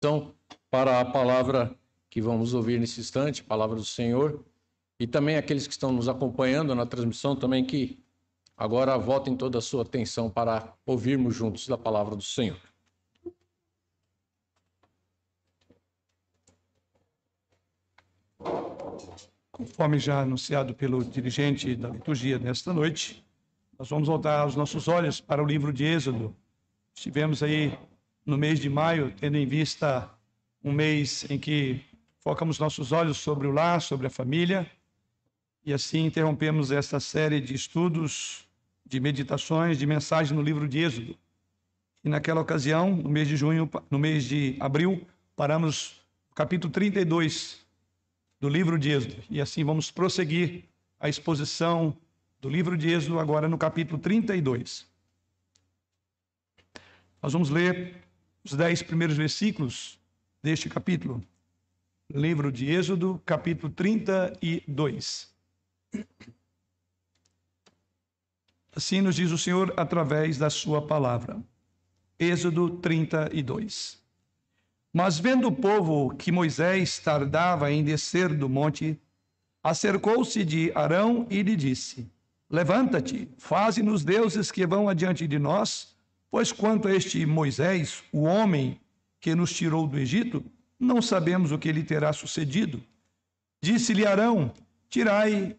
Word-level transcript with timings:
Então, 0.00 0.34
para 0.70 0.98
a 0.98 1.04
palavra 1.04 1.78
que 2.08 2.22
vamos 2.22 2.54
ouvir 2.54 2.80
nesse 2.80 3.00
instante, 3.00 3.44
palavra 3.44 3.76
do 3.76 3.84
Senhor, 3.84 4.42
e 4.98 5.06
também 5.06 5.36
aqueles 5.36 5.66
que 5.66 5.74
estão 5.74 5.92
nos 5.92 6.08
acompanhando 6.08 6.74
na 6.74 6.86
transmissão 6.86 7.36
também 7.36 7.62
que 7.66 8.02
agora 8.56 8.96
votem 8.96 9.36
toda 9.36 9.58
a 9.58 9.60
sua 9.60 9.82
atenção 9.82 10.30
para 10.30 10.74
ouvirmos 10.86 11.34
juntos 11.34 11.68
da 11.68 11.76
palavra 11.76 12.16
do 12.16 12.22
Senhor. 12.22 12.58
Conforme 19.52 19.98
já 19.98 20.22
anunciado 20.22 20.74
pelo 20.74 21.04
dirigente 21.04 21.76
da 21.76 21.90
liturgia 21.90 22.38
nesta 22.38 22.72
noite, 22.72 23.22
nós 23.78 23.90
vamos 23.90 24.08
voltar 24.08 24.46
os 24.46 24.56
nossos 24.56 24.88
olhos 24.88 25.20
para 25.20 25.42
o 25.42 25.46
livro 25.46 25.74
de 25.74 25.84
Êxodo. 25.84 26.34
Estivemos 26.94 27.42
aí 27.42 27.78
no 28.30 28.38
mês 28.38 28.60
de 28.60 28.70
maio, 28.70 29.12
tendo 29.18 29.36
em 29.36 29.44
vista 29.44 30.08
um 30.62 30.72
mês 30.72 31.28
em 31.28 31.38
que 31.38 31.80
focamos 32.20 32.58
nossos 32.58 32.92
olhos 32.92 33.18
sobre 33.18 33.46
o 33.46 33.50
lar, 33.50 33.82
sobre 33.82 34.06
a 34.06 34.10
família, 34.10 34.70
e 35.64 35.72
assim 35.72 36.06
interrompemos 36.06 36.70
esta 36.70 37.00
série 37.00 37.40
de 37.40 37.54
estudos, 37.54 38.46
de 38.86 39.00
meditações, 39.00 39.78
de 39.78 39.84
mensagens 39.84 40.30
no 40.30 40.42
livro 40.42 40.68
de 40.68 40.78
Êxodo. 40.78 41.18
E 42.04 42.08
naquela 42.08 42.40
ocasião, 42.40 42.96
no 42.96 43.10
mês 43.10 43.28
de 43.28 43.36
junho, 43.36 43.68
no 43.90 43.98
mês 43.98 44.24
de 44.24 44.56
abril, 44.60 45.06
paramos 45.36 46.00
no 46.28 46.34
capítulo 46.34 46.72
32 46.72 47.60
do 48.40 48.48
livro 48.48 48.78
de 48.78 48.90
Êxodo. 48.90 49.16
E 49.28 49.40
assim 49.40 49.64
vamos 49.64 49.90
prosseguir 49.90 50.64
a 50.98 51.08
exposição 51.08 51.96
do 52.40 52.48
livro 52.48 52.76
de 52.76 52.90
Êxodo 52.90 53.18
agora 53.18 53.48
no 53.48 53.58
capítulo 53.58 53.98
32. 53.98 54.88
Nós 57.22 57.34
vamos 57.34 57.50
ler 57.50 57.99
os 58.44 58.52
dez 58.52 58.82
primeiros 58.82 59.16
versículos 59.16 59.98
deste 60.42 60.68
capítulo. 60.68 61.22
Livro 62.12 62.50
de 62.50 62.66
Êxodo, 62.70 63.20
capítulo 63.24 63.72
32. 63.72 65.32
Assim 68.74 69.00
nos 69.00 69.16
diz 69.16 69.30
o 69.30 69.38
Senhor 69.38 69.72
através 69.76 70.38
da 70.38 70.48
sua 70.48 70.84
palavra. 70.86 71.40
Êxodo 72.18 72.78
32. 72.78 74.00
Mas 74.92 75.18
vendo 75.18 75.48
o 75.48 75.52
povo 75.52 76.14
que 76.16 76.32
Moisés 76.32 76.98
tardava 76.98 77.70
em 77.70 77.84
descer 77.84 78.34
do 78.34 78.48
monte, 78.48 78.98
acercou-se 79.62 80.44
de 80.44 80.72
Arão 80.74 81.26
e 81.30 81.42
lhe 81.42 81.54
disse: 81.54 82.10
Levanta-te, 82.48 83.28
faze-nos 83.38 84.04
deuses 84.04 84.50
que 84.50 84.66
vão 84.66 84.88
adiante 84.88 85.28
de 85.28 85.38
nós, 85.38 85.96
pois 86.30 86.52
quanto 86.52 86.88
a 86.88 86.94
este 86.94 87.24
Moisés, 87.26 88.02
o 88.12 88.22
homem 88.22 88.80
que 89.20 89.34
nos 89.34 89.52
tirou 89.52 89.86
do 89.86 89.98
Egito, 89.98 90.44
não 90.78 91.02
sabemos 91.02 91.52
o 91.52 91.58
que 91.58 91.72
lhe 91.72 91.82
terá 91.82 92.12
sucedido. 92.12 92.82
Disse-lhe 93.62 94.06
Arão: 94.06 94.52
Tirai, 94.88 95.56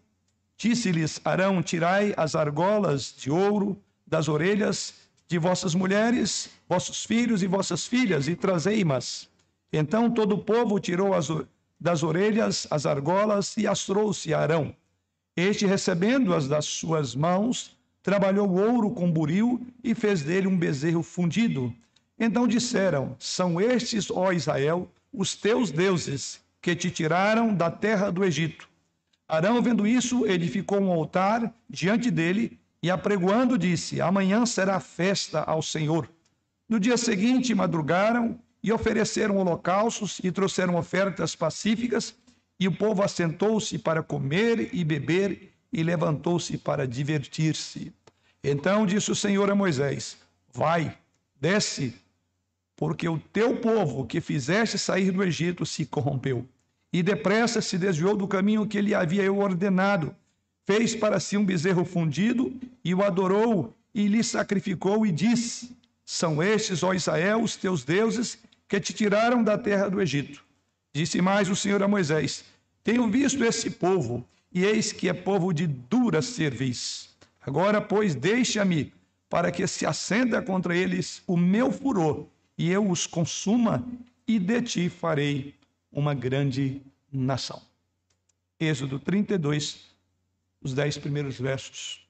disse-lhes 0.57 1.21
Arão: 1.23 1.61
Tirai 1.61 2.13
as 2.17 2.35
argolas 2.35 3.13
de 3.15 3.29
ouro 3.29 3.79
das 4.07 4.27
orelhas 4.27 4.93
de 5.27 5.37
vossas 5.37 5.75
mulheres, 5.75 6.49
vossos 6.67 7.05
filhos 7.05 7.43
e 7.43 7.47
vossas 7.47 7.85
filhas, 7.85 8.27
e 8.27 8.35
trazei-mas. 8.35 9.29
Então 9.71 10.09
todo 10.09 10.35
o 10.35 10.43
povo 10.43 10.79
tirou 10.79 11.13
as, 11.13 11.27
das 11.79 12.03
orelhas 12.03 12.67
as 12.69 12.85
argolas 12.85 13.55
e 13.55 13.67
as 13.67 13.85
trouxe 13.85 14.33
a 14.33 14.39
Arão. 14.39 14.75
Este, 15.35 15.65
recebendo-as 15.65 16.47
das 16.47 16.65
suas 16.65 17.15
mãos, 17.15 17.77
trabalhou 18.03 18.49
ouro 18.49 18.91
com 18.91 19.11
buril 19.11 19.65
e 19.83 19.93
fez 19.93 20.21
dele 20.21 20.47
um 20.47 20.57
bezerro 20.57 21.03
fundido. 21.03 21.73
Então 22.19 22.47
disseram: 22.47 23.15
São 23.19 23.59
estes, 23.59 24.09
ó 24.11 24.31
Israel, 24.31 24.89
os 25.13 25.35
teus 25.35 25.71
deuses, 25.71 26.41
que 26.61 26.75
te 26.75 26.91
tiraram 26.91 27.53
da 27.53 27.71
terra 27.71 28.11
do 28.11 28.23
Egito. 28.23 28.69
Arão, 29.27 29.61
vendo 29.61 29.87
isso, 29.87 30.27
edificou 30.27 30.79
um 30.79 30.91
altar 30.91 31.53
diante 31.69 32.11
dele 32.11 32.59
e, 32.83 32.91
apregoando, 32.91 33.57
disse: 33.57 34.01
Amanhã 34.01 34.45
será 34.45 34.79
festa 34.79 35.41
ao 35.41 35.61
Senhor. 35.61 36.09
No 36.69 36.79
dia 36.79 36.97
seguinte, 36.97 37.53
madrugaram 37.55 38.39
e 38.63 38.71
ofereceram 38.71 39.37
holocaustos 39.37 40.19
e 40.23 40.31
trouxeram 40.31 40.75
ofertas 40.75 41.35
pacíficas, 41.35 42.15
e 42.59 42.67
o 42.67 42.71
povo 42.71 43.01
assentou-se 43.01 43.77
para 43.79 44.03
comer 44.03 44.69
e 44.73 44.83
beber 44.83 45.50
e 45.71 45.83
levantou-se 45.83 46.57
para 46.57 46.87
divertir-se. 46.87 47.93
Então 48.43 48.85
disse 48.85 49.11
o 49.11 49.15
Senhor 49.15 49.49
a 49.49 49.55
Moisés: 49.55 50.17
Vai, 50.53 50.97
desce 51.39 51.93
porque 52.81 53.07
o 53.07 53.19
teu 53.19 53.57
povo 53.57 54.07
que 54.07 54.19
fizeste 54.19 54.75
sair 54.75 55.11
do 55.11 55.23
Egito 55.23 55.67
se 55.67 55.85
corrompeu. 55.85 56.47
E 56.91 57.03
depressa 57.03 57.61
se 57.61 57.77
desviou 57.77 58.17
do 58.17 58.27
caminho 58.27 58.65
que 58.65 58.75
ele 58.75 58.95
havia 58.95 59.21
eu 59.21 59.37
ordenado. 59.37 60.15
Fez 60.65 60.95
para 60.95 61.19
si 61.19 61.37
um 61.37 61.45
bezerro 61.45 61.85
fundido 61.85 62.51
e 62.83 62.95
o 62.95 63.03
adorou 63.03 63.75
e 63.93 64.07
lhe 64.07 64.23
sacrificou 64.23 65.05
e 65.05 65.11
disse: 65.11 65.77
São 66.03 66.41
estes, 66.41 66.81
ó 66.81 66.91
Israel, 66.91 67.43
os 67.43 67.55
teus 67.55 67.83
deuses 67.83 68.39
que 68.67 68.79
te 68.79 68.93
tiraram 68.93 69.43
da 69.43 69.59
terra 69.59 69.87
do 69.87 70.01
Egito. 70.01 70.43
Disse 70.91 71.21
mais 71.21 71.49
o 71.49 71.55
Senhor 71.55 71.83
a 71.83 71.87
Moisés: 71.87 72.43
Tenho 72.83 73.07
visto 73.11 73.43
esse 73.43 73.69
povo, 73.69 74.25
e 74.51 74.65
eis 74.65 74.91
que 74.91 75.07
é 75.07 75.13
povo 75.13 75.53
de 75.53 75.65
dura 75.65 76.21
cerviz. 76.21 77.15
Agora, 77.41 77.81
pois, 77.81 78.13
deixa-me 78.13 78.93
para 79.29 79.51
que 79.51 79.65
se 79.65 79.85
acenda 79.85 80.41
contra 80.41 80.75
eles 80.75 81.23
o 81.25 81.37
meu 81.37 81.71
furor 81.71 82.27
e 82.57 82.69
eu 82.69 82.87
os 82.89 83.07
consuma, 83.07 83.83
e 84.27 84.37
de 84.37 84.61
ti 84.61 84.89
farei 84.89 85.55
uma 85.91 86.13
grande 86.13 86.81
nação. 87.11 87.61
Êxodo 88.59 88.99
32, 88.99 89.87
os 90.61 90.73
dez 90.73 90.97
primeiros 90.97 91.39
versos. 91.39 92.05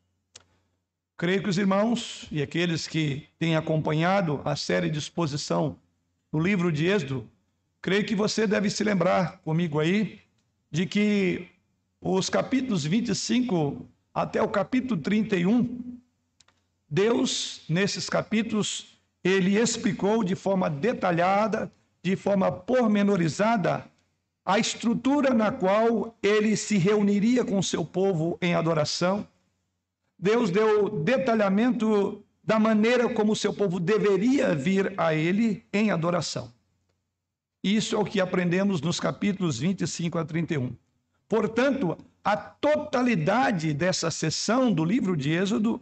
Creio 1.16 1.42
que 1.42 1.50
os 1.50 1.58
irmãos 1.58 2.28
e 2.32 2.42
aqueles 2.42 2.88
que 2.88 3.28
têm 3.40 3.56
acompanhado 3.56 4.42
a 4.44 4.56
série 4.56 4.90
de 4.90 5.00
exposição 5.00 5.78
no 6.34 6.40
livro 6.40 6.72
de 6.72 6.86
Êxodo, 6.86 7.30
creio 7.82 8.06
que 8.06 8.16
você 8.16 8.46
deve 8.46 8.70
se 8.70 8.84
lembrar 8.84 9.38
comigo 9.38 9.80
aí 9.80 10.20
de 10.70 10.86
que 10.86 11.48
os 12.02 12.30
capítulos 12.30 12.84
25 12.84 13.86
até 14.14 14.42
o 14.42 14.50
capítulo 14.50 15.00
31, 15.00 16.00
Deus, 16.90 17.62
nesses 17.70 18.10
capítulos, 18.10 19.00
ele 19.24 19.58
explicou 19.58 20.24
de 20.24 20.36
forma 20.36 20.70
detalhada, 20.70 21.72
de 22.04 22.16
forma 22.16 22.52
pormenorizada, 22.52 23.86
a 24.44 24.58
estrutura 24.58 25.34
na 25.34 25.52
qual 25.52 26.18
ele 26.22 26.58
se 26.58 26.78
reuniria 26.78 27.46
com 27.46 27.62
seu 27.62 27.86
povo 27.86 28.38
em 28.42 28.56
adoração. 28.56 29.26
Deus 30.18 30.50
deu 30.50 30.90
detalhamento 30.90 32.24
da 32.44 32.60
maneira 32.60 33.08
como 33.14 33.36
seu 33.36 33.54
povo 33.54 33.80
deveria 33.80 34.56
vir 34.56 34.94
a 34.98 35.14
ele 35.14 35.64
em 35.72 35.92
adoração. 35.92 36.52
Isso 37.64 37.96
é 37.96 38.00
o 38.00 38.06
que 38.06 38.20
aprendemos 38.20 38.82
nos 38.82 39.00
capítulos 39.00 39.60
25 39.60 40.18
a 40.18 40.26
31. 40.26 40.76
Portanto, 41.32 41.98
a 42.22 42.36
totalidade 42.36 43.74
dessa 43.74 44.12
sessão 44.12 44.70
do 44.70 44.84
livro 44.84 45.16
de 45.16 45.32
Êxodo 45.32 45.80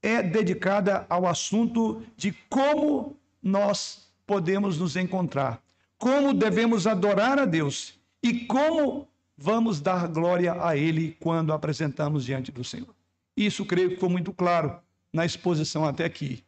é 0.00 0.22
dedicada 0.22 1.04
ao 1.08 1.26
assunto 1.26 2.04
de 2.16 2.30
como 2.48 3.16
nós 3.42 4.08
podemos 4.24 4.78
nos 4.78 4.94
encontrar, 4.94 5.60
como 5.98 6.32
devemos 6.32 6.86
adorar 6.86 7.36
a 7.36 7.44
Deus 7.44 7.94
e 8.22 8.44
como 8.44 9.08
vamos 9.36 9.80
dar 9.80 10.06
glória 10.06 10.54
a 10.64 10.76
Ele 10.76 11.16
quando 11.18 11.52
apresentamos 11.52 12.24
diante 12.24 12.52
do 12.52 12.62
Senhor. 12.62 12.94
Isso 13.36 13.66
creio 13.66 13.90
que 13.90 13.96
foi 13.96 14.08
muito 14.08 14.32
claro 14.32 14.78
na 15.12 15.26
exposição 15.26 15.84
até 15.84 16.04
aqui. 16.04 16.44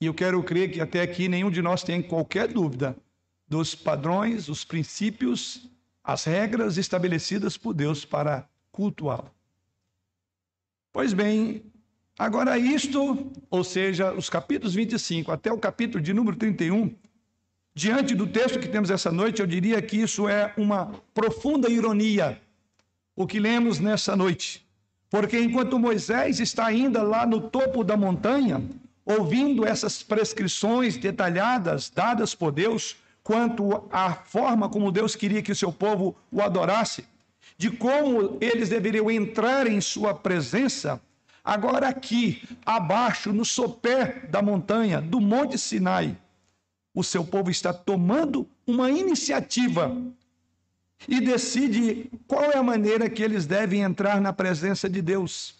E 0.00 0.06
eu 0.06 0.14
quero 0.14 0.42
crer 0.42 0.72
que 0.72 0.80
até 0.80 1.00
aqui 1.00 1.28
nenhum 1.28 1.48
de 1.48 1.62
nós 1.62 1.84
tem 1.84 2.02
qualquer 2.02 2.48
dúvida 2.48 2.96
dos 3.46 3.76
padrões, 3.76 4.48
os 4.48 4.64
princípios, 4.64 5.70
as 6.08 6.24
regras 6.24 6.78
estabelecidas 6.78 7.58
por 7.58 7.74
Deus 7.74 8.02
para 8.02 8.48
cultuá-lo. 8.72 9.30
Pois 10.90 11.12
bem, 11.12 11.62
Agora, 12.18 12.58
isto, 12.58 13.30
ou 13.48 13.62
seja, 13.62 14.12
os 14.12 14.28
capítulos 14.28 14.74
25 14.74 15.30
até 15.30 15.52
o 15.52 15.58
capítulo 15.58 16.02
de 16.02 16.12
número 16.12 16.36
31, 16.36 16.92
diante 17.72 18.12
do 18.12 18.26
texto 18.26 18.58
que 18.58 18.66
temos 18.66 18.90
essa 18.90 19.12
noite, 19.12 19.40
eu 19.40 19.46
diria 19.46 19.80
que 19.80 19.98
isso 19.98 20.28
é 20.28 20.52
uma 20.56 21.00
profunda 21.14 21.70
ironia, 21.70 22.40
o 23.14 23.24
que 23.24 23.38
lemos 23.38 23.78
nessa 23.78 24.16
noite. 24.16 24.66
Porque 25.08 25.38
enquanto 25.38 25.78
Moisés 25.78 26.40
está 26.40 26.66
ainda 26.66 27.04
lá 27.04 27.24
no 27.24 27.40
topo 27.40 27.84
da 27.84 27.96
montanha, 27.96 28.60
ouvindo 29.04 29.64
essas 29.64 30.02
prescrições 30.02 30.96
detalhadas 30.96 31.88
dadas 31.88 32.34
por 32.34 32.50
Deus 32.50 32.96
quanto 33.28 33.84
à 33.92 34.14
forma 34.14 34.70
como 34.70 34.90
Deus 34.90 35.14
queria 35.14 35.42
que 35.42 35.52
o 35.52 35.54
seu 35.54 35.70
povo 35.70 36.16
o 36.32 36.40
adorasse, 36.40 37.04
de 37.58 37.70
como 37.70 38.38
eles 38.40 38.70
deveriam 38.70 39.10
entrar 39.10 39.66
em 39.66 39.82
sua 39.82 40.14
presença, 40.14 40.98
Agora, 41.44 41.88
aqui, 41.88 42.42
abaixo, 42.66 43.32
no 43.32 43.42
sopé 43.42 44.26
da 44.28 44.42
montanha, 44.42 45.00
do 45.00 45.18
Monte 45.18 45.56
Sinai, 45.56 46.14
o 46.94 47.02
seu 47.02 47.24
povo 47.24 47.50
está 47.50 47.72
tomando 47.72 48.46
uma 48.66 48.90
iniciativa 48.90 49.96
e 51.08 51.22
decide 51.22 52.10
qual 52.26 52.44
é 52.50 52.58
a 52.58 52.62
maneira 52.62 53.08
que 53.08 53.22
eles 53.22 53.46
devem 53.46 53.80
entrar 53.80 54.20
na 54.20 54.30
presença 54.30 54.90
de 54.90 55.00
Deus. 55.00 55.54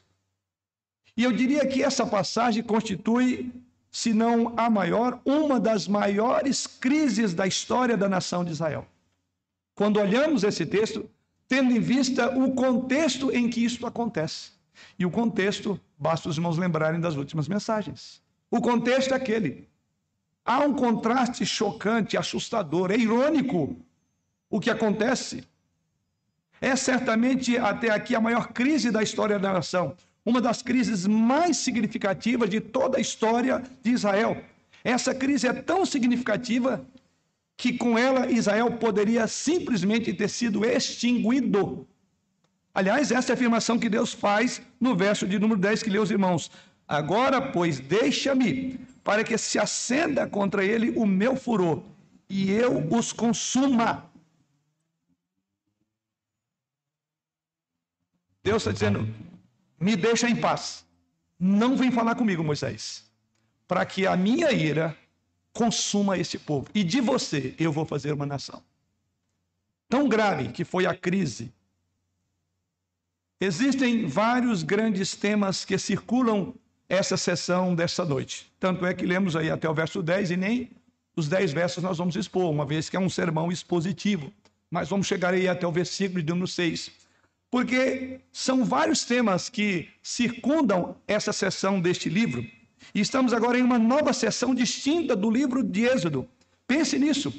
E 1.17 1.25
eu 1.25 1.32
diria 1.32 1.67
que 1.67 1.82
essa 1.82 2.06
passagem 2.06 2.62
constitui, 2.62 3.50
se 3.99 4.15
não 4.15 4.55
a 4.56 4.71
maior, 4.71 5.21
uma 5.25 5.59
das 5.59 5.89
maiores 5.89 6.69
crises 6.69 7.35
da 7.35 7.49
história 7.49 7.97
da 7.97 8.09
nação 8.09 8.45
de 8.45 8.53
Israel. 8.53 8.87
Quando 9.75 9.99
olhamos 9.99 10.45
esse 10.45 10.65
texto, 10.65 11.11
tendo 11.49 11.73
em 11.73 11.81
vista 11.81 12.31
o 12.39 12.55
contexto 12.55 13.33
em 13.33 13.50
que 13.50 13.65
isto 13.65 13.89
acontece. 13.89 14.53
E 14.97 15.05
o 15.05 15.11
contexto, 15.11 15.81
basta 15.99 16.29
os 16.29 16.37
irmãos 16.37 16.56
lembrarem 16.56 17.00
das 17.00 17.17
últimas 17.17 17.49
mensagens. 17.49 18.23
O 18.49 18.61
contexto 18.61 19.15
é 19.15 19.17
aquele. 19.17 19.69
Há 20.44 20.61
um 20.61 20.75
contraste 20.75 21.44
chocante, 21.44 22.17
assustador, 22.17 22.93
é 22.93 22.97
irônico 22.97 23.77
o 24.49 24.61
que 24.61 24.71
acontece. 24.71 25.43
É 26.61 26.77
certamente 26.77 27.59
até 27.59 27.91
aqui 27.91 28.15
a 28.15 28.21
maior 28.21 28.53
crise 28.53 28.93
da 28.93 29.03
história 29.03 29.41
da 29.41 29.53
nação, 29.53 29.97
uma 30.29 30.43
das 30.43 30.61
crises 30.61 31.07
mais 31.07 31.57
significativas 31.57 32.51
de 32.51 32.61
toda 32.61 32.99
a 32.99 33.01
história 33.01 33.63
de 33.83 33.91
Israel. 33.93 34.45
Essa 34.85 35.15
crise 35.15 35.47
é 35.47 35.55
tão 35.55 35.87
significativa 35.87 36.87
que 37.57 37.79
com 37.79 37.99
ela 37.99 38.31
Israel 38.31 38.73
poderia 38.73 39.27
simplesmente 39.27 40.13
ter 40.13 40.29
sido 40.29 40.67
extinguido. 40.67 41.89
Aliás, 42.75 43.11
essa 43.11 43.33
é 43.33 43.33
a 43.33 43.37
afirmação 43.37 43.79
que 43.79 43.89
Deus 43.89 44.13
faz 44.13 44.61
no 44.79 44.95
verso 44.95 45.27
de 45.27 45.39
número 45.39 45.59
10 45.59 45.83
que 45.83 45.89
lê 45.89 45.99
os 45.99 46.11
irmãos. 46.11 46.51
Agora, 46.87 47.41
pois, 47.41 47.81
deixa-me, 47.81 48.79
para 49.03 49.25
que 49.25 49.39
se 49.39 49.59
acenda 49.59 50.27
contra 50.27 50.63
ele 50.63 50.91
o 50.91 51.07
meu 51.07 51.37
furor, 51.37 51.83
e 52.29 52.51
eu 52.51 52.87
os 52.95 53.15
consuma. 53.15 54.05
Deus 58.45 58.63
está 58.63 58.73
dizendo: 58.73 59.09
me 59.81 59.97
deixa 59.97 60.29
em 60.29 60.37
paz. 60.37 60.85
Não 61.39 61.77
vem 61.77 61.91
falar 61.91 62.15
comigo, 62.15 62.43
Moisés, 62.43 63.05
para 63.67 63.85
que 63.87 64.07
a 64.07 64.17
minha 64.17 64.51
ira 64.51 64.97
consuma 65.53 66.19
esse 66.19 66.39
povo. 66.39 66.69
E 66.75 66.83
de 66.83 67.01
você 67.01 67.55
eu 67.59 67.73
vou 67.73 67.85
fazer 67.85 68.13
uma 68.13 68.27
nação. 68.27 68.63
Tão 69.89 70.09
grave 70.09 70.49
que 70.49 70.65
foi 70.65 70.87
a 70.87 70.95
crise. 70.95 71.53
Existem 73.41 74.07
vários 74.07 74.63
grandes 74.63 75.15
temas 75.15 75.65
que 75.65 75.79
circulam 75.79 76.55
essa 76.89 77.17
sessão 77.17 77.75
dessa 77.75 78.05
noite. 78.05 78.53
Tanto 78.59 78.85
é 78.85 78.93
que 78.93 79.07
lemos 79.07 79.37
aí 79.37 79.51
até 79.51 79.69
o 79.69 79.75
verso 79.75 80.03
10 80.03 80.33
e 80.33 80.37
nem 80.37 80.71
os 81.15 81.29
10 81.29 81.53
versos 81.53 81.83
nós 81.83 81.99
vamos 81.99 82.17
expor, 82.17 82.51
uma 82.51 82.65
vez 82.65 82.89
que 82.89 82.97
é 82.97 83.01
um 83.01 83.11
sermão 83.11 83.53
expositivo. 83.53 84.33
Mas 84.71 84.89
vamos 84.89 85.07
chegar 85.07 85.35
aí 85.35 85.49
até 85.49 85.67
o 85.67 85.73
versículo 85.73 86.23
de 86.23 86.29
número 86.29 86.47
6. 86.49 86.91
Porque 87.50 88.21
são 88.33 88.65
vários 88.65 89.05
temas 89.05 89.49
que 89.49 89.89
circundam 90.03 90.97
essa 91.06 91.33
sessão 91.33 91.81
deste 91.81 92.09
livro 92.09 92.45
e 92.95 93.00
estamos 93.00 93.33
agora 93.33 93.59
em 93.59 93.62
uma 93.62 93.79
nova 93.79 94.12
sessão 94.12 94.55
distinta 94.55 95.15
do 95.15 95.31
livro 95.31 95.62
de 95.62 95.85
Êxodo. 95.85 96.29
Pense 96.67 96.99
nisso. 96.99 97.33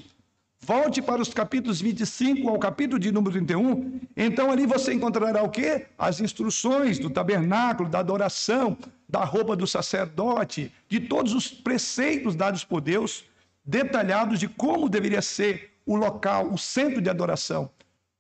Volte 0.62 1.02
para 1.02 1.22
os 1.22 1.34
capítulos 1.34 1.80
25 1.82 2.50
ao 2.50 2.60
capítulo 2.60 3.00
de 3.00 3.12
número 3.12 3.32
31. 3.34 4.00
Então 4.16 4.52
ali 4.52 4.66
você 4.66 4.94
encontrará 4.94 5.42
o 5.42 5.50
quê? 5.50 5.88
As 5.98 6.20
instruções 6.20 7.00
do 7.00 7.10
tabernáculo, 7.10 7.90
da 7.90 8.00
adoração, 8.00 8.78
da 9.08 9.24
roupa 9.24 9.56
do 9.56 9.66
sacerdote, 9.66 10.72
de 10.88 11.00
todos 11.00 11.34
os 11.34 11.48
preceitos 11.48 12.36
dados 12.36 12.64
por 12.64 12.82
Deus, 12.82 13.24
detalhados 13.64 14.40
de 14.40 14.48
como 14.48 14.90
deveria 14.90 15.22
ser 15.22 15.72
o 15.86 15.96
local, 15.96 16.52
o 16.52 16.58
centro 16.58 17.02
de 17.02 17.10
adoração, 17.10 17.72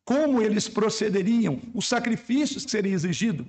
como 0.09 0.41
eles 0.41 0.67
procederiam, 0.67 1.61
os 1.71 1.87
sacrifícios 1.87 2.65
que 2.65 2.71
seriam 2.71 2.95
exigidos. 2.95 3.45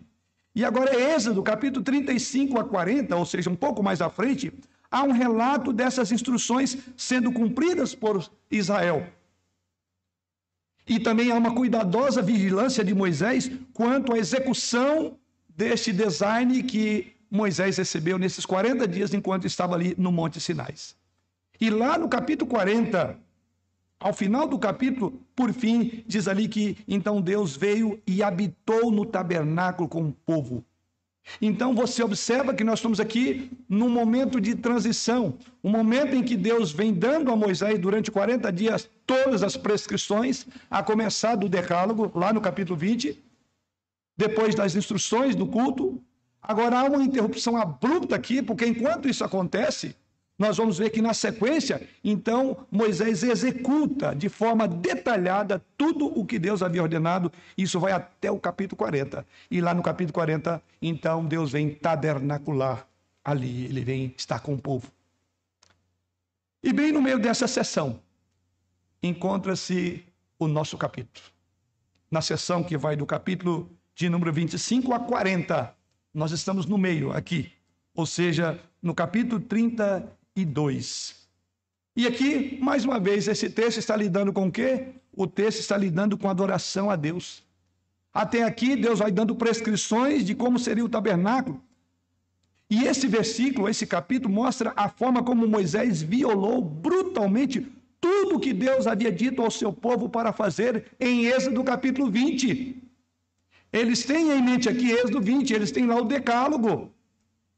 E 0.54 0.62
agora, 0.62 0.94
Êxodo, 0.94 1.42
capítulo 1.42 1.82
35 1.82 2.60
a 2.60 2.64
40, 2.64 3.16
ou 3.16 3.24
seja, 3.24 3.48
um 3.48 3.56
pouco 3.56 3.82
mais 3.82 4.02
à 4.02 4.10
frente, 4.10 4.52
há 4.90 5.02
um 5.02 5.10
relato 5.10 5.72
dessas 5.72 6.12
instruções 6.12 6.76
sendo 6.98 7.32
cumpridas 7.32 7.94
por 7.94 8.30
Israel. 8.50 9.06
E 10.86 11.00
também 11.00 11.30
há 11.30 11.34
uma 11.34 11.54
cuidadosa 11.54 12.20
vigilância 12.20 12.84
de 12.84 12.94
Moisés 12.94 13.50
quanto 13.72 14.12
à 14.12 14.18
execução 14.18 15.16
deste 15.48 15.94
design 15.94 16.62
que 16.62 17.16
Moisés 17.30 17.78
recebeu 17.78 18.18
nesses 18.18 18.44
40 18.44 18.86
dias 18.86 19.14
enquanto 19.14 19.46
estava 19.46 19.76
ali 19.76 19.94
no 19.96 20.12
Monte 20.12 20.38
Sinais. 20.38 20.94
E 21.58 21.70
lá 21.70 21.96
no 21.96 22.06
capítulo 22.06 22.50
40, 22.50 23.18
ao 24.00 24.14
final 24.14 24.48
do 24.48 24.58
capítulo, 24.58 25.20
por 25.36 25.52
fim, 25.52 26.02
diz 26.06 26.26
ali 26.26 26.48
que 26.48 26.78
então 26.88 27.20
Deus 27.20 27.54
veio 27.54 28.00
e 28.06 28.22
habitou 28.22 28.90
no 28.90 29.04
tabernáculo 29.04 29.86
com 29.86 30.08
o 30.08 30.12
povo. 30.12 30.64
Então 31.40 31.74
você 31.74 32.02
observa 32.02 32.54
que 32.54 32.64
nós 32.64 32.78
estamos 32.78 32.98
aqui 32.98 33.50
num 33.68 33.90
momento 33.90 34.40
de 34.40 34.54
transição, 34.54 35.34
um 35.62 35.70
momento 35.70 36.14
em 36.14 36.22
que 36.22 36.34
Deus 36.34 36.72
vem 36.72 36.94
dando 36.94 37.30
a 37.30 37.36
Moisés 37.36 37.78
durante 37.78 38.10
40 38.10 38.50
dias 38.50 38.88
todas 39.06 39.42
as 39.42 39.56
prescrições, 39.56 40.46
a 40.70 40.82
começar 40.82 41.34
do 41.36 41.48
decálogo, 41.48 42.10
lá 42.14 42.32
no 42.32 42.40
capítulo 42.40 42.78
20, 42.78 43.22
depois 44.16 44.54
das 44.54 44.74
instruções 44.74 45.34
do 45.36 45.46
culto. 45.46 46.02
Agora 46.42 46.80
há 46.80 46.84
uma 46.84 47.02
interrupção 47.02 47.56
abrupta 47.56 48.16
aqui, 48.16 48.40
porque 48.40 48.64
enquanto 48.66 49.08
isso 49.08 49.22
acontece, 49.22 49.94
nós 50.40 50.56
vamos 50.56 50.78
ver 50.78 50.88
que 50.88 51.02
na 51.02 51.12
sequência, 51.12 51.86
então, 52.02 52.66
Moisés 52.70 53.22
executa 53.22 54.14
de 54.16 54.30
forma 54.30 54.66
detalhada 54.66 55.62
tudo 55.76 56.06
o 56.06 56.24
que 56.24 56.38
Deus 56.38 56.62
havia 56.62 56.82
ordenado. 56.82 57.30
Isso 57.58 57.78
vai 57.78 57.92
até 57.92 58.30
o 58.30 58.40
capítulo 58.40 58.78
40. 58.78 59.26
E 59.50 59.60
lá 59.60 59.74
no 59.74 59.82
capítulo 59.82 60.14
40, 60.14 60.62
então, 60.80 61.26
Deus 61.26 61.52
vem 61.52 61.74
tabernacular 61.74 62.88
ali, 63.22 63.66
ele 63.66 63.84
vem 63.84 64.14
estar 64.16 64.40
com 64.40 64.54
o 64.54 64.58
povo. 64.58 64.90
E 66.62 66.72
bem 66.72 66.90
no 66.90 67.02
meio 67.02 67.18
dessa 67.18 67.46
sessão, 67.46 68.00
encontra-se 69.02 70.02
o 70.38 70.48
nosso 70.48 70.78
capítulo. 70.78 71.26
Na 72.10 72.22
sessão 72.22 72.64
que 72.64 72.78
vai 72.78 72.96
do 72.96 73.04
capítulo 73.04 73.70
de 73.94 74.08
número 74.08 74.32
25 74.32 74.94
a 74.94 75.00
40, 75.00 75.76
nós 76.14 76.32
estamos 76.32 76.64
no 76.64 76.78
meio 76.78 77.12
aqui, 77.12 77.52
ou 77.94 78.06
seja, 78.06 78.58
no 78.80 78.94
capítulo 78.94 79.38
30 79.38 80.18
e 80.36 80.44
2. 80.44 81.16
E 81.96 82.06
aqui, 82.06 82.58
mais 82.60 82.84
uma 82.84 82.98
vez, 83.00 83.28
esse 83.28 83.50
texto 83.50 83.78
está 83.78 83.96
lidando 83.96 84.32
com 84.32 84.46
o 84.46 84.52
quê? 84.52 84.88
O 85.12 85.26
texto 85.26 85.60
está 85.60 85.76
lidando 85.76 86.16
com 86.16 86.28
adoração 86.28 86.88
a 86.90 86.96
Deus. 86.96 87.42
Até 88.12 88.42
aqui, 88.42 88.76
Deus 88.76 88.98
vai 89.00 89.10
dando 89.10 89.34
prescrições 89.34 90.24
de 90.24 90.34
como 90.34 90.58
seria 90.58 90.84
o 90.84 90.88
tabernáculo. 90.88 91.62
E 92.68 92.84
esse 92.84 93.08
versículo, 93.08 93.68
esse 93.68 93.86
capítulo, 93.86 94.32
mostra 94.32 94.72
a 94.76 94.88
forma 94.88 95.22
como 95.22 95.46
Moisés 95.46 96.00
violou 96.00 96.62
brutalmente 96.62 97.66
tudo 98.00 98.40
que 98.40 98.52
Deus 98.52 98.86
havia 98.86 99.12
dito 99.12 99.42
ao 99.42 99.50
seu 99.50 99.72
povo 99.72 100.08
para 100.08 100.32
fazer 100.32 100.86
em 100.98 101.26
Êxodo 101.26 101.62
capítulo 101.64 102.10
20. 102.10 102.82
Eles 103.72 104.04
têm 104.04 104.30
em 104.30 104.42
mente 104.42 104.68
aqui 104.68 104.90
Êxodo 104.90 105.20
20, 105.20 105.52
eles 105.52 105.70
têm 105.70 105.86
lá 105.86 105.96
o 105.96 106.04
decálogo. 106.04 106.92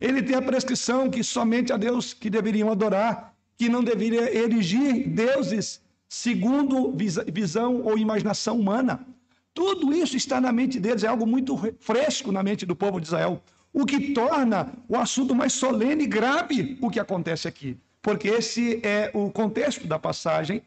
Ele 0.03 0.21
tem 0.21 0.35
a 0.35 0.43
prescrição 0.43 1.09
que 1.09 1.23
somente 1.23 1.73
a 1.73 1.77
Deus 1.77 2.13
que 2.13 2.29
deveriam 2.29 2.73
adorar, 2.73 3.33
que 3.57 3.69
não 3.69 3.85
deveria 3.85 4.37
erigir 4.37 5.09
deuses 5.09 5.81
segundo 6.09 6.93
visão 7.33 7.83
ou 7.83 7.97
imaginação 7.97 8.59
humana. 8.59 9.07
Tudo 9.55 9.95
isso 9.95 10.17
está 10.17 10.41
na 10.41 10.51
mente 10.51 10.81
deles, 10.81 11.05
é 11.05 11.07
algo 11.07 11.25
muito 11.25 11.57
fresco 11.79 12.33
na 12.33 12.43
mente 12.43 12.67
do 12.67 12.75
povo 12.75 13.01
de 13.01 13.07
Israel, 13.07 13.41
o 13.73 13.87
que 13.87 14.13
torna 14.13 14.73
o 14.89 14.97
assunto 14.97 15.37
mais 15.37 15.53
solene 15.53 16.03
e 16.03 16.09
grave 16.09 16.77
o 16.83 16.91
que 16.91 16.99
acontece 16.99 17.47
aqui, 17.47 17.79
porque 18.03 18.27
esse 18.27 18.81
é 18.83 19.09
o 19.15 19.31
contexto 19.31 19.87
da 19.87 20.01
passagem. 20.01 20.63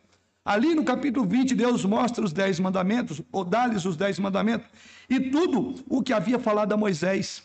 Ali 0.46 0.74
no 0.74 0.86
capítulo 0.86 1.28
20, 1.28 1.56
Deus 1.56 1.84
mostra 1.84 2.24
os 2.24 2.32
dez 2.32 2.58
mandamentos, 2.58 3.22
ou 3.34 3.44
dá-lhes 3.44 3.84
os 3.84 3.98
dez 3.98 4.18
mandamentos, 4.18 4.68
e 5.10 5.20
tudo 5.20 5.76
o 5.90 6.02
que 6.02 6.14
havia 6.14 6.40
falado 6.40 6.72
a 6.72 6.78
Moisés. 6.78 7.44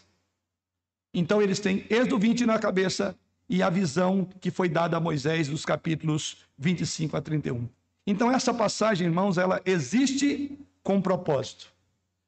Então 1.12 1.42
eles 1.42 1.58
têm 1.58 1.84
Êxodo 1.90 2.18
20 2.18 2.46
na 2.46 2.58
cabeça 2.58 3.16
e 3.48 3.62
a 3.62 3.68
visão 3.68 4.28
que 4.40 4.50
foi 4.50 4.68
dada 4.68 4.96
a 4.96 5.00
Moisés 5.00 5.48
dos 5.48 5.64
capítulos 5.64 6.38
25 6.56 7.16
a 7.16 7.20
31. 7.20 7.68
Então 8.06 8.30
essa 8.30 8.54
passagem, 8.54 9.08
irmãos, 9.08 9.36
ela 9.36 9.60
existe 9.64 10.56
com 10.82 11.00
propósito. 11.00 11.66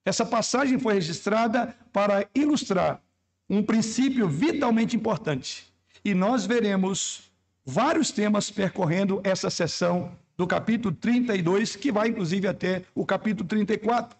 Essa 0.04 0.26
passagem 0.26 0.78
foi 0.80 0.94
registrada 0.94 1.76
para 1.92 2.26
ilustrar 2.34 3.00
um 3.48 3.62
princípio 3.62 4.28
vitalmente 4.28 4.96
importante. 4.96 5.72
E 6.04 6.12
nós 6.12 6.44
veremos 6.44 7.30
vários 7.64 8.10
temas 8.10 8.50
percorrendo 8.50 9.20
essa 9.22 9.48
sessão 9.48 10.10
do 10.36 10.46
capítulo 10.46 10.92
32, 10.92 11.76
que 11.76 11.92
vai 11.92 12.08
inclusive 12.08 12.48
até 12.48 12.82
o 12.94 13.06
capítulo 13.06 13.48
34, 13.48 14.16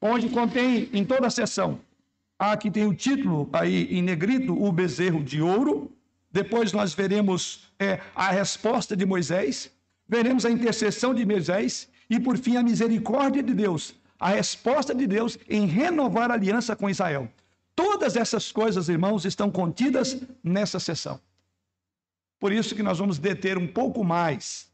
onde 0.00 0.30
contém 0.30 0.88
em 0.94 1.04
toda 1.04 1.26
a 1.26 1.30
sessão 1.30 1.78
Aqui 2.38 2.70
tem 2.70 2.86
o 2.86 2.94
título 2.94 3.48
aí 3.52 3.84
em 3.90 4.02
negrito, 4.02 4.52
o 4.52 4.70
bezerro 4.70 5.24
de 5.24 5.40
ouro. 5.40 5.90
depois 6.30 6.72
nós 6.72 6.92
veremos 6.92 7.72
é, 7.78 8.00
a 8.14 8.30
resposta 8.30 8.94
de 8.94 9.06
Moisés, 9.06 9.70
veremos 10.06 10.44
a 10.44 10.50
intercessão 10.50 11.14
de 11.14 11.24
Moisés 11.24 11.88
e, 12.10 12.20
por 12.20 12.36
fim, 12.36 12.56
a 12.56 12.62
misericórdia 12.62 13.42
de 13.42 13.54
Deus, 13.54 13.94
a 14.20 14.28
resposta 14.28 14.94
de 14.94 15.06
Deus 15.06 15.38
em 15.48 15.66
renovar 15.66 16.30
a 16.30 16.34
aliança 16.34 16.76
com 16.76 16.90
Israel. 16.90 17.28
Todas 17.74 18.16
essas 18.16 18.52
coisas, 18.52 18.88
irmãos, 18.88 19.24
estão 19.24 19.50
contidas 19.50 20.18
nessa 20.44 20.78
sessão. 20.78 21.18
Por 22.38 22.52
isso 22.52 22.74
que 22.74 22.82
nós 22.82 22.98
vamos 22.98 23.18
deter 23.18 23.56
um 23.56 23.66
pouco 23.66 24.04
mais 24.04 24.70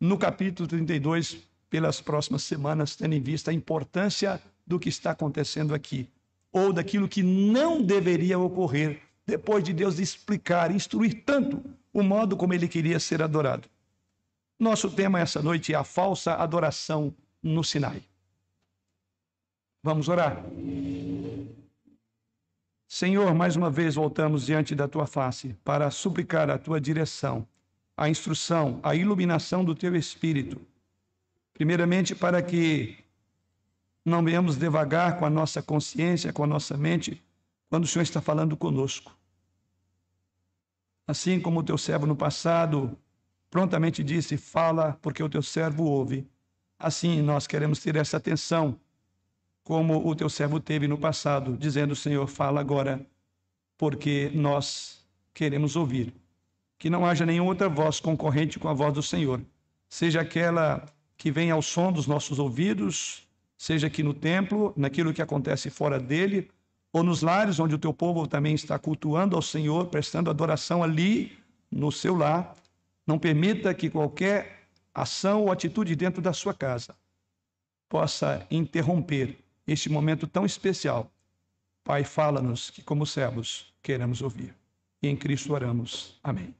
no 0.00 0.16
capítulo 0.16 0.68
32 0.68 1.38
pelas 1.68 2.00
próximas 2.00 2.42
semanas, 2.42 2.94
tendo 2.94 3.14
em 3.14 3.20
vista 3.20 3.50
a 3.50 3.54
importância 3.54 4.40
do 4.66 4.78
que 4.78 4.88
está 4.88 5.10
acontecendo 5.10 5.74
aqui, 5.74 6.08
ou 6.52 6.72
daquilo 6.72 7.08
que 7.08 7.22
não 7.22 7.82
deveria 7.82 8.38
ocorrer 8.38 9.00
depois 9.26 9.62
de 9.62 9.72
Deus 9.72 9.98
explicar, 9.98 10.70
instruir 10.70 11.22
tanto 11.24 11.62
o 11.92 12.02
modo 12.02 12.36
como 12.36 12.52
ele 12.52 12.66
queria 12.66 12.98
ser 12.98 13.22
adorado. 13.22 13.68
Nosso 14.58 14.90
tema 14.90 15.20
essa 15.20 15.40
noite 15.40 15.72
é 15.72 15.76
a 15.76 15.84
falsa 15.84 16.34
adoração 16.34 17.14
no 17.42 17.62
Sinai. 17.62 18.02
Vamos 19.82 20.08
orar. 20.08 20.44
Senhor, 22.86 23.32
mais 23.34 23.56
uma 23.56 23.70
vez 23.70 23.94
voltamos 23.94 24.44
diante 24.44 24.74
da 24.74 24.88
tua 24.88 25.06
face 25.06 25.56
para 25.64 25.90
suplicar 25.90 26.50
a 26.50 26.58
tua 26.58 26.80
direção, 26.80 27.46
a 27.96 28.08
instrução, 28.08 28.80
a 28.82 28.94
iluminação 28.94 29.64
do 29.64 29.74
teu 29.74 29.94
espírito. 29.94 30.60
Primeiramente, 31.54 32.14
para 32.14 32.42
que 32.42 32.98
não 34.04 34.24
venhamos 34.24 34.56
devagar 34.56 35.18
com 35.18 35.26
a 35.26 35.30
nossa 35.30 35.62
consciência, 35.62 36.32
com 36.32 36.44
a 36.44 36.46
nossa 36.46 36.76
mente, 36.76 37.22
quando 37.68 37.84
o 37.84 37.86
Senhor 37.86 38.02
está 38.02 38.20
falando 38.20 38.56
conosco. 38.56 39.16
Assim 41.06 41.40
como 41.40 41.60
o 41.60 41.62
teu 41.62 41.76
servo 41.76 42.06
no 42.06 42.16
passado 42.16 42.96
prontamente 43.50 44.02
disse: 44.02 44.36
Fala, 44.36 44.98
porque 45.02 45.22
o 45.22 45.28
teu 45.28 45.42
servo 45.42 45.84
ouve. 45.84 46.26
Assim 46.78 47.20
nós 47.20 47.46
queremos 47.46 47.80
ter 47.80 47.96
essa 47.96 48.16
atenção 48.16 48.78
como 49.62 50.06
o 50.06 50.14
teu 50.14 50.28
servo 50.28 50.58
teve 50.58 50.88
no 50.88 50.98
passado, 50.98 51.56
dizendo: 51.56 51.94
Senhor, 51.94 52.26
fala 52.26 52.60
agora, 52.60 53.04
porque 53.76 54.30
nós 54.34 55.04
queremos 55.34 55.76
ouvir. 55.76 56.14
Que 56.78 56.88
não 56.88 57.04
haja 57.04 57.26
nenhuma 57.26 57.50
outra 57.50 57.68
voz 57.68 58.00
concorrente 58.00 58.58
com 58.58 58.68
a 58.68 58.72
voz 58.72 58.94
do 58.94 59.02
Senhor, 59.02 59.40
seja 59.88 60.22
aquela 60.22 60.86
que 61.16 61.30
vem 61.30 61.50
ao 61.50 61.60
som 61.60 61.92
dos 61.92 62.06
nossos 62.06 62.38
ouvidos, 62.38 63.28
seja 63.60 63.88
aqui 63.88 64.02
no 64.02 64.14
templo, 64.14 64.72
naquilo 64.74 65.12
que 65.12 65.20
acontece 65.20 65.68
fora 65.68 66.00
dele, 66.00 66.50
ou 66.90 67.02
nos 67.02 67.20
lares 67.20 67.60
onde 67.60 67.74
o 67.74 67.78
teu 67.78 67.92
povo 67.92 68.26
também 68.26 68.54
está 68.54 68.78
cultuando 68.78 69.36
ao 69.36 69.42
Senhor, 69.42 69.88
prestando 69.88 70.30
adoração 70.30 70.82
ali, 70.82 71.38
no 71.70 71.92
seu 71.92 72.16
lar. 72.16 72.56
Não 73.06 73.18
permita 73.18 73.74
que 73.74 73.90
qualquer 73.90 74.66
ação 74.94 75.42
ou 75.42 75.52
atitude 75.52 75.94
dentro 75.94 76.22
da 76.22 76.32
sua 76.32 76.54
casa 76.54 76.96
possa 77.86 78.46
interromper 78.50 79.36
este 79.66 79.90
momento 79.90 80.26
tão 80.26 80.46
especial. 80.46 81.12
Pai, 81.84 82.02
fala-nos 82.02 82.70
que, 82.70 82.82
como 82.82 83.04
servos, 83.04 83.74
queremos 83.82 84.22
ouvir. 84.22 84.54
E 85.02 85.08
em 85.08 85.14
Cristo 85.14 85.52
oramos. 85.52 86.18
Amém. 86.24 86.54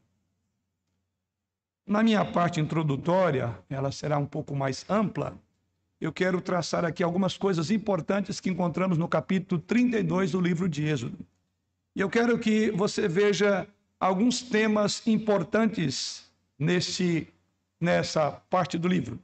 Na 1.87 2.03
minha 2.03 2.27
parte 2.27 2.61
introdutória, 2.61 3.59
ela 3.71 3.91
será 3.91 4.19
um 4.19 4.27
pouco 4.27 4.55
mais 4.55 4.85
ampla. 4.91 5.35
Eu 6.01 6.13
quero 6.13 6.41
traçar 6.41 6.85
aqui 6.85 7.03
algumas 7.03 7.37
coisas 7.37 7.71
importantes 7.71 8.41
que 8.41 8.49
encontramos 8.49 8.97
no 8.97 9.07
capítulo 9.07 9.61
32 9.61 10.33
do 10.33 10.41
livro 10.41 10.67
de 10.67 10.85
Êxodo. 10.85 11.19
E 11.95 12.01
eu 12.01 12.09
quero 12.09 12.39
que 12.39 12.71
você 12.71 13.07
veja 13.07 13.69
alguns 13.99 14.41
temas 14.41 15.07
importantes 15.07 16.25
nesse, 16.59 17.29
nessa 17.79 18.31
parte 18.49 18.79
do 18.79 18.89
livro. 18.89 19.19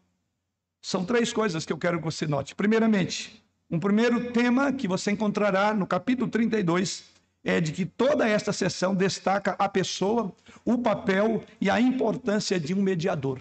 São 0.83 1.03
três 1.03 1.33
coisas 1.33 1.65
que 1.65 1.73
eu 1.73 1.79
quero 1.79 1.99
que 1.99 2.05
você 2.05 2.27
note. 2.27 2.55
Primeiramente, 2.55 3.43
um 3.71 3.81
primeiro 3.81 4.31
tema 4.33 4.71
que 4.71 4.87
você 4.87 5.11
encontrará 5.11 5.73
no 5.73 5.87
capítulo 5.87 6.31
32 6.31 7.05
é 7.43 7.59
de 7.59 7.73
que 7.73 7.87
toda 7.87 8.29
esta 8.29 8.53
sessão 8.53 8.95
destaca 8.95 9.57
a 9.59 9.69
pessoa, 9.69 10.31
o 10.65 10.77
papel 10.77 11.43
e 11.59 11.71
a 11.71 11.81
importância 11.81 12.61
de 12.61 12.75
um 12.75 12.83
mediador. 12.83 13.41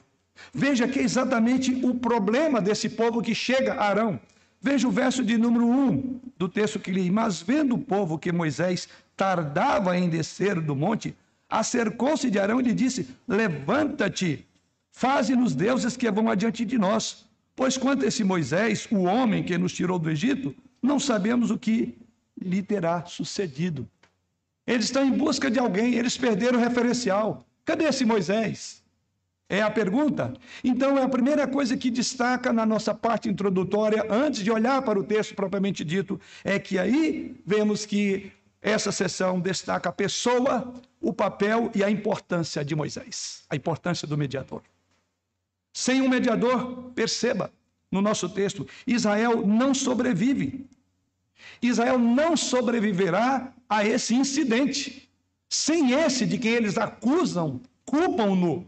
Veja 0.53 0.87
que 0.87 0.99
é 0.99 1.03
exatamente 1.03 1.73
o 1.85 1.93
problema 1.95 2.61
desse 2.61 2.89
povo 2.89 3.21
que 3.21 3.33
chega 3.33 3.73
a 3.73 3.89
Arão. 3.89 4.19
Veja 4.61 4.87
o 4.87 4.91
verso 4.91 5.23
de 5.23 5.37
número 5.37 5.67
1 5.67 6.19
do 6.37 6.49
texto 6.49 6.79
que 6.79 6.91
li. 6.91 7.11
Mas 7.11 7.41
vendo 7.41 7.75
o 7.75 7.79
povo 7.79 8.17
que 8.17 8.31
Moisés 8.31 8.87
tardava 9.15 9.97
em 9.97 10.09
descer 10.09 10.59
do 10.59 10.75
monte, 10.75 11.15
acercou-se 11.49 12.29
de 12.29 12.39
Arão 12.39 12.59
e 12.59 12.63
lhe 12.63 12.73
disse: 12.73 13.07
Levanta-te, 13.27 14.45
faze-nos 14.91 15.53
deuses 15.55 15.95
que 15.95 16.09
vão 16.09 16.29
adiante 16.29 16.65
de 16.65 16.77
nós. 16.77 17.25
Pois 17.55 17.77
quanto 17.77 18.03
a 18.03 18.07
esse 18.07 18.23
Moisés, 18.23 18.87
o 18.91 19.03
homem 19.03 19.43
que 19.43 19.57
nos 19.57 19.71
tirou 19.71 19.97
do 19.97 20.09
Egito, 20.09 20.53
não 20.81 20.99
sabemos 20.99 21.51
o 21.51 21.57
que 21.57 21.97
lhe 22.41 22.61
terá 22.61 23.05
sucedido. 23.05 23.87
Eles 24.67 24.85
estão 24.85 25.05
em 25.05 25.11
busca 25.11 25.49
de 25.49 25.59
alguém, 25.59 25.93
eles 25.93 26.17
perderam 26.17 26.59
o 26.59 26.61
referencial. 26.61 27.45
Cadê 27.63 27.85
esse 27.85 28.03
Moisés? 28.03 28.83
É 29.47 29.61
a 29.61 29.69
pergunta. 29.69 30.33
Então, 30.63 30.97
é 30.97 31.03
a 31.03 31.09
primeira 31.09 31.47
coisa 31.47 31.77
que 31.77 31.91
destaca 31.91 32.51
na 32.51 32.65
nossa 32.65 32.95
parte 32.95 33.29
introdutória, 33.29 34.05
antes 34.09 34.43
de 34.43 34.51
olhar 34.51 34.81
para 34.81 34.99
o 34.99 35.03
texto 35.03 35.35
propriamente 35.35 35.83
dito, 35.83 36.19
é 36.43 36.57
que 36.57 36.79
aí 36.79 37.39
vemos 37.45 37.85
que 37.85 38.31
essa 38.59 38.91
sessão 38.91 39.39
destaca 39.39 39.89
a 39.89 39.93
pessoa, 39.93 40.73
o 40.99 41.13
papel 41.13 41.71
e 41.75 41.83
a 41.83 41.91
importância 41.91 42.65
de 42.65 42.75
Moisés, 42.75 43.43
a 43.47 43.55
importância 43.55 44.07
do 44.07 44.17
mediador. 44.17 44.63
Sem 45.71 46.01
um 46.01 46.09
mediador, 46.09 46.91
perceba 46.95 47.51
no 47.91 48.01
nosso 48.01 48.27
texto, 48.29 48.67
Israel 48.87 49.45
não 49.45 49.75
sobrevive. 49.75 50.67
Israel 51.61 51.99
não 51.99 52.35
sobreviverá 52.35 53.53
a 53.69 53.85
esse 53.85 54.15
incidente. 54.15 55.07
Sem 55.47 55.91
esse 55.91 56.25
de 56.25 56.39
quem 56.39 56.53
eles 56.53 56.77
acusam, 56.77 57.61
culpam-no, 57.85 58.65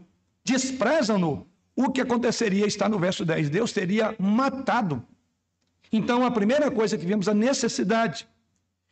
desprezam-no, 0.48 1.46
o 1.76 1.90
que 1.90 2.00
aconteceria 2.00 2.66
está 2.66 2.88
no 2.88 2.98
verso 2.98 3.24
10. 3.24 3.50
Deus 3.50 3.72
teria 3.72 4.14
matado. 4.18 5.02
Então, 5.92 6.24
a 6.24 6.30
primeira 6.30 6.70
coisa 6.70 6.98
que 6.98 7.06
vemos 7.06 7.28
a 7.28 7.34
necessidade. 7.34 8.26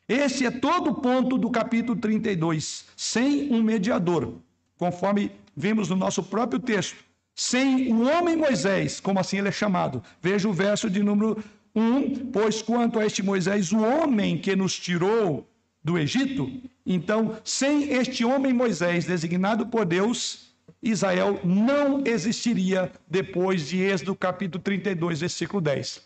Esse 0.09 0.47
é 0.47 0.51
todo 0.51 0.91
o 0.91 0.95
ponto 0.95 1.37
do 1.37 1.51
capítulo 1.51 1.99
32. 1.99 2.87
Sem 2.97 3.53
um 3.53 3.63
mediador, 3.63 4.37
conforme 4.79 5.33
vimos 5.57 5.89
no 5.89 5.97
nosso 5.97 6.23
próprio 6.23 6.61
texto 6.61 7.07
sem 7.37 7.93
o 7.93 8.09
homem 8.09 8.35
Moisés, 8.35 8.99
como 8.99 9.21
assim 9.21 9.37
ele 9.37 9.49
é 9.49 9.53
chamado. 9.53 10.03
Veja 10.23 10.49
o 10.49 10.55
verso 10.55 10.89
de 10.89 11.03
número 11.03 11.45
1, 11.75 12.31
pois 12.33 12.63
quanto 12.63 12.99
a 12.99 13.05
este 13.05 13.23
Moisés, 13.23 13.73
o 13.73 13.81
homem 13.81 14.39
que 14.39 14.57
nos 14.57 14.79
tirou 14.79 15.47
do 15.85 15.99
Egito, 15.99 16.51
então, 16.85 17.37
sem 17.45 17.93
este 17.93 18.25
homem 18.25 18.55
Moisés 18.55 19.05
designado 19.05 19.67
por 19.67 19.85
Deus, 19.85 20.46
Israel 20.83 21.41
não 21.45 22.07
existiria 22.07 22.93
depois 23.09 23.69
de 23.69 23.81
Êxodo 23.81 24.15
capítulo 24.15 24.63
32, 24.63 25.21
versículo 25.21 25.61
10. 25.61 26.03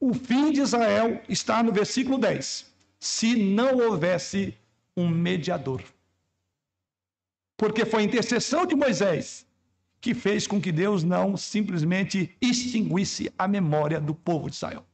O 0.00 0.12
fim 0.12 0.52
de 0.52 0.60
Israel 0.60 1.20
está 1.28 1.62
no 1.62 1.72
versículo 1.72 2.18
10. 2.18 2.72
Se 2.98 3.36
não 3.36 3.76
houvesse 3.78 4.56
um 4.96 5.08
mediador. 5.08 5.82
Porque 7.56 7.84
foi 7.84 8.02
a 8.02 8.04
intercessão 8.04 8.66
de 8.66 8.74
Moisés 8.74 9.46
que 10.00 10.12
fez 10.12 10.46
com 10.46 10.60
que 10.60 10.70
Deus 10.70 11.02
não 11.02 11.34
simplesmente 11.34 12.36
extinguisse 12.38 13.32
a 13.38 13.48
memória 13.48 13.98
do 13.98 14.14
povo 14.14 14.50
de 14.50 14.56
Israel. 14.56 14.84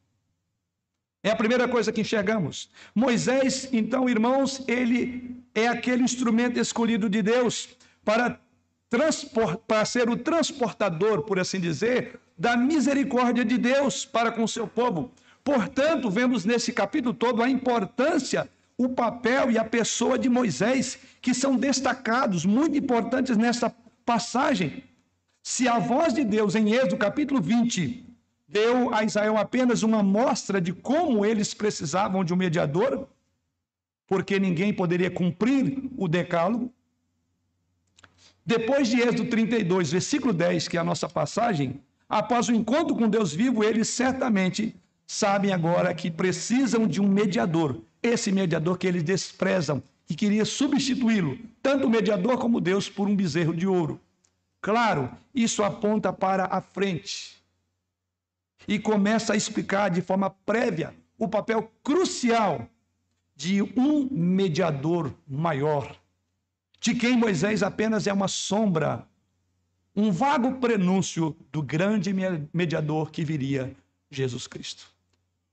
É 1.23 1.31
a 1.31 1.37
primeira 1.37 1.67
coisa 1.69 1.93
que 1.93 2.01
enxergamos. 2.01 2.71
Moisés, 2.95 3.69
então, 3.73 4.09
irmãos, 4.09 4.63
ele 4.69 5.43
é 5.53 5.67
aquele 5.67 6.03
instrumento 6.03 6.61
escolhido 6.61 7.11
de 7.11 7.23
Deus 7.23 7.69
para, 8.05 8.41
para 9.67 9.85
ser 9.85 10.11
o 10.11 10.17
transportador, 10.17 11.23
por 11.23 11.39
assim 11.39 11.61
dizer, 11.61 12.19
da 12.37 12.57
misericórdia 12.57 13.45
de 13.45 13.57
Deus 13.57 14.05
para 14.05 14.33
com 14.33 14.43
o 14.43 14.49
seu 14.49 14.67
povo. 14.67 15.13
Portanto, 15.45 16.11
vemos 16.11 16.45
nesse 16.45 16.73
capítulo 16.73 17.15
todo 17.15 17.43
a 17.43 17.49
importância, 17.49 18.51
o 18.77 18.89
papel 18.89 19.51
e 19.51 19.59
a 19.59 19.65
pessoa 19.65 20.19
de 20.19 20.29
Moisés, 20.29 20.99
que 21.23 21.33
são 21.33 21.55
destacados, 21.57 22.45
muito 22.45 22.77
importantes 22.77 23.37
nessa 23.37 23.73
passagem. 24.05 24.83
Se 25.43 25.69
a 25.69 25.79
voz 25.79 26.13
de 26.13 26.25
Deus 26.25 26.55
em 26.55 26.73
Êxodo 26.73 26.97
capítulo 26.97 27.41
20 27.41 28.07
deu 28.49 28.93
a 28.93 29.05
Israel 29.05 29.39
apenas 29.39 29.83
uma 29.83 30.01
amostra 30.01 30.61
de 30.61 30.73
como 30.73 31.25
eles 31.25 31.55
precisavam 31.55 32.25
de 32.25 32.35
um 32.35 32.37
mediador, 32.37 33.09
porque 34.07 34.41
ninguém 34.41 34.75
poderia 34.75 35.11
cumprir 35.11 35.91
o 35.97 36.09
decálogo, 36.09 36.73
depois 38.51 38.89
de 38.89 39.01
Êxodo 39.01 39.27
32, 39.27 39.93
versículo 39.93 40.33
10, 40.33 40.67
que 40.67 40.77
é 40.77 40.81
a 40.81 40.85
nossa 40.85 41.09
passagem, 41.09 41.81
após 42.09 42.49
o 42.49 42.53
encontro 42.53 42.97
com 42.97 43.09
Deus 43.09 43.33
vivo, 43.33 43.63
eles 43.63 43.87
certamente 43.87 44.75
sabem 45.07 45.53
agora 45.53 45.95
que 45.95 46.11
precisam 46.11 46.85
de 46.85 47.01
um 47.01 47.07
mediador. 47.07 47.81
Esse 48.03 48.33
mediador 48.33 48.77
que 48.77 48.89
eles 48.89 49.05
desprezam, 49.05 49.81
que 50.05 50.17
queria 50.17 50.45
substituí-lo, 50.45 51.39
tanto 51.63 51.87
o 51.87 51.91
mediador 51.91 52.39
como 52.39 52.61
Deus, 52.61 52.89
por 52.89 53.07
um 53.07 53.15
bezerro 53.15 53.55
de 53.55 53.69
ouro. 53.69 54.01
Claro, 54.61 55.09
isso 55.33 55.63
aponta 55.63 56.13
para 56.13 56.47
a 56.47 56.61
frente 56.61 57.41
e 58.67 58.81
começa 58.81 59.33
a 59.33 59.37
explicar 59.37 59.91
de 59.91 60.03
forma 60.03 60.29
prévia 60.29 60.93
o 61.17 61.29
papel 61.29 61.71
crucial 61.85 62.69
de 63.37 63.63
um 63.63 64.09
mediador 64.11 65.15
maior, 65.29 66.00
de 66.81 66.95
quem 66.95 67.17
Moisés 67.17 67.63
apenas 67.63 68.07
é 68.07 68.13
uma 68.13 68.27
sombra, 68.27 69.07
um 69.95 70.11
vago 70.11 70.55
prenúncio 70.55 71.37
do 71.53 71.63
grande 71.63 72.11
mediador 72.53 73.11
que 73.11 73.23
viria, 73.23 73.77
Jesus 74.11 74.47
Cristo. 74.47 74.87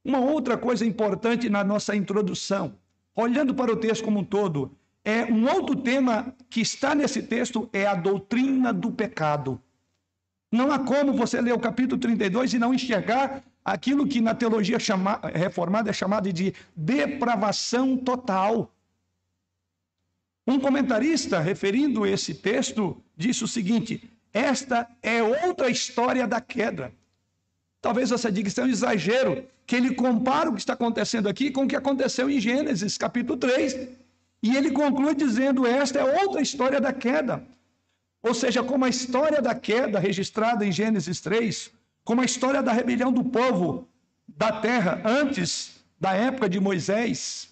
Uma 0.03 0.19
outra 0.19 0.57
coisa 0.57 0.85
importante 0.85 1.49
na 1.49 1.63
nossa 1.63 1.95
introdução, 1.95 2.75
olhando 3.13 3.53
para 3.53 3.71
o 3.71 3.75
texto 3.75 4.05
como 4.05 4.19
um 4.19 4.23
todo, 4.23 4.71
é 5.03 5.25
um 5.25 5.45
outro 5.47 5.75
tema 5.75 6.33
que 6.49 6.61
está 6.61 6.95
nesse 6.95 7.21
texto 7.23 7.69
é 7.73 7.85
a 7.85 7.93
doutrina 7.93 8.71
do 8.71 8.91
pecado. 8.91 9.61
Não 10.51 10.71
há 10.71 10.79
como 10.79 11.13
você 11.13 11.41
ler 11.41 11.53
o 11.53 11.59
capítulo 11.59 11.99
32 11.99 12.53
e 12.53 12.59
não 12.59 12.73
enxergar 12.73 13.43
aquilo 13.65 14.07
que 14.07 14.21
na 14.21 14.33
teologia 14.33 14.79
chama, 14.79 15.19
reformada 15.33 15.89
é 15.89 15.93
chamado 15.93 16.31
de 16.31 16.53
depravação 16.73 17.97
total. 17.97 18.71
Um 20.47 20.59
comentarista, 20.59 21.41
referindo 21.41 22.05
esse 22.05 22.33
texto, 22.33 23.03
disse 23.17 23.43
o 23.43 23.47
seguinte: 23.47 24.09
esta 24.33 24.87
é 25.03 25.21
outra 25.21 25.69
história 25.69 26.25
da 26.25 26.39
queda. 26.39 26.93
Talvez 27.81 28.09
você 28.09 28.31
diga 28.31 28.49
um 28.63 28.67
exagero, 28.67 29.45
que 29.65 29.75
ele 29.75 29.93
compara 29.93 30.49
o 30.49 30.53
que 30.53 30.61
está 30.61 30.73
acontecendo 30.73 31.27
aqui 31.27 31.51
com 31.51 31.65
o 31.65 31.67
que 31.67 31.75
aconteceu 31.75 32.29
em 32.29 32.39
Gênesis, 32.39 32.97
capítulo 32.97 33.37
3. 33.37 33.89
E 34.41 34.55
ele 34.55 34.71
conclui 34.71 35.13
dizendo: 35.13 35.67
esta 35.67 35.99
é 35.99 36.23
outra 36.23 36.41
história 36.41 36.79
da 36.79 36.93
queda. 36.93 37.43
Ou 38.23 38.33
seja, 38.33 38.63
como 38.63 38.85
a 38.85 38.89
história 38.89 39.41
da 39.41 39.53
queda 39.53 39.99
registrada 39.99 40.65
em 40.65 40.71
Gênesis 40.71 41.19
3, 41.19 41.71
como 42.05 42.21
a 42.21 42.25
história 42.25 42.63
da 42.63 42.71
rebelião 42.71 43.11
do 43.11 43.23
povo 43.23 43.87
da 44.27 44.51
terra 44.61 45.01
antes 45.03 45.75
da 45.99 46.13
época 46.13 46.47
de 46.49 46.59
Moisés, 46.59 47.49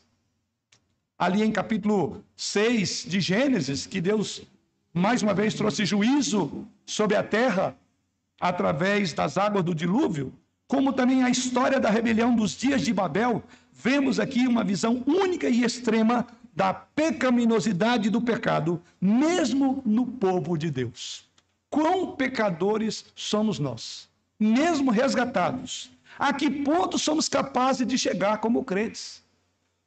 ali 1.18 1.44
em 1.44 1.52
capítulo 1.52 2.24
6 2.36 3.06
de 3.08 3.20
Gênesis, 3.20 3.86
que 3.86 4.02
Deus 4.02 4.42
mais 4.94 5.22
uma 5.22 5.34
vez 5.34 5.54
trouxe 5.54 5.86
juízo 5.86 6.66
sobre 6.86 7.16
a 7.18 7.24
terra 7.24 7.76
através 8.40 9.14
das 9.14 9.38
águas 9.38 9.64
do 9.64 9.76
dilúvio, 9.76 10.34
como 10.68 10.94
também 10.94 11.24
a 11.24 11.30
história 11.30 11.80
da 11.80 11.90
rebelião 11.90 12.36
dos 12.36 12.52
dias 12.52 12.82
de 12.82 12.94
Babel, 12.94 13.44
vemos 13.72 14.20
aqui 14.20 14.48
uma 14.48 14.64
visão 14.64 15.04
única 15.06 15.50
e 15.50 15.64
extrema 15.64 16.26
da 16.56 16.74
pecaminosidade 16.74 18.10
do 18.10 18.22
pecado, 18.22 18.82
mesmo 19.00 19.84
no 19.86 20.08
povo 20.08 20.58
de 20.58 20.72
Deus. 20.72 21.26
Quão 21.70 22.16
pecadores 22.16 23.06
somos 23.14 23.60
nós, 23.60 24.08
mesmo 24.40 24.92
resgatados? 24.92 25.92
A 26.18 26.32
que 26.32 26.50
ponto 26.50 26.98
somos 26.98 27.28
capazes 27.28 27.86
de 27.86 27.98
chegar 27.98 28.38
como 28.38 28.64
crentes? 28.64 29.22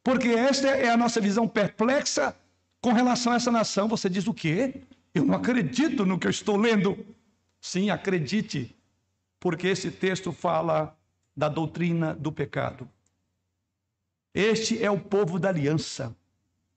Porque 0.09 0.29
esta 0.29 0.69
é 0.69 0.89
a 0.89 0.97
nossa 0.97 1.21
visão 1.21 1.47
perplexa 1.47 2.35
com 2.81 2.91
relação 2.91 3.31
a 3.31 3.35
essa 3.35 3.51
nação. 3.51 3.87
Você 3.87 4.09
diz 4.09 4.25
o 4.25 4.33
quê? 4.33 4.81
Eu 5.13 5.23
não 5.23 5.35
acredito 5.35 6.03
no 6.03 6.17
que 6.17 6.25
eu 6.25 6.31
estou 6.31 6.57
lendo. 6.57 7.05
Sim, 7.61 7.91
acredite, 7.91 8.75
porque 9.39 9.67
esse 9.67 9.91
texto 9.91 10.31
fala 10.31 10.97
da 11.37 11.47
doutrina 11.47 12.15
do 12.15 12.31
pecado. 12.31 12.89
Este 14.33 14.83
é 14.83 14.89
o 14.89 14.99
povo 14.99 15.37
da 15.37 15.49
aliança. 15.49 16.15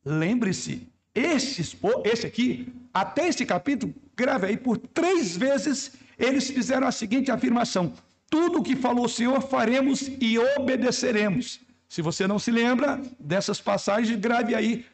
Lembre-se, 0.05 0.87
este, 1.15 1.79
este 2.05 2.27
aqui, 2.27 2.71
até 2.93 3.29
este 3.29 3.47
capítulo, 3.47 3.95
grave 4.15 4.49
aí, 4.49 4.59
por 4.59 4.77
três 4.77 5.35
vezes 5.39 5.93
eles 6.19 6.51
fizeram 6.51 6.87
a 6.87 6.93
seguinte 6.93 7.31
afirmação: 7.31 7.95
tudo 8.29 8.59
o 8.59 8.63
que 8.63 8.77
falou 8.77 9.07
o 9.07 9.09
Senhor 9.09 9.41
faremos 9.41 10.07
e 10.21 10.39
obedeceremos. 10.39 11.63
Se 11.93 12.01
você 12.01 12.27
não 12.27 12.39
se 12.39 12.51
lembra 12.51 12.99
dessas 13.21 13.61
passagens, 13.61 14.19
grave 14.19 14.55
aí 14.55 14.87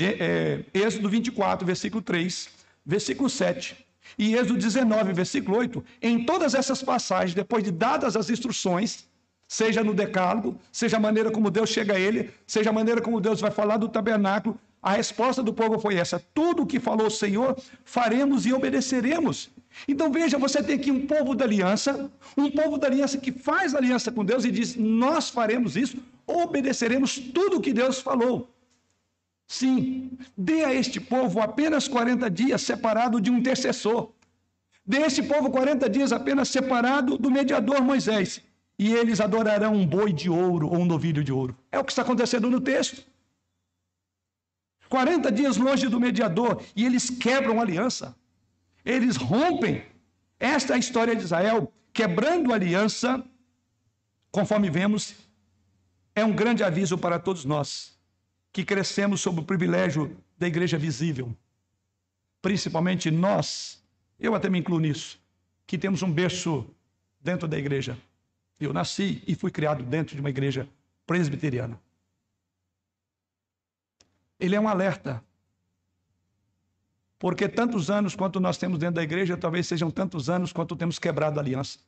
é, 0.00 0.62
Êxodo 0.72 1.08
24, 1.08 1.66
versículo 1.66 2.00
3, 2.00 2.48
versículo 2.86 3.28
7 3.28 3.84
e 4.16 4.36
Êxodo 4.36 4.56
19, 4.56 5.12
versículo 5.14 5.56
8. 5.56 5.84
Em 6.00 6.24
todas 6.24 6.54
essas 6.54 6.80
passagens, 6.80 7.34
depois 7.34 7.64
de 7.64 7.72
dadas 7.72 8.14
as 8.14 8.30
instruções, 8.30 9.04
seja 9.48 9.82
no 9.82 9.92
decálogo, 9.92 10.56
seja 10.70 10.96
a 10.98 11.00
maneira 11.00 11.28
como 11.32 11.50
Deus 11.50 11.70
chega 11.70 11.94
a 11.94 11.98
ele, 11.98 12.32
seja 12.46 12.70
a 12.70 12.72
maneira 12.72 13.00
como 13.00 13.20
Deus 13.20 13.40
vai 13.40 13.50
falar 13.50 13.76
do 13.76 13.88
tabernáculo. 13.88 14.56
A 14.82 14.92
resposta 14.92 15.42
do 15.42 15.52
povo 15.52 15.78
foi 15.78 15.96
essa: 15.96 16.22
tudo 16.32 16.62
o 16.62 16.66
que 16.66 16.78
falou 16.78 17.06
o 17.06 17.10
Senhor, 17.10 17.60
faremos 17.84 18.46
e 18.46 18.52
obedeceremos. 18.52 19.50
Então 19.86 20.10
veja, 20.10 20.38
você 20.38 20.62
tem 20.62 20.76
aqui 20.76 20.90
um 20.90 21.06
povo 21.06 21.34
da 21.34 21.44
aliança, 21.44 22.10
um 22.36 22.50
povo 22.50 22.78
da 22.78 22.86
aliança 22.86 23.18
que 23.18 23.32
faz 23.32 23.74
aliança 23.74 24.10
com 24.10 24.24
Deus 24.24 24.44
e 24.44 24.50
diz: 24.50 24.76
nós 24.76 25.30
faremos 25.30 25.76
isso, 25.76 25.98
obedeceremos 26.26 27.18
tudo 27.18 27.58
o 27.58 27.60
que 27.60 27.72
Deus 27.72 28.00
falou. 28.00 28.48
Sim, 29.46 30.10
dê 30.36 30.64
a 30.64 30.74
este 30.74 31.00
povo 31.00 31.40
apenas 31.40 31.88
40 31.88 32.28
dias 32.30 32.62
separado 32.62 33.20
de 33.20 33.30
um 33.30 33.38
intercessor. 33.38 34.10
Dê 34.84 34.98
a 34.98 35.06
este 35.06 35.22
povo 35.22 35.50
40 35.50 35.88
dias 35.88 36.12
apenas 36.12 36.48
separado 36.48 37.16
do 37.16 37.30
mediador 37.30 37.80
Moisés 37.82 38.42
e 38.78 38.92
eles 38.92 39.20
adorarão 39.20 39.74
um 39.74 39.86
boi 39.86 40.12
de 40.12 40.30
ouro 40.30 40.68
ou 40.68 40.78
um 40.78 40.84
novilho 40.84 41.24
de 41.24 41.32
ouro. 41.32 41.56
É 41.72 41.78
o 41.78 41.84
que 41.84 41.90
está 41.90 42.02
acontecendo 42.02 42.48
no 42.48 42.60
texto. 42.60 43.04
40 44.88 45.30
dias 45.30 45.56
longe 45.56 45.88
do 45.88 46.00
mediador 46.00 46.62
e 46.74 46.84
eles 46.84 47.10
quebram 47.10 47.58
a 47.58 47.62
aliança. 47.62 48.16
Eles 48.84 49.16
rompem. 49.16 49.84
Esta 50.40 50.72
é 50.72 50.76
a 50.76 50.78
história 50.78 51.14
de 51.14 51.22
Israel, 51.22 51.72
quebrando 51.92 52.52
a 52.52 52.54
aliança, 52.54 53.24
conforme 54.30 54.70
vemos, 54.70 55.14
é 56.14 56.24
um 56.24 56.32
grande 56.32 56.62
aviso 56.62 56.96
para 56.96 57.18
todos 57.18 57.44
nós 57.44 57.98
que 58.52 58.64
crescemos 58.64 59.20
sob 59.20 59.40
o 59.40 59.44
privilégio 59.44 60.16
da 60.36 60.46
igreja 60.46 60.78
visível. 60.78 61.36
Principalmente 62.40 63.10
nós, 63.10 63.82
eu 64.18 64.34
até 64.34 64.48
me 64.48 64.58
incluo 64.58 64.80
nisso, 64.80 65.20
que 65.66 65.76
temos 65.76 66.02
um 66.02 66.10
berço 66.10 66.66
dentro 67.20 67.46
da 67.46 67.58
igreja. 67.58 67.98
Eu 68.58 68.72
nasci 68.72 69.22
e 69.26 69.34
fui 69.34 69.50
criado 69.50 69.84
dentro 69.84 70.14
de 70.14 70.20
uma 70.20 70.30
igreja 70.30 70.68
presbiteriana. 71.06 71.78
Ele 74.38 74.54
é 74.54 74.60
um 74.60 74.68
alerta. 74.68 75.22
Porque 77.18 77.48
tantos 77.48 77.90
anos 77.90 78.14
quanto 78.14 78.38
nós 78.38 78.56
temos 78.56 78.78
dentro 78.78 78.96
da 78.96 79.02
igreja, 79.02 79.36
talvez 79.36 79.66
sejam 79.66 79.90
tantos 79.90 80.30
anos 80.30 80.52
quanto 80.52 80.76
temos 80.76 80.98
quebrado 80.98 81.38
a 81.38 81.42
aliança. 81.42 81.78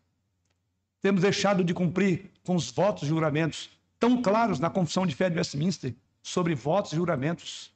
Temos 1.00 1.22
deixado 1.22 1.62
de 1.62 1.72
cumprir 1.72 2.30
com 2.44 2.56
os 2.56 2.70
votos 2.70 3.04
e 3.04 3.06
juramentos 3.06 3.70
tão 3.98 4.20
claros 4.20 4.58
na 4.58 4.68
confissão 4.68 5.06
de 5.06 5.14
fé 5.14 5.30
de 5.30 5.36
Westminster 5.36 5.94
sobre 6.22 6.54
votos 6.54 6.92
e 6.92 6.96
juramentos. 6.96 7.72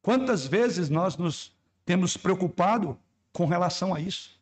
Quantas 0.00 0.46
vezes 0.46 0.88
nós 0.88 1.16
nos 1.16 1.52
temos 1.84 2.16
preocupado 2.16 2.98
com 3.32 3.46
relação 3.46 3.94
a 3.94 4.00
isso? 4.00 4.38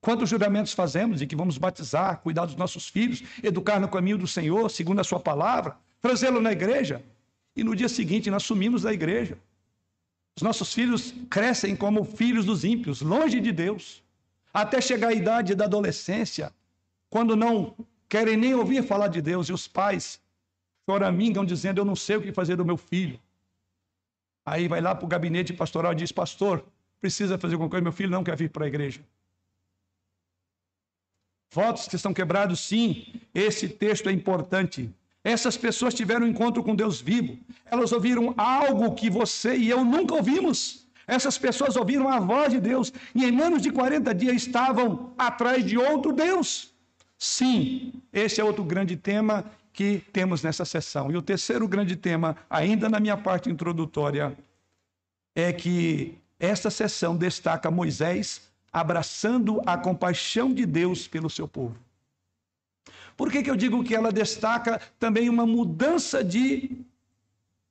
Quantos 0.00 0.30
juramentos 0.30 0.72
fazemos 0.72 1.20
e 1.20 1.26
que 1.26 1.36
vamos 1.36 1.58
batizar, 1.58 2.20
cuidar 2.20 2.46
dos 2.46 2.56
nossos 2.56 2.88
filhos, 2.88 3.22
educar 3.42 3.80
no 3.80 3.88
caminho 3.88 4.16
do 4.16 4.26
Senhor, 4.26 4.70
segundo 4.70 5.00
a 5.00 5.04
sua 5.04 5.20
palavra, 5.20 5.76
trazê-lo 6.00 6.40
na 6.40 6.52
igreja? 6.52 7.04
E 7.56 7.64
no 7.64 7.74
dia 7.74 7.88
seguinte 7.88 8.30
nós 8.30 8.42
sumimos 8.42 8.82
da 8.82 8.92
igreja. 8.92 9.38
Os 10.36 10.42
nossos 10.42 10.72
filhos 10.72 11.14
crescem 11.28 11.76
como 11.76 12.04
filhos 12.04 12.44
dos 12.44 12.64
ímpios, 12.64 13.02
longe 13.02 13.40
de 13.40 13.52
Deus, 13.52 14.02
até 14.52 14.80
chegar 14.80 15.08
à 15.08 15.12
idade 15.12 15.54
da 15.54 15.64
adolescência, 15.64 16.52
quando 17.08 17.36
não 17.36 17.76
querem 18.08 18.36
nem 18.36 18.54
ouvir 18.54 18.82
falar 18.82 19.08
de 19.08 19.20
Deus 19.20 19.48
e 19.48 19.52
os 19.52 19.68
pais 19.68 20.20
choramingam 20.88 21.44
dizendo: 21.44 21.80
Eu 21.80 21.84
não 21.84 21.96
sei 21.96 22.16
o 22.16 22.22
que 22.22 22.32
fazer 22.32 22.56
do 22.56 22.64
meu 22.64 22.76
filho. 22.76 23.20
Aí 24.44 24.66
vai 24.66 24.80
lá 24.80 24.94
para 24.94 25.04
o 25.04 25.08
gabinete 25.08 25.52
pastoral 25.52 25.92
e 25.92 25.96
diz: 25.96 26.12
Pastor, 26.12 26.64
precisa 27.00 27.38
fazer 27.38 27.54
alguma 27.54 27.70
coisa, 27.70 27.82
meu 27.82 27.92
filho 27.92 28.10
não 28.10 28.24
quer 28.24 28.36
vir 28.36 28.50
para 28.50 28.64
a 28.64 28.68
igreja. 28.68 29.00
Votos 31.52 31.88
que 31.88 31.96
estão 31.96 32.14
quebrados, 32.14 32.60
sim, 32.60 33.20
esse 33.34 33.68
texto 33.68 34.08
é 34.08 34.12
importante. 34.12 34.88
Essas 35.22 35.56
pessoas 35.56 35.94
tiveram 35.94 36.26
um 36.26 36.30
encontro 36.30 36.62
com 36.62 36.74
Deus 36.74 37.00
vivo. 37.00 37.38
Elas 37.66 37.92
ouviram 37.92 38.34
algo 38.36 38.94
que 38.94 39.10
você 39.10 39.56
e 39.56 39.68
eu 39.68 39.84
nunca 39.84 40.14
ouvimos. 40.14 40.86
Essas 41.06 41.36
pessoas 41.36 41.76
ouviram 41.76 42.08
a 42.08 42.18
voz 42.20 42.52
de 42.52 42.60
Deus 42.60 42.92
e 43.14 43.24
em 43.24 43.32
menos 43.32 43.60
de 43.60 43.70
40 43.70 44.14
dias 44.14 44.36
estavam 44.36 45.12
atrás 45.18 45.64
de 45.64 45.76
outro 45.76 46.12
Deus. 46.12 46.72
Sim, 47.18 47.92
esse 48.12 48.40
é 48.40 48.44
outro 48.44 48.64
grande 48.64 48.96
tema 48.96 49.44
que 49.72 50.02
temos 50.12 50.42
nessa 50.42 50.64
sessão. 50.64 51.10
E 51.10 51.16
o 51.16 51.22
terceiro 51.22 51.68
grande 51.68 51.96
tema, 51.96 52.36
ainda 52.48 52.88
na 52.88 52.98
minha 52.98 53.16
parte 53.16 53.50
introdutória, 53.50 54.36
é 55.34 55.52
que 55.52 56.18
esta 56.38 56.70
sessão 56.70 57.16
destaca 57.16 57.70
Moisés 57.70 58.50
abraçando 58.72 59.60
a 59.66 59.76
compaixão 59.76 60.52
de 60.54 60.64
Deus 60.64 61.06
pelo 61.06 61.28
seu 61.28 61.46
povo. 61.46 61.76
Por 63.20 63.30
que, 63.30 63.42
que 63.42 63.50
eu 63.50 63.56
digo 63.64 63.84
que 63.84 63.94
ela 63.94 64.10
destaca 64.10 64.80
também 64.98 65.28
uma 65.28 65.44
mudança 65.44 66.24
de 66.24 66.42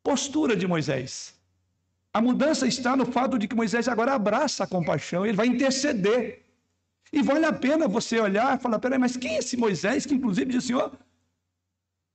postura 0.03 0.55
de 0.55 0.67
Moisés? 0.67 1.33
A 2.13 2.21
mudança 2.21 2.67
está 2.67 2.95
no 2.95 3.07
fato 3.15 3.39
de 3.39 3.47
que 3.47 3.55
Moisés 3.55 3.87
agora 3.87 4.13
abraça 4.13 4.63
a 4.63 4.67
compaixão, 4.67 5.25
ele 5.25 5.35
vai 5.41 5.47
interceder. 5.47 6.45
E 7.11 7.23
vale 7.23 7.47
a 7.47 7.51
pena 7.65 7.87
você 7.87 8.19
olhar 8.19 8.55
e 8.55 8.61
falar: 8.61 8.77
peraí, 8.77 8.99
mas 8.99 9.17
quem 9.17 9.37
é 9.37 9.39
esse 9.39 9.57
Moisés 9.57 10.05
que, 10.05 10.13
inclusive, 10.13 10.51
diz: 10.51 10.65
Senhor, 10.65 10.91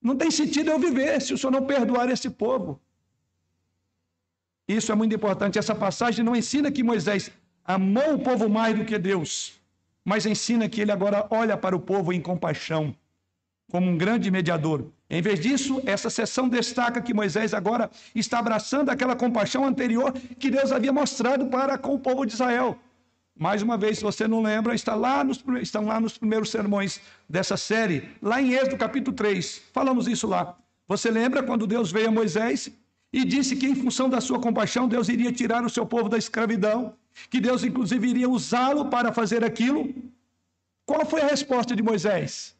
não 0.00 0.16
tem 0.16 0.30
sentido 0.30 0.70
eu 0.70 0.78
viver 0.78 1.20
se 1.20 1.34
o 1.34 1.38
Senhor 1.38 1.50
não 1.50 1.66
perdoar 1.66 2.08
esse 2.08 2.30
povo. 2.30 2.80
Isso 4.68 4.92
é 4.92 4.94
muito 4.94 5.16
importante. 5.16 5.58
Essa 5.58 5.74
passagem 5.74 6.24
não 6.24 6.36
ensina 6.36 6.70
que 6.70 6.84
Moisés 6.84 7.32
amou 7.64 8.14
o 8.14 8.22
povo 8.30 8.48
mais 8.48 8.78
do 8.78 8.84
que 8.84 8.96
Deus, 8.96 9.60
mas 10.04 10.24
ensina 10.24 10.68
que 10.68 10.80
ele 10.80 10.92
agora 10.92 11.26
olha 11.30 11.56
para 11.56 11.74
o 11.74 11.80
povo 11.80 12.12
em 12.12 12.20
compaixão, 12.20 12.94
como 13.70 13.90
um 13.90 13.96
grande 13.96 14.30
mediador. 14.30 14.86
Em 15.08 15.22
vez 15.22 15.40
disso, 15.40 15.82
essa 15.86 16.10
sessão 16.10 16.48
destaca 16.48 17.00
que 17.00 17.14
Moisés 17.14 17.54
agora 17.54 17.90
está 18.14 18.38
abraçando 18.38 18.90
aquela 18.90 19.16
compaixão 19.16 19.64
anterior 19.64 20.12
que 20.12 20.50
Deus 20.50 20.72
havia 20.72 20.92
mostrado 20.92 21.46
para 21.46 21.78
com 21.78 21.94
o 21.94 21.98
povo 21.98 22.24
de 22.24 22.34
Israel. 22.34 22.78
Mais 23.36 23.62
uma 23.62 23.76
vez, 23.76 23.98
se 23.98 24.04
você 24.04 24.28
não 24.28 24.40
lembra, 24.42 24.74
está 24.74 24.94
lá 24.94 25.24
nos, 25.24 25.42
estão 25.60 25.86
lá 25.86 25.98
nos 25.98 26.16
primeiros 26.16 26.50
sermões 26.50 27.00
dessa 27.28 27.56
série, 27.56 28.08
lá 28.22 28.40
em 28.40 28.52
Êxodo 28.52 28.76
capítulo 28.76 29.14
3. 29.16 29.62
Falamos 29.72 30.06
isso 30.06 30.26
lá. 30.26 30.56
Você 30.86 31.10
lembra 31.10 31.42
quando 31.42 31.66
Deus 31.66 31.90
veio 31.90 32.08
a 32.08 32.12
Moisés 32.12 32.70
e 33.12 33.24
disse 33.24 33.56
que, 33.56 33.66
em 33.66 33.74
função 33.74 34.08
da 34.08 34.20
sua 34.20 34.38
compaixão, 34.38 34.86
Deus 34.86 35.08
iria 35.08 35.32
tirar 35.32 35.64
o 35.64 35.70
seu 35.70 35.84
povo 35.84 36.08
da 36.08 36.18
escravidão, 36.18 36.94
que 37.28 37.40
Deus, 37.40 37.64
inclusive, 37.64 38.08
iria 38.08 38.28
usá-lo 38.28 38.86
para 38.86 39.12
fazer 39.12 39.44
aquilo? 39.44 39.92
Qual 40.86 41.04
foi 41.06 41.22
a 41.22 41.26
resposta 41.26 41.74
de 41.74 41.82
Moisés? 41.82 42.53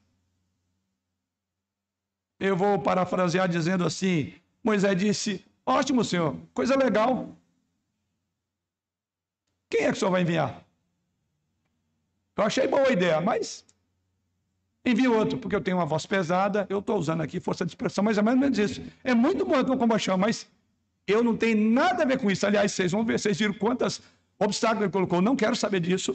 Eu 2.39 2.57
vou 2.57 2.79
parafrasear 2.79 3.49
dizendo 3.49 3.85
assim: 3.85 4.35
Moisés 4.63 4.97
disse: 4.97 5.45
Ótimo, 5.65 6.05
senhor, 6.05 6.37
coisa 6.53 6.77
legal. 6.77 7.29
Quem 9.71 9.83
é 9.83 9.91
que 9.91 9.97
o 9.97 9.97
senhor 9.97 10.11
vai 10.11 10.23
enviar? 10.23 10.63
Eu 12.37 12.45
achei 12.45 12.67
boa 12.67 12.89
a 12.89 12.93
ideia, 12.93 13.21
mas 13.21 13.65
envie 14.85 15.09
outro, 15.09 15.39
porque 15.39 15.57
eu 15.57 15.61
tenho 15.61 15.79
uma 15.79 15.87
voz 15.87 16.05
pesada, 16.05 16.67
eu 16.69 16.81
estou 16.81 16.99
usando 16.99 17.23
aqui 17.23 17.41
força 17.41 17.65
de 17.65 17.71
expressão, 17.71 18.05
mas 18.05 18.19
é 18.19 18.23
mais 18.23 18.37
ou 18.37 18.41
menos 18.41 18.59
isso. 18.59 18.83
É 19.03 19.15
muito 19.15 19.45
bom 19.45 19.63
tua 19.65 19.77
compaixão, 19.77 20.19
mas 20.19 20.47
eu 21.07 21.23
não 21.23 21.37
tenho 21.37 21.71
nada 21.71 22.03
a 22.03 22.07
ver 22.07 22.19
com 22.19 22.31
isso. 22.31 22.47
Aliás, 22.47 22.73
vocês 22.73 22.93
vão 22.93 23.05
ver, 23.05 23.19
vocês 23.19 23.39
viram 23.39 23.55
quantos 23.55 24.03
obstáculos 24.39 24.83
ele 24.83 24.93
colocou. 24.93 25.23
Não 25.23 25.37
quero 25.37 25.57
saber 25.57 25.81
disso. 25.81 26.15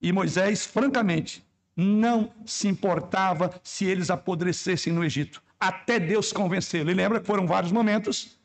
E 0.00 0.12
Moisés, 0.12 0.66
francamente, 0.66 1.44
não 1.80 2.32
se 2.44 2.66
importava 2.66 3.54
se 3.62 3.84
eles 3.84 4.10
apodrecessem 4.10 4.92
no 4.92 5.04
Egito, 5.04 5.40
até 5.60 6.00
Deus 6.00 6.32
convencê-lo. 6.32 6.90
E 6.90 6.94
lembra 6.94 7.20
que 7.20 7.26
foram 7.26 7.46
vários 7.46 7.70
momentos 7.70 8.36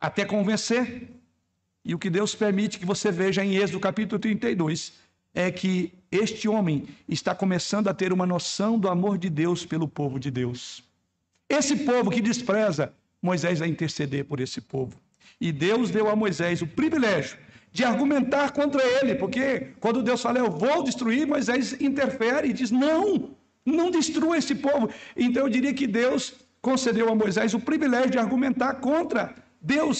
até 0.00 0.24
convencer. 0.24 1.10
E 1.84 1.96
o 1.96 1.98
que 1.98 2.08
Deus 2.08 2.32
permite 2.32 2.78
que 2.78 2.86
você 2.86 3.10
veja 3.10 3.44
em 3.44 3.56
Êxodo 3.56 3.80
capítulo 3.80 4.20
32 4.20 4.92
é 5.34 5.50
que 5.50 5.92
este 6.12 6.48
homem 6.48 6.86
está 7.08 7.34
começando 7.34 7.88
a 7.88 7.94
ter 7.94 8.12
uma 8.12 8.24
noção 8.24 8.78
do 8.78 8.88
amor 8.88 9.18
de 9.18 9.28
Deus 9.28 9.66
pelo 9.66 9.88
povo 9.88 10.20
de 10.20 10.30
Deus. 10.30 10.84
Esse 11.48 11.76
povo 11.76 12.08
que 12.08 12.20
despreza, 12.20 12.94
Moisés 13.20 13.58
vai 13.58 13.68
interceder 13.68 14.24
por 14.24 14.38
esse 14.38 14.60
povo. 14.60 14.96
E 15.40 15.50
Deus 15.50 15.90
deu 15.90 16.08
a 16.08 16.14
Moisés 16.14 16.62
o 16.62 16.66
privilégio 16.68 17.36
de 17.76 17.84
argumentar 17.84 18.48
contra 18.58 18.82
ele, 18.96 19.14
porque 19.22 19.44
quando 19.82 20.02
Deus 20.08 20.22
fala, 20.22 20.38
eu 20.38 20.50
vou 20.50 20.82
destruir, 20.82 21.26
Moisés 21.26 21.64
interfere 21.88 22.48
e 22.48 22.52
diz, 22.60 22.70
não, 22.70 23.30
não 23.64 23.90
destrua 23.90 24.38
esse 24.38 24.54
povo. 24.54 24.88
Então 25.14 25.42
eu 25.44 25.50
diria 25.56 25.74
que 25.80 25.86
Deus 25.86 26.22
concedeu 26.68 27.06
a 27.10 27.14
Moisés 27.14 27.54
o 27.54 27.60
privilégio 27.60 28.12
de 28.12 28.18
argumentar 28.18 28.72
contra 28.88 29.34
Deus 29.60 29.98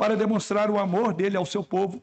para 0.00 0.16
demonstrar 0.16 0.70
o 0.70 0.78
amor 0.78 1.12
dele 1.12 1.36
ao 1.36 1.46
seu 1.54 1.62
povo 1.62 2.00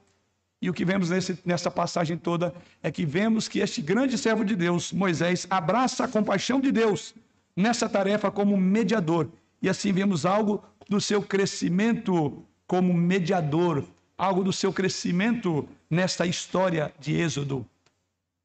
e 0.61 0.69
o 0.69 0.73
que 0.73 0.83
vemos 0.83 1.09
nesse, 1.09 1.39
nessa 1.45 1.71
passagem 1.71 2.17
toda 2.17 2.53
é 2.83 2.91
que 2.91 3.05
vemos 3.05 3.47
que 3.47 3.59
este 3.59 3.81
grande 3.81 4.17
servo 4.17 4.43
de 4.43 4.55
Deus, 4.55 4.91
Moisés, 4.91 5.47
abraça 5.49 6.03
a 6.03 6.07
compaixão 6.07 6.59
de 6.59 6.71
Deus 6.71 7.15
nessa 7.55 7.87
tarefa 7.87 8.29
como 8.29 8.57
mediador. 8.57 9.29
E 9.61 9.69
assim 9.69 9.93
vemos 9.93 10.25
algo 10.25 10.61
do 10.89 10.99
seu 10.99 11.21
crescimento 11.21 12.43
como 12.67 12.93
mediador, 12.93 13.85
algo 14.19 14.43
do 14.43 14.51
seu 14.51 14.73
crescimento 14.73 15.65
nesta 15.89 16.25
história 16.25 16.93
de 16.99 17.15
Êxodo. 17.15 17.65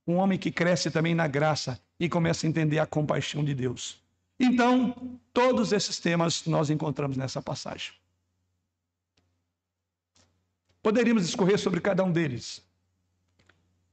Um 0.07 0.15
homem 0.15 0.39
que 0.39 0.53
cresce 0.53 0.89
também 0.89 1.17
na 1.17 1.27
graça 1.27 1.81
e 1.99 2.09
começa 2.09 2.47
a 2.47 2.49
entender 2.49 2.79
a 2.79 2.87
compaixão 2.87 3.45
de 3.45 3.55
Deus. 3.55 4.01
Então, 4.39 4.95
todos 5.33 5.73
esses 5.73 5.99
temas 5.99 6.47
nós 6.47 6.71
encontramos 6.71 7.17
nessa 7.17 7.43
passagem. 7.43 7.93
Poderíamos 10.81 11.27
discorrer 11.27 11.59
sobre 11.59 11.81
cada 11.81 12.05
um 12.05 12.13
deles, 12.13 12.63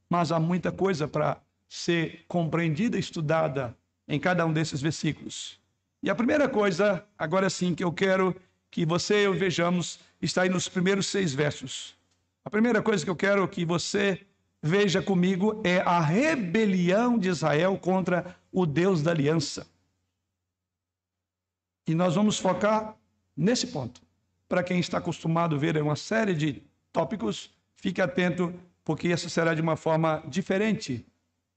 mas 0.08 0.30
há 0.30 0.38
muita 0.38 0.70
coisa 0.70 1.08
para 1.08 1.40
ser 1.68 2.24
compreendida 2.28 2.96
e 2.96 3.00
estudada 3.00 3.76
em 4.06 4.20
cada 4.20 4.46
um 4.46 4.52
desses 4.52 4.80
versículos. 4.80 5.58
E 6.00 6.08
a 6.08 6.14
primeira 6.14 6.48
coisa, 6.48 7.04
agora 7.18 7.50
sim, 7.50 7.74
que 7.74 7.82
eu 7.82 7.92
quero 7.92 8.36
que 8.70 8.86
você 8.86 9.22
e 9.22 9.24
eu 9.24 9.34
vejamos, 9.34 9.98
está 10.26 10.42
aí 10.42 10.48
nos 10.48 10.68
primeiros 10.68 11.06
seis 11.06 11.34
versos. 11.34 11.96
A 12.44 12.50
primeira 12.50 12.80
coisa 12.80 13.04
que 13.04 13.10
eu 13.10 13.16
quero 13.16 13.46
que 13.48 13.64
você 13.64 14.24
veja 14.62 15.02
comigo 15.02 15.60
é 15.64 15.80
a 15.80 16.00
rebelião 16.00 17.18
de 17.18 17.28
Israel 17.28 17.76
contra 17.76 18.36
o 18.52 18.64
Deus 18.64 19.02
da 19.02 19.10
aliança. 19.10 19.66
E 21.86 21.94
nós 21.94 22.14
vamos 22.14 22.38
focar 22.38 22.96
nesse 23.36 23.66
ponto. 23.66 24.00
Para 24.48 24.62
quem 24.62 24.78
está 24.78 24.98
acostumado 24.98 25.56
a 25.56 25.58
ver 25.58 25.76
uma 25.82 25.96
série 25.96 26.34
de 26.34 26.62
tópicos, 26.92 27.50
fique 27.74 28.00
atento, 28.00 28.54
porque 28.84 29.08
essa 29.08 29.28
será 29.28 29.54
de 29.54 29.60
uma 29.60 29.76
forma 29.76 30.22
diferente, 30.28 31.04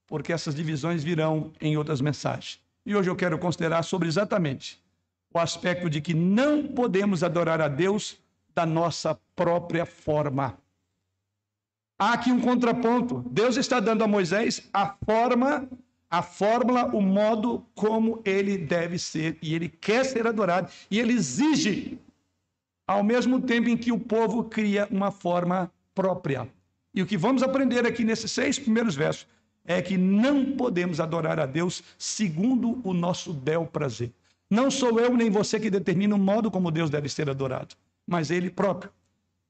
porque 0.08 0.34
essas 0.34 0.56
divisões 0.56 1.04
virão 1.04 1.52
em 1.62 1.78
outras 1.78 2.02
mensagens. 2.02 2.60
E 2.86 2.96
hoje 2.96 3.10
eu 3.10 3.16
quero 3.16 3.38
considerar 3.38 3.84
sobre 3.84 4.08
exatamente 4.08 4.82
o 5.34 5.40
aspecto 5.40 5.90
de 5.90 6.00
que 6.02 6.14
não 6.14 6.66
podemos 6.66 7.24
adorar 7.24 7.60
a 7.60 7.68
Deus 7.68 8.18
da 8.56 8.66
nossa 8.66 9.20
própria 9.36 9.86
forma. 9.86 10.58
Há 12.00 12.14
aqui 12.14 12.32
um 12.32 12.40
contraponto. 12.40 13.24
Deus 13.30 13.58
está 13.58 13.80
dando 13.80 14.04
a 14.04 14.08
Moisés 14.08 14.68
a 14.74 14.96
forma, 15.06 15.70
a 16.10 16.22
fórmula, 16.22 16.86
o 16.96 17.02
modo 17.02 17.66
como 17.76 18.22
ele 18.24 18.58
deve 18.58 18.98
ser, 18.98 19.38
e 19.42 19.54
ele 19.54 19.70
quer 19.70 20.06
ser 20.06 20.26
adorado, 20.26 20.72
e 20.90 21.00
ele 21.00 21.14
exige 21.14 22.00
ao 22.88 23.04
mesmo 23.04 23.42
tempo 23.42 23.70
em 23.70 23.78
que 23.78 23.92
o 23.92 24.00
povo 24.00 24.44
cria 24.46 24.88
uma 24.92 25.12
forma 25.12 25.72
própria. 25.94 26.48
E 26.94 27.02
o 27.02 27.06
que 27.06 27.18
vamos 27.18 27.44
aprender 27.44 27.86
aqui 27.86 28.04
nesses 28.04 28.32
seis 28.32 28.58
primeiros 28.60 28.96
versos 28.96 29.28
é 29.66 29.82
que 29.82 29.98
não 29.98 30.56
podemos 30.56 31.00
adorar 31.00 31.40
a 31.40 31.46
Deus 31.46 31.84
segundo 31.98 32.80
o 32.88 32.94
nosso 32.94 33.34
bel 33.34 33.66
prazer. 33.66 34.14
Não 34.50 34.70
sou 34.70 35.00
eu 35.00 35.16
nem 35.18 35.30
você 35.30 35.60
que 35.60 35.72
determina 35.72 36.16
o 36.16 36.20
modo 36.20 36.52
como 36.52 36.70
Deus 36.72 36.90
deve 36.90 37.10
ser 37.10 37.30
adorado, 37.30 37.76
mas 38.08 38.32
Ele 38.32 38.50
próprio. 38.50 38.92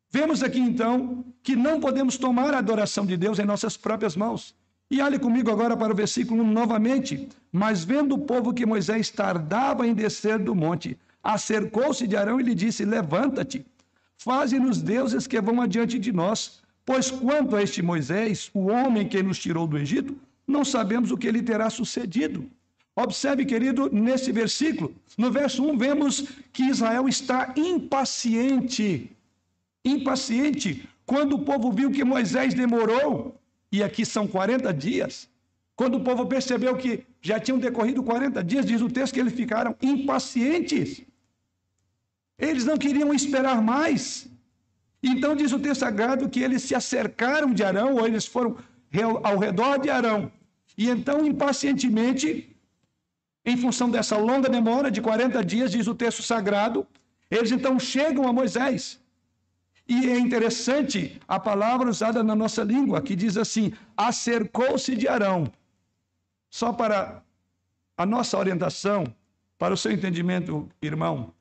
Vemos 0.10 0.42
aqui 0.42 0.60
então 0.60 1.26
que 1.44 1.56
não 1.56 1.80
podemos 1.80 2.18
tomar 2.18 2.54
a 2.54 2.60
adoração 2.60 3.06
de 3.06 3.18
Deus 3.18 3.38
em 3.40 3.46
nossas 3.46 3.76
próprias 3.76 4.16
mãos. 4.16 4.56
E 4.90 5.02
olhe 5.02 5.18
comigo 5.18 5.52
agora 5.52 5.76
para 5.76 5.92
o 5.92 5.96
versículo 5.96 6.44
1 6.44 6.52
novamente. 6.52 7.28
Mas 7.52 7.84
vendo 7.84 8.16
o 8.16 8.20
povo 8.20 8.54
que 8.54 8.66
Moisés 8.66 9.10
tardava 9.10 9.88
em 9.88 9.94
descer 9.94 10.40
do 10.40 10.56
monte, 10.56 10.98
acercou-se 11.24 12.08
de 12.08 12.16
Arão 12.16 12.40
e 12.40 12.44
lhe 12.44 12.56
disse: 12.56 12.86
Levanta-te, 12.86 13.66
faze-nos 14.18 14.82
deuses 14.82 15.28
que 15.28 15.42
vão 15.42 15.62
adiante 15.62 15.98
de 15.98 16.12
nós. 16.12 16.62
Pois 16.86 17.10
quanto 17.10 17.56
a 17.56 17.64
este 17.64 17.82
Moisés, 17.82 18.52
o 18.54 18.68
homem 18.68 19.08
que 19.08 19.22
nos 19.24 19.40
tirou 19.40 19.66
do 19.66 19.78
Egito, 19.78 20.16
não 20.48 20.64
sabemos 20.64 21.12
o 21.12 21.18
que 21.18 21.32
lhe 21.32 21.42
terá 21.42 21.70
sucedido. 21.70 22.48
Observe, 22.96 23.44
querido, 23.46 23.90
nesse 23.92 24.32
versículo, 24.32 24.96
no 25.18 25.30
verso 25.30 25.62
1, 25.64 25.78
vemos 25.78 26.28
que 26.54 26.64
Israel 26.64 27.10
está 27.10 27.54
impaciente. 27.58 29.12
Impaciente. 29.84 30.88
Quando 31.06 31.34
o 31.34 31.44
povo 31.44 31.72
viu 31.72 31.92
que 31.92 32.06
Moisés 32.06 32.54
demorou, 32.54 33.38
e 33.70 33.84
aqui 33.84 34.06
são 34.06 34.26
40 34.26 34.74
dias, 34.74 35.30
quando 35.76 35.96
o 35.98 36.04
povo 36.04 36.26
percebeu 36.26 36.78
que 36.78 37.04
já 37.22 37.38
tinham 37.38 37.60
decorrido 37.60 38.02
40 38.02 38.42
dias, 38.42 38.66
diz 38.66 38.82
o 38.82 38.90
texto 38.90 39.14
que 39.14 39.20
eles 39.20 39.34
ficaram 39.34 39.76
impacientes. 39.82 41.02
Eles 42.40 42.64
não 42.64 42.78
queriam 42.78 43.14
esperar 43.14 43.62
mais. 43.62 44.28
Então 45.04 45.36
diz 45.36 45.52
o 45.52 45.60
texto 45.60 45.82
sagrado 45.82 46.30
que 46.30 46.40
eles 46.40 46.64
se 46.64 46.74
acercaram 46.74 47.54
de 47.54 47.62
Arão, 47.62 47.96
ou 47.96 48.08
eles 48.08 48.26
foram 48.26 48.58
ao 49.22 49.38
redor 49.38 49.80
de 49.80 49.90
Arão. 49.90 50.32
E 50.78 50.90
então, 50.90 51.26
impacientemente, 51.26 52.55
em 53.46 53.58
função 53.58 53.90
dessa 53.90 54.18
longa 54.18 54.50
demora 54.50 54.90
de 54.90 55.02
40 55.02 55.44
dias, 55.46 55.72
diz 55.72 55.88
o 55.88 55.96
texto 55.96 56.24
sagrado, 56.24 56.88
eles 57.30 57.52
então 57.52 57.80
chegam 57.80 58.28
a 58.28 58.34
Moisés. 58.34 59.00
E 59.88 60.10
é 60.10 60.18
interessante 60.18 61.22
a 61.28 61.40
palavra 61.40 61.90
usada 61.90 62.24
na 62.24 62.36
nossa 62.36 62.64
língua, 62.64 63.02
que 63.02 63.16
diz 63.16 63.38
assim: 63.38 63.72
acercou-se 63.96 64.96
de 64.96 65.08
Arão. 65.08 65.52
Só 66.50 66.74
para 66.74 67.22
a 67.96 68.06
nossa 68.06 68.38
orientação, 68.38 69.06
para 69.58 69.74
o 69.74 69.78
seu 69.78 69.92
entendimento, 69.92 70.68
irmão, 70.82 71.34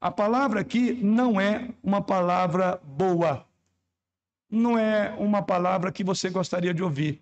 A 0.00 0.10
palavra 0.10 0.60
aqui 0.60 0.94
não 0.94 1.38
é 1.38 1.68
uma 1.82 2.00
palavra 2.00 2.80
boa. 2.82 3.46
Não 4.50 4.78
é 4.78 5.14
uma 5.18 5.42
palavra 5.42 5.92
que 5.92 6.02
você 6.02 6.30
gostaria 6.30 6.72
de 6.72 6.82
ouvir. 6.82 7.20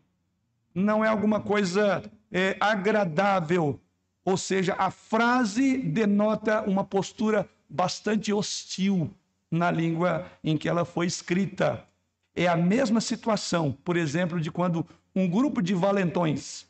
Não 0.73 1.05
é 1.05 1.09
alguma 1.09 1.41
coisa 1.41 2.03
é, 2.31 2.57
agradável. 2.61 3.81
Ou 4.29 4.37
seja, 4.37 4.75
a 4.75 4.91
frase 4.91 5.79
denota 5.79 6.61
uma 6.61 6.85
postura 6.85 7.49
bastante 7.67 8.31
hostil 8.31 9.11
na 9.51 9.71
língua 9.71 10.31
em 10.45 10.55
que 10.55 10.69
ela 10.69 10.85
foi 10.85 11.07
escrita. 11.07 11.83
É 12.35 12.47
a 12.47 12.55
mesma 12.55 13.01
situação, 13.01 13.73
por 13.73 13.97
exemplo, 13.97 14.39
de 14.39 14.51
quando 14.51 14.87
um 15.17 15.27
grupo 15.27 15.63
de 15.63 15.73
valentões 15.73 16.67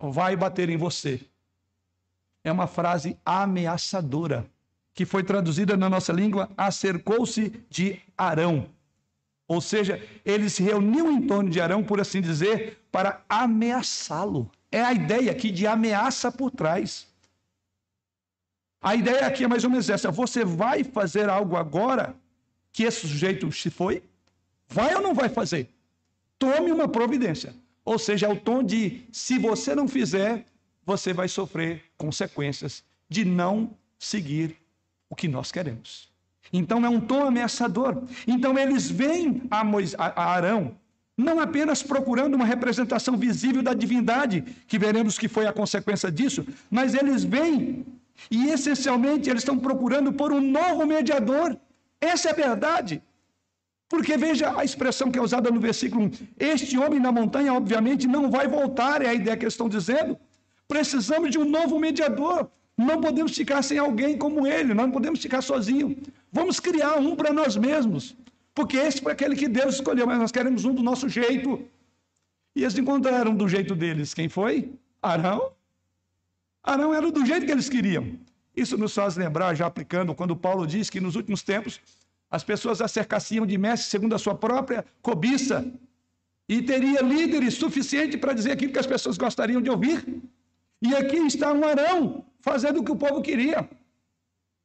vai 0.00 0.34
bater 0.34 0.68
em 0.68 0.76
você. 0.76 1.20
É 2.42 2.50
uma 2.50 2.66
frase 2.66 3.16
ameaçadora, 3.24 4.50
que 4.92 5.06
foi 5.06 5.22
traduzida 5.22 5.76
na 5.76 5.88
nossa 5.88 6.12
língua, 6.12 6.50
acercou-se 6.56 7.50
de 7.70 8.00
Arão. 8.18 8.68
Ou 9.46 9.60
seja, 9.60 10.04
ele 10.24 10.50
se 10.50 10.60
reuniu 10.60 11.08
em 11.12 11.24
torno 11.24 11.50
de 11.50 11.60
Arão, 11.60 11.84
por 11.84 12.00
assim 12.00 12.20
dizer, 12.20 12.84
para 12.90 13.24
ameaçá-lo. 13.28 14.50
É 14.70 14.80
a 14.82 14.92
ideia 14.92 15.30
aqui 15.30 15.50
de 15.50 15.66
ameaça 15.66 16.30
por 16.30 16.50
trás. 16.50 17.06
A 18.80 18.94
ideia 18.94 19.26
aqui 19.26 19.44
é 19.44 19.48
mais 19.48 19.64
ou 19.64 19.70
menos 19.70 19.88
essa: 19.88 20.10
você 20.10 20.44
vai 20.44 20.84
fazer 20.84 21.28
algo 21.28 21.56
agora 21.56 22.14
que 22.72 22.82
esse 22.84 23.00
sujeito 23.00 23.50
se 23.52 23.70
foi? 23.70 24.02
Vai 24.68 24.94
ou 24.94 25.02
não 25.02 25.14
vai 25.14 25.28
fazer? 25.28 25.70
Tome 26.38 26.70
uma 26.70 26.88
providência. 26.88 27.54
Ou 27.84 27.98
seja, 27.98 28.26
é 28.26 28.28
o 28.28 28.38
tom 28.38 28.62
de 28.62 29.02
se 29.12 29.38
você 29.38 29.74
não 29.74 29.86
fizer, 29.86 30.44
você 30.84 31.12
vai 31.12 31.28
sofrer 31.28 31.84
consequências 31.96 32.84
de 33.08 33.24
não 33.24 33.70
seguir 33.98 34.56
o 35.08 35.14
que 35.14 35.28
nós 35.28 35.52
queremos. 35.52 36.10
Então 36.52 36.84
é 36.84 36.88
um 36.88 37.00
tom 37.00 37.26
ameaçador. 37.26 38.02
Então 38.26 38.58
eles 38.58 38.90
vêm 38.90 39.42
a, 39.50 39.64
Moisés, 39.64 39.98
a 39.98 40.24
Arão 40.24 40.76
não 41.16 41.40
apenas 41.40 41.82
procurando 41.82 42.34
uma 42.34 42.44
representação 42.44 43.16
visível 43.16 43.62
da 43.62 43.72
divindade, 43.72 44.42
que 44.66 44.78
veremos 44.78 45.18
que 45.18 45.28
foi 45.28 45.46
a 45.46 45.52
consequência 45.52 46.10
disso, 46.10 46.46
mas 46.70 46.94
eles 46.94 47.24
vêm 47.24 47.86
e 48.30 48.48
essencialmente 48.48 49.30
eles 49.30 49.42
estão 49.42 49.58
procurando 49.58 50.12
por 50.12 50.32
um 50.32 50.40
novo 50.40 50.84
mediador. 50.86 51.56
Essa 52.00 52.28
é 52.28 52.32
a 52.32 52.34
verdade. 52.34 53.02
Porque 53.88 54.16
veja 54.16 54.58
a 54.58 54.64
expressão 54.64 55.10
que 55.10 55.18
é 55.18 55.22
usada 55.22 55.50
no 55.50 55.60
versículo 55.60 56.06
1. 56.06 56.10
Este 56.38 56.76
homem 56.76 56.98
na 56.98 57.12
montanha, 57.12 57.54
obviamente, 57.54 58.06
não 58.06 58.30
vai 58.30 58.48
voltar, 58.48 59.00
é 59.00 59.08
a 59.08 59.14
ideia 59.14 59.36
que 59.36 59.44
eles 59.44 59.54
estão 59.54 59.68
dizendo. 59.68 60.18
Precisamos 60.66 61.30
de 61.30 61.38
um 61.38 61.44
novo 61.44 61.78
mediador. 61.78 62.50
Não 62.76 63.00
podemos 63.00 63.34
ficar 63.34 63.62
sem 63.62 63.78
alguém 63.78 64.18
como 64.18 64.46
ele, 64.46 64.74
nós 64.74 64.86
não 64.86 64.92
podemos 64.92 65.20
ficar 65.20 65.40
sozinhos. 65.40 65.96
Vamos 66.30 66.58
criar 66.60 66.96
um 66.98 67.14
para 67.16 67.32
nós 67.32 67.56
mesmos. 67.56 68.16
Porque 68.56 68.78
esse 68.78 69.02
foi 69.02 69.12
aquele 69.12 69.36
que 69.36 69.48
Deus 69.48 69.74
escolheu, 69.74 70.06
mas 70.06 70.18
nós 70.18 70.32
queremos 70.32 70.64
um 70.64 70.72
do 70.72 70.82
nosso 70.82 71.10
jeito. 71.10 71.62
E 72.56 72.62
eles 72.62 72.78
encontraram 72.78 73.36
do 73.36 73.46
jeito 73.46 73.74
deles. 73.74 74.14
Quem 74.14 74.30
foi? 74.30 74.72
Arão. 75.02 75.52
Arão 76.62 76.94
era 76.94 77.12
do 77.12 77.24
jeito 77.26 77.44
que 77.44 77.52
eles 77.52 77.68
queriam. 77.68 78.18
Isso 78.56 78.78
nos 78.78 78.94
faz 78.94 79.14
lembrar, 79.14 79.54
já 79.54 79.66
aplicando, 79.66 80.14
quando 80.14 80.34
Paulo 80.34 80.66
diz 80.66 80.88
que 80.88 81.02
nos 81.02 81.16
últimos 81.16 81.42
tempos 81.42 81.82
as 82.30 82.42
pessoas 82.42 82.80
a 82.80 82.88
cercaciam 82.88 83.44
de 83.44 83.58
mestres 83.58 83.90
segundo 83.90 84.14
a 84.14 84.18
sua 84.18 84.34
própria 84.34 84.86
cobiça. 85.02 85.70
E 86.48 86.62
teria 86.62 87.02
líderes 87.02 87.54
suficientes 87.54 88.18
para 88.18 88.32
dizer 88.32 88.52
aquilo 88.52 88.72
que 88.72 88.78
as 88.78 88.86
pessoas 88.86 89.18
gostariam 89.18 89.60
de 89.60 89.68
ouvir. 89.68 90.02
E 90.80 90.94
aqui 90.94 91.18
está 91.18 91.52
um 91.52 91.62
Arão 91.62 92.24
fazendo 92.40 92.80
o 92.80 92.84
que 92.84 92.92
o 92.92 92.96
povo 92.96 93.20
queria. 93.20 93.68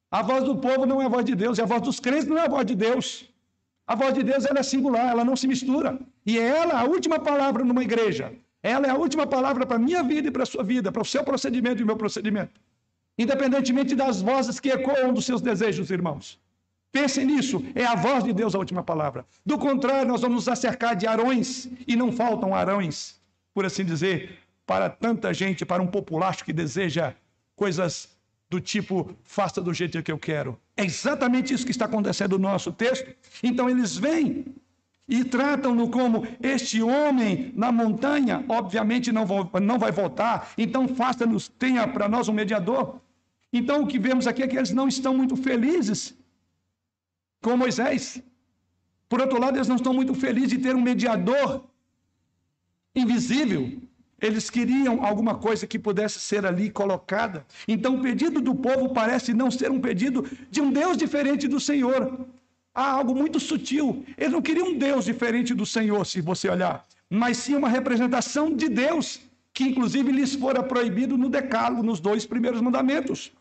A 0.10 0.22
voz 0.22 0.46
do 0.46 0.56
povo 0.56 0.86
não 0.86 1.02
é 1.02 1.06
a 1.08 1.10
voz 1.10 1.26
de 1.26 1.36
Deus, 1.36 1.58
e 1.58 1.62
a 1.62 1.66
voz 1.66 1.82
dos 1.82 2.00
crentes 2.00 2.26
não 2.26 2.38
é 2.38 2.46
a 2.46 2.50
voz 2.50 2.66
de 2.66 2.76
Deus. 2.76 3.31
A 3.92 3.96
voz 3.96 4.14
de 4.14 4.24
Deus 4.24 4.46
é 4.46 4.64
singular, 4.64 5.10
ela 5.10 5.26
não 5.26 5.36
se 5.36 5.46
mistura. 5.46 6.00
E 6.26 6.40
é 6.40 6.48
ela 6.48 6.80
a 6.80 6.86
última 6.86 7.20
palavra 7.20 7.62
numa 7.66 7.84
igreja. 7.84 8.32
Ela 8.64 8.88
é 8.88 8.90
a 8.90 8.96
última 8.96 9.28
palavra 9.28 9.66
para 9.66 9.76
a 9.76 9.80
minha 9.80 10.02
vida 10.02 10.30
e 10.30 10.32
para 10.32 10.44
a 10.44 10.46
sua 10.46 10.64
vida, 10.64 10.94
para 10.94 11.02
o 11.02 11.06
seu 11.14 11.26
procedimento 11.26 11.82
e 11.82 11.84
o 11.84 11.86
meu 11.86 11.98
procedimento. 11.98 12.58
Independentemente 13.18 13.94
das 13.94 14.22
vozes 14.22 14.62
que 14.62 14.70
ecoam 14.70 15.12
dos 15.12 15.26
seus 15.26 15.42
desejos, 15.42 15.92
irmãos. 15.92 16.40
Pensem 16.90 17.26
nisso, 17.26 17.62
é 17.76 17.84
a 17.84 17.96
voz 17.96 18.24
de 18.24 18.32
Deus 18.32 18.56
a 18.56 18.60
última 18.60 18.82
palavra. 18.82 19.26
Do 19.46 19.58
contrário, 19.58 20.08
nós 20.08 20.22
vamos 20.22 20.36
nos 20.36 20.48
acercar 20.48 20.96
de 20.96 21.06
arões, 21.06 21.68
e 21.86 21.94
não 21.94 22.14
faltam 22.14 22.56
arões, 22.56 23.20
por 23.54 23.66
assim 23.66 23.84
dizer, 23.84 24.40
para 24.66 24.90
tanta 24.90 25.34
gente, 25.34 25.66
para 25.66 25.84
um 25.84 25.88
populacho 25.88 26.46
que 26.46 26.54
deseja 26.54 27.14
coisas 27.58 28.11
do 28.52 28.60
tipo, 28.60 29.16
faça 29.24 29.62
do 29.62 29.74
jeito 29.74 30.04
que 30.04 30.12
eu 30.12 30.20
quero. 30.20 30.60
É 30.76 30.84
exatamente 30.84 31.54
isso 31.54 31.66
que 31.66 31.72
está 31.72 31.86
acontecendo 31.86 32.38
no 32.38 32.50
nosso 32.50 32.70
texto. 32.74 33.10
Então 33.42 33.70
eles 33.70 33.96
vêm 33.96 34.46
e 35.08 35.24
tratam-no 35.24 35.90
como 35.90 36.28
este 36.42 36.84
homem 36.84 37.54
na 37.56 37.72
montanha, 37.72 38.44
obviamente 38.50 39.10
não, 39.10 39.26
vou, 39.26 39.50
não 39.62 39.80
vai 39.80 39.92
voltar, 39.92 40.52
então 40.58 40.86
faça-nos, 40.88 41.48
tenha 41.48 41.88
para 41.88 42.10
nós 42.10 42.28
um 42.28 42.34
mediador. 42.34 43.00
Então 43.54 43.84
o 43.84 43.88
que 43.88 43.98
vemos 43.98 44.28
aqui 44.28 44.44
é 44.44 44.48
que 44.48 44.58
eles 44.58 44.72
não 44.72 44.88
estão 44.90 45.16
muito 45.16 45.38
felizes 45.38 46.14
com 47.42 47.56
Moisés. 47.56 48.22
Por 49.08 49.22
outro 49.22 49.40
lado, 49.40 49.58
eles 49.58 49.68
não 49.70 49.78
estão 49.78 49.94
muito 49.94 50.14
felizes 50.14 50.50
de 50.50 50.58
ter 50.58 50.76
um 50.76 50.82
mediador 50.82 51.64
invisível. 52.94 53.82
Eles 54.22 54.50
queriam 54.50 55.04
alguma 55.04 55.36
coisa 55.36 55.66
que 55.66 55.80
pudesse 55.80 56.20
ser 56.20 56.46
ali 56.46 56.70
colocada. 56.70 57.46
Então, 57.68 57.96
o 57.96 58.02
pedido 58.02 58.40
do 58.40 58.54
povo 58.54 58.94
parece 58.94 59.34
não 59.34 59.50
ser 59.50 59.72
um 59.72 59.82
pedido 59.82 60.30
de 60.50 60.62
um 60.62 60.72
Deus 60.72 60.96
diferente 60.96 61.48
do 61.48 61.60
Senhor. 61.60 62.28
Há 62.74 62.92
algo 62.92 63.16
muito 63.16 63.40
sutil. 63.40 64.06
Eles 64.18 64.32
não 64.32 64.42
queriam 64.42 64.70
um 64.70 64.78
Deus 64.78 65.06
diferente 65.06 65.54
do 65.54 65.66
Senhor, 65.66 66.06
se 66.06 66.22
você 66.22 66.48
olhar, 66.48 66.86
mas 67.10 67.38
sim 67.38 67.56
uma 67.56 67.68
representação 67.68 68.56
de 68.56 68.70
Deus, 68.70 69.20
que 69.54 69.64
inclusive 69.64 70.12
lhes 70.12 70.36
fora 70.36 70.62
proibido 70.62 71.18
no 71.18 71.28
Decálogo, 71.28 71.84
nos 71.84 72.00
dois 72.00 72.26
primeiros 72.26 72.62
mandamentos. 72.62 73.32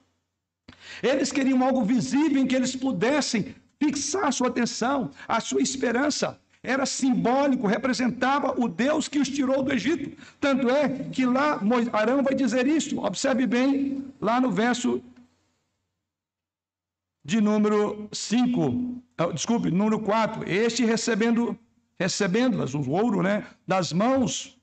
Eles 1.03 1.31
queriam 1.31 1.63
algo 1.63 1.85
visível 1.85 2.41
em 2.41 2.47
que 2.47 2.57
eles 2.57 2.75
pudessem 2.75 3.55
fixar 3.79 4.25
a 4.29 4.33
sua 4.33 4.49
atenção, 4.49 5.11
a 5.29 5.41
sua 5.41 5.61
esperança. 5.61 6.39
Era 6.63 6.85
simbólico, 6.85 7.67
representava 7.67 8.61
o 8.61 8.69
Deus 8.69 9.09
que 9.09 9.19
os 9.19 9.29
tirou 9.29 9.63
do 9.63 9.73
Egito. 9.73 10.17
Tanto 10.39 10.69
é 10.69 10.89
que 11.11 11.25
lá 11.25 11.61
Arão 11.93 12.23
vai 12.23 12.35
dizer 12.35 12.67
isso. 12.67 13.01
Observe 13.01 13.47
bem, 13.47 14.05
lá 14.21 14.41
no 14.41 14.51
verso 14.51 15.03
de 17.25 17.41
número 17.41 18.09
5, 18.13 19.03
ah, 19.17 19.27
desculpe, 19.33 19.71
número 19.71 20.01
4. 20.01 20.49
Este 20.49 20.85
recebendo, 20.85 21.59
recebendo-as, 21.99 22.75
o 22.75 22.91
ouro, 22.91 23.23
né, 23.23 23.47
das 23.67 23.93
mãos 23.93 24.61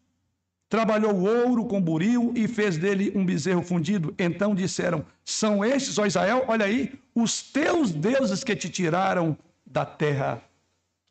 Trabalhou 0.70 1.14
o 1.14 1.24
ouro 1.24 1.66
com 1.66 1.82
buril 1.82 2.34
e 2.36 2.46
fez 2.46 2.78
dele 2.78 3.14
um 3.16 3.26
bezerro 3.26 3.62
fundido. 3.62 4.14
Então 4.20 4.54
disseram: 4.54 5.06
São 5.24 5.64
estes, 5.64 5.98
ó 5.98 6.06
Israel, 6.06 6.44
olha 6.48 6.66
aí, 6.66 6.94
os 7.16 7.42
teus 7.42 7.92
deuses 7.92 8.44
que 8.44 8.54
te 8.54 8.70
tiraram 8.70 9.38
da 9.66 9.86
terra 9.86 10.42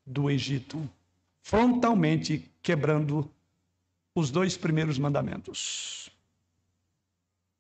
do 0.07 0.31
Egito. 0.31 0.89
Frontalmente 1.43 2.51
quebrando 2.63 3.31
os 4.15 4.31
dois 4.31 4.57
primeiros 4.57 4.99
mandamentos. 4.99 6.11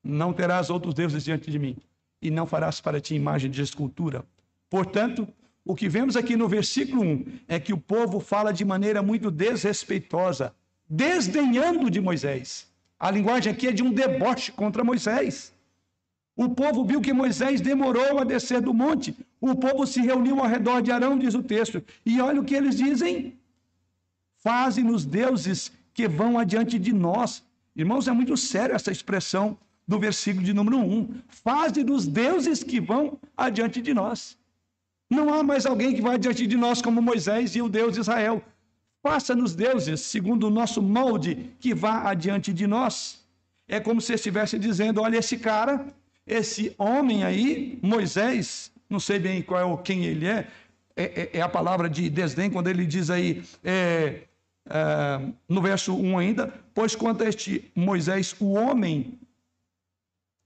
Não 0.02 0.32
terás 0.32 0.70
outros 0.70 0.94
deuses 0.94 1.24
diante 1.24 1.50
de 1.50 1.58
mim, 1.58 1.76
e 2.22 2.30
não 2.30 2.46
farás 2.46 2.80
para 2.80 3.00
ti 3.00 3.14
imagem 3.14 3.50
de 3.50 3.60
escultura. 3.60 4.24
Portanto, 4.70 5.28
o 5.64 5.74
que 5.74 5.88
vemos 5.88 6.16
aqui 6.16 6.36
no 6.36 6.48
versículo 6.48 7.02
1 7.02 7.40
é 7.48 7.58
que 7.58 7.72
o 7.72 7.78
povo 7.78 8.20
fala 8.20 8.52
de 8.52 8.64
maneira 8.64 9.02
muito 9.02 9.30
desrespeitosa 9.30 10.54
desdenhando 10.88 11.90
de 11.90 12.00
Moisés. 12.00 12.72
A 12.98 13.10
linguagem 13.10 13.52
aqui 13.52 13.66
é 13.68 13.72
de 13.72 13.82
um 13.82 13.92
deboche 13.92 14.52
contra 14.52 14.84
Moisés. 14.84 15.52
O 16.36 16.48
povo 16.50 16.84
viu 16.84 17.00
que 17.00 17.12
Moisés 17.12 17.60
demorou 17.60 18.18
a 18.18 18.24
descer 18.24 18.60
do 18.60 18.72
monte. 18.72 19.16
O 19.40 19.54
povo 19.54 19.86
se 19.86 20.00
reuniu 20.00 20.40
ao 20.40 20.46
redor 20.46 20.80
de 20.80 20.90
Arão, 20.90 21.18
diz 21.18 21.34
o 21.34 21.42
texto. 21.42 21.82
E 22.04 22.20
olha 22.20 22.40
o 22.40 22.44
que 22.44 22.54
eles 22.54 22.76
dizem: 22.76 23.38
Faze-nos 24.36 25.04
deuses 25.04 25.72
que 25.92 26.08
vão 26.08 26.38
adiante 26.38 26.78
de 26.78 26.92
nós. 26.92 27.44
Irmãos, 27.74 28.08
é 28.08 28.12
muito 28.12 28.36
sério 28.36 28.74
essa 28.74 28.90
expressão 28.90 29.58
do 29.86 29.98
versículo 29.98 30.44
de 30.44 30.52
número 30.52 30.78
1. 30.78 31.08
Faze-nos 31.28 32.06
deuses 32.06 32.62
que 32.62 32.80
vão 32.80 33.18
adiante 33.36 33.80
de 33.82 33.92
nós. 33.92 34.38
Não 35.08 35.32
há 35.32 35.42
mais 35.42 35.66
alguém 35.66 35.94
que 35.94 36.02
vai 36.02 36.14
adiante 36.14 36.46
de 36.46 36.56
nós 36.56 36.82
como 36.82 37.00
Moisés 37.00 37.54
e 37.54 37.62
o 37.62 37.68
Deus 37.68 37.94
de 37.94 38.00
Israel. 38.00 38.42
Faça-nos 39.02 39.54
deuses 39.54 40.00
segundo 40.00 40.48
o 40.48 40.50
nosso 40.50 40.82
molde 40.82 41.52
que 41.60 41.72
vá 41.74 42.10
adiante 42.10 42.52
de 42.52 42.66
nós. 42.66 43.24
É 43.68 43.78
como 43.78 44.00
se 44.00 44.14
estivesse 44.14 44.58
dizendo: 44.58 45.00
olha, 45.00 45.18
esse 45.18 45.36
cara, 45.38 45.86
esse 46.26 46.74
homem 46.76 47.22
aí, 47.22 47.78
Moisés, 47.82 48.72
não 48.88 49.00
sei 49.00 49.18
bem 49.18 49.42
qual 49.42 49.60
é 49.60 49.64
o 49.64 49.78
quem 49.78 50.04
ele 50.04 50.26
é, 50.26 50.48
é, 50.96 51.04
é, 51.04 51.30
é 51.38 51.40
a 51.42 51.48
palavra 51.48 51.90
de 51.90 52.08
desdém, 52.08 52.50
quando 52.50 52.68
ele 52.68 52.86
diz 52.86 53.10
aí, 53.10 53.44
é, 53.62 54.22
é, 54.64 55.32
no 55.48 55.60
verso 55.60 55.94
1 55.94 56.18
ainda, 56.18 56.54
pois 56.74 56.96
quanto 56.96 57.22
a 57.22 57.28
este 57.28 57.70
Moisés, 57.74 58.34
o 58.40 58.52
homem, 58.52 59.18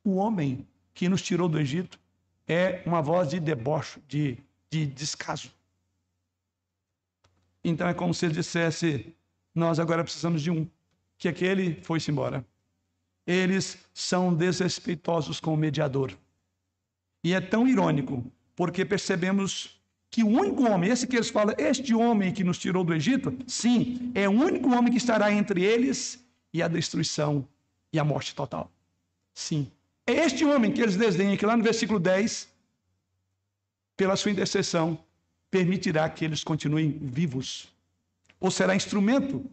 o 0.05 0.17
homem 0.17 0.67
que 0.93 1.09
nos 1.09 1.23
tirou 1.23 1.49
do 1.49 1.59
Egito 1.59 1.99
é 2.49 2.83
uma 2.85 3.01
voz 3.01 3.29
de 3.29 3.39
deboche, 3.39 4.01
de, 4.09 4.37
de 4.69 4.87
descaso. 4.87 5.53
Então 7.63 7.89
é 7.89 7.95
como 7.95 8.13
se 8.13 8.27
ele 8.27 8.35
dissesse: 8.35 9.15
Nós 9.55 9.79
agora 9.79 10.03
precisamos 10.03 10.43
de 10.43 10.51
um, 10.51 10.67
que 11.17 11.29
aquele 11.29 11.81
foi-se 11.83 12.11
embora. 12.11 12.45
Eles 13.27 13.79
são 13.95 14.35
desrespeitosos 14.35 15.39
com 15.39 15.55
o 15.55 15.57
mediador. 15.57 16.17
E 17.23 17.33
é 17.35 17.41
tão 17.41 17.69
irônico, 17.69 18.25
porque 18.57 18.85
percebemos 18.85 19.81
que 20.11 20.25
o 20.25 20.29
único 20.29 20.65
homem, 20.65 20.91
esse 20.91 21.07
que 21.07 21.17
eles 21.17 21.31
falam, 21.31 21.55
este 21.57 21.95
homem 21.95 22.33
que 22.33 22.43
nos 22.43 22.59
tirou 22.59 22.83
do 22.83 22.93
Egito, 22.93 23.37
sim, 23.47 24.11
é 24.15 24.29
o 24.29 24.33
único 24.33 24.69
homem 24.75 24.91
que 24.91 24.99
estará 24.99 25.33
entre 25.33 25.63
eles 25.63 26.25
e 26.53 26.63
a 26.63 26.69
destruição 26.69 27.47
e 27.93 27.99
a 27.99 28.05
morte 28.05 28.35
total. 28.35 28.71
Sim. 29.33 29.71
É 30.07 30.13
este 30.13 30.45
homem 30.45 30.73
que 30.73 30.83
eles 30.83 30.97
desenham, 30.97 31.37
que 31.37 31.47
lá 31.47 31.57
no 31.57 31.63
versículo 31.63 32.01
10, 32.01 32.49
pela 33.97 34.17
sua 34.17 34.33
intercessão, 34.33 34.99
permitirá 35.51 36.09
que 36.09 36.25
eles 36.25 36.43
continuem 36.43 36.99
vivos. 37.01 37.69
Ou 38.41 38.51
será 38.51 38.75
instrumento 38.75 39.45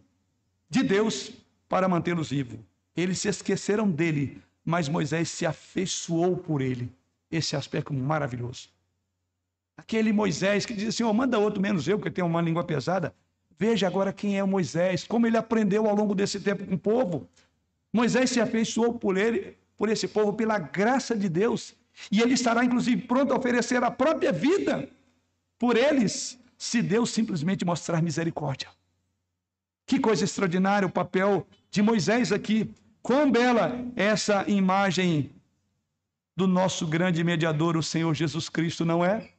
de 0.68 0.82
Deus 0.82 1.30
para 1.68 1.88
mantê-los 1.88 2.30
vivos. 2.30 2.58
Eles 2.96 3.20
se 3.20 3.28
esqueceram 3.28 3.88
dele, 3.88 4.42
mas 4.64 4.88
Moisés 4.88 5.28
se 5.28 5.46
afeiçoou 5.46 6.36
por 6.36 6.60
ele. 6.60 6.90
Esse 7.30 7.56
aspecto 7.56 7.92
maravilhoso. 7.92 8.68
Aquele 9.76 10.12
Moisés 10.12 10.66
que 10.66 10.74
diz 10.74 10.88
assim: 10.88 11.04
oh, 11.04 11.12
manda 11.12 11.38
outro 11.38 11.60
menos 11.60 11.86
eu, 11.86 11.98
porque 11.98 12.10
tem 12.10 12.24
uma 12.24 12.40
língua 12.40 12.64
pesada. 12.64 13.14
Veja 13.58 13.86
agora 13.86 14.12
quem 14.12 14.38
é 14.38 14.42
o 14.42 14.48
Moisés, 14.48 15.04
como 15.04 15.26
ele 15.26 15.36
aprendeu 15.36 15.88
ao 15.88 15.94
longo 15.94 16.14
desse 16.14 16.40
tempo 16.40 16.64
com 16.64 16.74
o 16.74 16.78
povo. 16.78 17.28
Moisés 17.92 18.30
se 18.30 18.40
afeiçoou 18.40 18.94
por 18.98 19.16
ele, 19.16 19.56
por 19.76 19.88
esse 19.88 20.06
povo, 20.06 20.32
pela 20.32 20.58
graça 20.58 21.16
de 21.16 21.28
Deus. 21.28 21.74
E 22.10 22.20
ele 22.20 22.34
estará, 22.34 22.64
inclusive, 22.64 23.02
pronto 23.02 23.32
a 23.32 23.36
oferecer 23.36 23.82
a 23.82 23.90
própria 23.90 24.32
vida 24.32 24.88
por 25.58 25.76
eles, 25.76 26.38
se 26.56 26.80
Deus 26.80 27.10
simplesmente 27.10 27.64
mostrar 27.64 28.00
misericórdia. 28.00 28.68
Que 29.86 29.98
coisa 29.98 30.24
extraordinária 30.24 30.86
o 30.86 30.90
papel 30.90 31.46
de 31.70 31.82
Moisés 31.82 32.30
aqui. 32.30 32.70
Quão 33.02 33.30
bela 33.30 33.72
essa 33.96 34.44
imagem 34.48 35.30
do 36.38 36.46
nosso 36.46 36.86
grande 36.86 37.24
mediador, 37.24 37.76
o 37.76 37.82
Senhor 37.82 38.14
Jesus 38.14 38.48
Cristo, 38.48 38.84
não 38.84 39.04
é? 39.04 39.32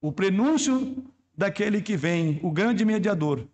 O 0.00 0.10
prenúncio 0.10 1.04
daquele 1.32 1.80
que 1.80 1.96
vem, 1.96 2.40
o 2.42 2.50
grande 2.50 2.84
mediador. 2.84 3.46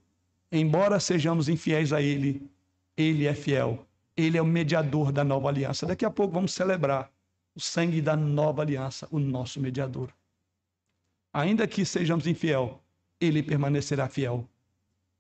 Embora 0.51 0.99
sejamos 0.99 1.47
infiéis 1.47 1.93
a 1.93 2.01
ele, 2.01 2.51
ele 2.97 3.27
é 3.27 3.35
fiel. 3.35 3.87
Ele 4.17 4.39
é 4.39 4.41
o 4.41 4.47
mediador 4.47 5.13
da 5.13 5.23
nova 5.23 5.51
aliança. 5.51 5.87
Daqui 5.87 6.07
a 6.07 6.11
pouco 6.11 6.33
vamos 6.33 6.55
celebrar 6.55 7.13
o 7.55 7.61
sangue 7.61 8.01
da 8.01 8.17
nova 8.17 8.63
aliança, 8.63 9.07
o 9.11 9.19
nosso 9.19 9.61
mediador. 9.61 10.11
Ainda 11.35 11.69
que 11.69 11.85
sejamos 11.85 12.27
infiel, 12.27 12.83
ele 13.21 13.43
permanecerá 13.43 14.09
fiel 14.09 14.49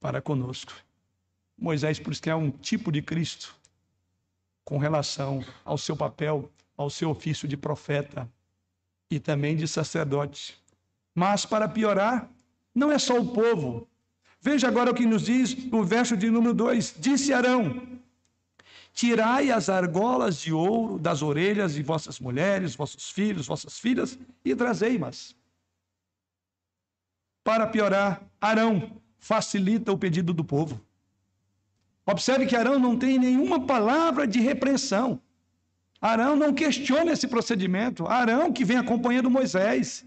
para 0.01 0.23
conosco. 0.23 0.73
Moisés, 1.59 2.01
por 2.01 2.15
isso 2.15 2.23
que 2.23 2.31
é 2.31 2.35
um 2.35 2.51
tipo 2.51 2.91
de 2.91 3.03
Cristo 3.03 3.55
com 4.65 4.79
relação 4.79 5.45
ao 5.63 5.77
seu 5.77 5.95
papel, 5.95 6.51
ao 6.81 6.89
seu 6.89 7.11
ofício 7.11 7.47
de 7.47 7.59
profeta 7.59 8.27
e 9.11 9.21
também 9.21 9.55
de 9.55 9.69
sacerdote. 9.69 10.59
Mas, 11.15 11.45
para 11.45 11.69
piorar, 11.69 12.31
não 12.75 12.91
é 12.91 12.99
só 12.99 13.21
o 13.21 13.33
povo. 13.35 13.87
Veja 14.41 14.67
agora 14.67 14.91
o 14.91 14.95
que 14.95 15.05
nos 15.05 15.27
diz 15.27 15.55
o 15.71 15.85
verso 15.85 16.17
de 16.17 16.31
número 16.31 16.55
2: 16.55 16.95
Disse 16.99 17.35
Arão: 17.35 17.87
Tirai 18.95 19.51
as 19.51 19.69
argolas 19.69 20.41
de 20.41 20.55
ouro 20.55 20.99
das 20.99 21.21
orelhas 21.21 21.75
de 21.75 21.83
vossas 21.83 22.19
mulheres, 22.19 22.75
vossos 22.75 23.11
filhos, 23.11 23.47
vossas 23.47 23.79
filhas, 23.79 24.19
e 24.43 24.57
trazei-mas. 24.57 25.37
Para 27.45 27.67
piorar, 27.67 28.23
Arão 28.41 29.03
facilita 29.19 29.93
o 29.93 29.99
pedido 29.99 30.33
do 30.33 30.45
povo. 30.45 30.81
Observe 32.07 32.47
que 32.47 32.57
Arão 32.57 32.79
não 32.79 32.99
tem 32.99 33.19
nenhuma 33.19 33.67
palavra 33.67 34.27
de 34.27 34.41
repreensão. 34.41 35.21
Arão 36.01 36.35
não 36.35 36.55
questiona 36.55 37.13
esse 37.13 37.29
procedimento. 37.29 38.07
Arão, 38.07 38.53
que 38.53 38.65
vem 38.65 38.79
acompanhando 38.79 39.31
Moisés, 39.31 40.05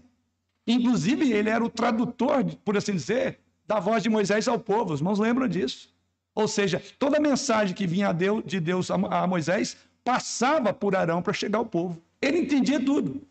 Inclusive, 0.66 1.30
ele 1.30 1.50
era 1.50 1.62
o 1.62 1.68
tradutor, 1.68 2.44
por 2.64 2.76
assim 2.76 2.94
dizer, 2.94 3.38
da 3.66 3.78
voz 3.78 4.02
de 4.02 4.08
Moisés 4.08 4.48
ao 4.48 4.58
povo. 4.58 4.94
Os 4.94 5.00
irmãos 5.00 5.18
lembram 5.18 5.46
disso? 5.46 5.92
Ou 6.34 6.48
seja, 6.48 6.82
toda 6.98 7.18
a 7.18 7.20
mensagem 7.20 7.74
que 7.74 7.86
vinha 7.86 8.12
de 8.12 8.60
Deus 8.60 8.90
a 8.90 9.26
Moisés 9.26 9.76
passava 10.02 10.72
por 10.72 10.96
Arão 10.96 11.22
para 11.22 11.32
chegar 11.32 11.58
ao 11.58 11.66
povo. 11.66 12.00
Ele 12.20 12.38
entendia 12.38 12.82
tudo. 12.82 13.22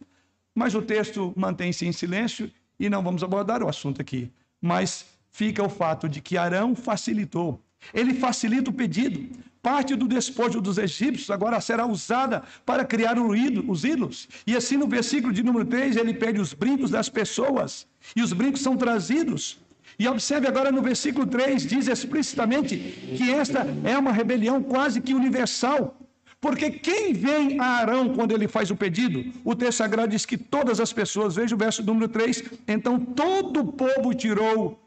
Mas 0.56 0.76
o 0.76 0.82
texto 0.82 1.34
mantém-se 1.36 1.86
em 1.86 1.92
silêncio 1.92 2.52
e 2.80 2.90
não 2.90 3.04
vamos 3.04 3.24
abordar 3.24 3.64
o 3.64 3.68
assunto 3.68 4.00
aqui. 4.00 4.32
Mas 4.62 5.06
fica 5.32 5.64
o 5.64 5.70
fato 5.70 6.08
de 6.08 6.22
que 6.22 6.38
Arão 6.38 6.76
facilitou. 6.76 7.60
Ele 7.94 8.14
facilita 8.14 8.70
o 8.70 8.74
pedido. 8.74 9.36
Parte 9.64 9.96
do 9.96 10.10
despojo 10.10 10.60
dos 10.60 10.78
egípcios 10.78 11.32
agora 11.32 11.62
será 11.62 11.86
usada 11.86 12.44
para 12.66 12.84
criar 12.84 13.16
os 13.18 13.86
ídolos. 13.86 14.28
E 14.46 14.58
assim 14.58 14.76
no 14.76 14.88
versículo 14.88 15.32
de 15.32 15.42
número 15.42 15.64
3, 15.64 15.96
ele 15.96 16.14
pede 16.14 16.42
os 16.42 16.54
brincos 16.54 16.92
das 16.92 17.08
pessoas. 17.08 17.88
E 18.14 18.22
os 18.22 18.34
brincos 18.34 18.60
são 18.60 18.76
trazidos. 18.76 19.58
E 19.98 20.06
observe 20.06 20.48
agora 20.50 20.70
no 20.70 20.82
versículo 20.82 21.26
3, 21.26 21.66
diz 21.66 21.88
explicitamente 21.88 22.78
que 23.18 23.32
esta 23.32 23.66
é 23.86 23.98
uma 23.98 24.12
rebelião 24.12 24.62
quase 24.62 25.00
que 25.00 25.14
universal. 25.14 25.98
Porque 26.42 26.70
quem 26.70 27.14
vem 27.14 27.58
a 27.58 27.68
Arão 27.78 28.14
quando 28.14 28.34
ele 28.34 28.50
faz 28.50 28.70
o 28.70 28.76
pedido? 28.76 29.32
O 29.46 29.56
texto 29.56 29.78
sagrado 29.78 30.12
diz 30.12 30.26
que 30.26 30.38
todas 30.38 30.82
as 30.82 30.92
pessoas, 30.92 31.36
veja 31.36 31.56
o 31.56 31.58
verso 31.58 31.82
número 31.82 32.10
3, 32.10 32.44
então 32.68 33.00
todo 33.00 33.62
o 33.62 33.72
povo 33.72 34.14
tirou 34.14 34.78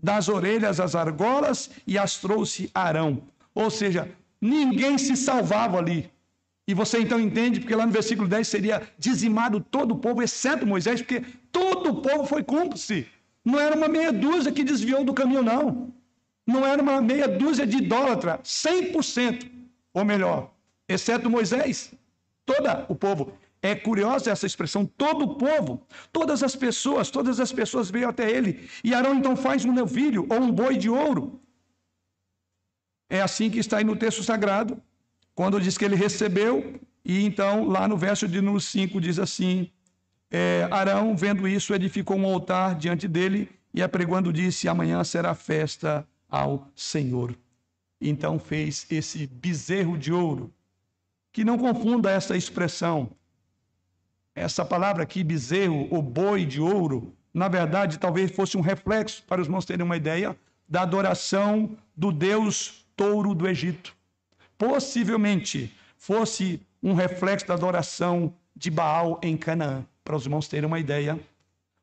das 0.00 0.28
orelhas 0.28 0.78
as 0.78 0.94
argolas 0.94 1.70
e 1.84 1.98
as 1.98 2.18
trouxe 2.18 2.70
a 2.72 2.84
Arão. 2.84 3.20
Ou 3.54 3.70
seja, 3.70 4.10
ninguém 4.40 4.96
se 4.98 5.16
salvava 5.16 5.78
ali. 5.78 6.10
E 6.66 6.74
você 6.74 7.00
então 7.00 7.18
entende, 7.18 7.58
porque 7.60 7.74
lá 7.74 7.84
no 7.84 7.92
versículo 7.92 8.28
10 8.28 8.46
seria 8.46 8.82
dizimado 8.96 9.60
todo 9.60 9.92
o 9.92 9.98
povo, 9.98 10.22
exceto 10.22 10.66
Moisés, 10.66 11.00
porque 11.02 11.24
todo 11.50 11.90
o 11.90 12.00
povo 12.00 12.24
foi 12.24 12.44
cúmplice. 12.44 13.08
Não 13.44 13.58
era 13.58 13.74
uma 13.76 13.88
meia 13.88 14.12
dúzia 14.12 14.52
que 14.52 14.62
desviou 14.62 15.04
do 15.04 15.12
caminho, 15.12 15.42
não. 15.42 15.92
Não 16.46 16.64
era 16.64 16.80
uma 16.80 17.00
meia 17.00 17.26
dúzia 17.26 17.66
de 17.66 17.78
idólatra, 17.78 18.38
100%, 18.44 19.50
ou 19.92 20.04
melhor, 20.04 20.52
exceto 20.88 21.28
Moisés, 21.28 21.92
todo 22.46 22.68
o 22.88 22.94
povo. 22.94 23.32
É 23.62 23.74
curiosa 23.74 24.30
essa 24.30 24.46
expressão, 24.46 24.86
todo 24.86 25.24
o 25.24 25.34
povo, 25.34 25.82
todas 26.12 26.42
as 26.42 26.56
pessoas, 26.56 27.10
todas 27.10 27.40
as 27.40 27.52
pessoas 27.52 27.90
veio 27.90 28.08
até 28.08 28.30
ele. 28.30 28.70
E 28.82 28.94
Arão 28.94 29.14
então 29.14 29.36
faz 29.36 29.64
um 29.64 29.72
novilho 29.72 30.26
ou 30.30 30.40
um 30.40 30.52
boi 30.52 30.76
de 30.76 30.88
ouro 30.88 31.40
é 33.10 33.20
assim 33.20 33.50
que 33.50 33.58
está 33.58 33.78
aí 33.78 33.84
no 33.84 33.96
texto 33.96 34.22
sagrado, 34.22 34.80
quando 35.34 35.60
diz 35.60 35.76
que 35.76 35.84
ele 35.84 35.96
recebeu, 35.96 36.80
e 37.04 37.24
então 37.24 37.64
lá 37.64 37.88
no 37.88 37.96
verso 37.96 38.28
de 38.28 38.40
número 38.40 38.60
5 38.60 39.00
diz 39.00 39.18
assim: 39.18 39.68
é, 40.30 40.68
Arão, 40.70 41.16
vendo 41.16 41.48
isso, 41.48 41.74
edificou 41.74 42.16
um 42.16 42.24
altar 42.24 42.76
diante 42.76 43.08
dele 43.08 43.50
e 43.74 43.82
apregoando 43.82 44.32
disse: 44.32 44.68
Amanhã 44.68 45.02
será 45.02 45.34
festa 45.34 46.06
ao 46.28 46.68
Senhor. 46.76 47.36
Então 48.00 48.38
fez 48.38 48.86
esse 48.90 49.26
bezerro 49.26 49.98
de 49.98 50.12
ouro. 50.12 50.54
Que 51.32 51.44
não 51.44 51.58
confunda 51.58 52.10
essa 52.10 52.36
expressão. 52.36 53.10
Essa 54.34 54.64
palavra 54.64 55.02
aqui, 55.02 55.24
bezerro 55.24 55.88
ou 55.90 56.00
boi 56.00 56.46
de 56.46 56.60
ouro, 56.60 57.14
na 57.34 57.48
verdade, 57.48 57.98
talvez 57.98 58.30
fosse 58.30 58.56
um 58.56 58.60
reflexo, 58.60 59.22
para 59.24 59.40
os 59.40 59.48
irmãos 59.48 59.64
terem 59.64 59.84
uma 59.84 59.96
ideia, 59.96 60.36
da 60.68 60.82
adoração 60.82 61.76
do 61.96 62.12
Deus 62.12 62.79
touro 63.00 63.34
do 63.34 63.48
Egito. 63.48 63.96
Possivelmente 64.58 65.74
fosse 65.96 66.60
um 66.82 66.92
reflexo 66.92 67.46
da 67.46 67.54
adoração 67.54 68.34
de 68.54 68.70
Baal 68.70 69.18
em 69.22 69.38
Canaã, 69.38 69.86
para 70.04 70.14
os 70.14 70.26
irmãos 70.26 70.48
terem 70.48 70.66
uma 70.66 70.78
ideia. 70.78 71.18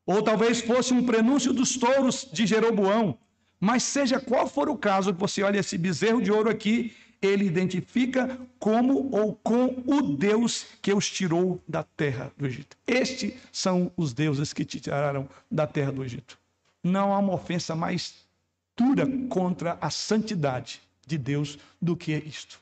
Ou 0.05 0.21
talvez 0.21 0.61
fosse 0.61 0.93
um 0.93 1.03
prenúncio 1.03 1.51
dos 1.51 1.75
touros 1.75 2.29
de 2.31 2.45
Jeroboão. 2.45 3.17
Mas 3.59 3.81
seja 3.81 4.19
qual 4.19 4.47
for 4.47 4.69
o 4.69 4.77
caso, 4.77 5.11
você 5.11 5.41
olha 5.41 5.57
esse 5.57 5.75
bezerro 5.75 6.21
de 6.21 6.31
ouro 6.31 6.51
aqui, 6.51 6.95
ele 7.19 7.45
identifica 7.45 8.39
como 8.59 9.09
ou 9.11 9.33
com 9.33 9.83
o 9.87 10.15
Deus 10.15 10.67
que 10.83 10.93
os 10.93 11.09
tirou 11.09 11.59
da 11.67 11.81
terra 11.81 12.31
do 12.37 12.45
Egito. 12.45 12.77
Estes 12.85 13.33
são 13.51 13.91
os 13.97 14.13
deuses 14.13 14.53
que 14.53 14.63
te 14.63 14.79
tiraram 14.79 15.27
da 15.49 15.65
terra 15.65 15.91
do 15.91 16.03
Egito. 16.03 16.37
Não 16.83 17.11
há 17.11 17.17
uma 17.17 17.33
ofensa 17.33 17.75
mais 17.75 18.13
dura 18.75 19.07
contra 19.29 19.79
a 19.81 19.89
santidade 19.89 20.85
de 21.07 21.17
Deus 21.17 21.57
do 21.81 21.97
que 21.97 22.13
isto. 22.15 22.61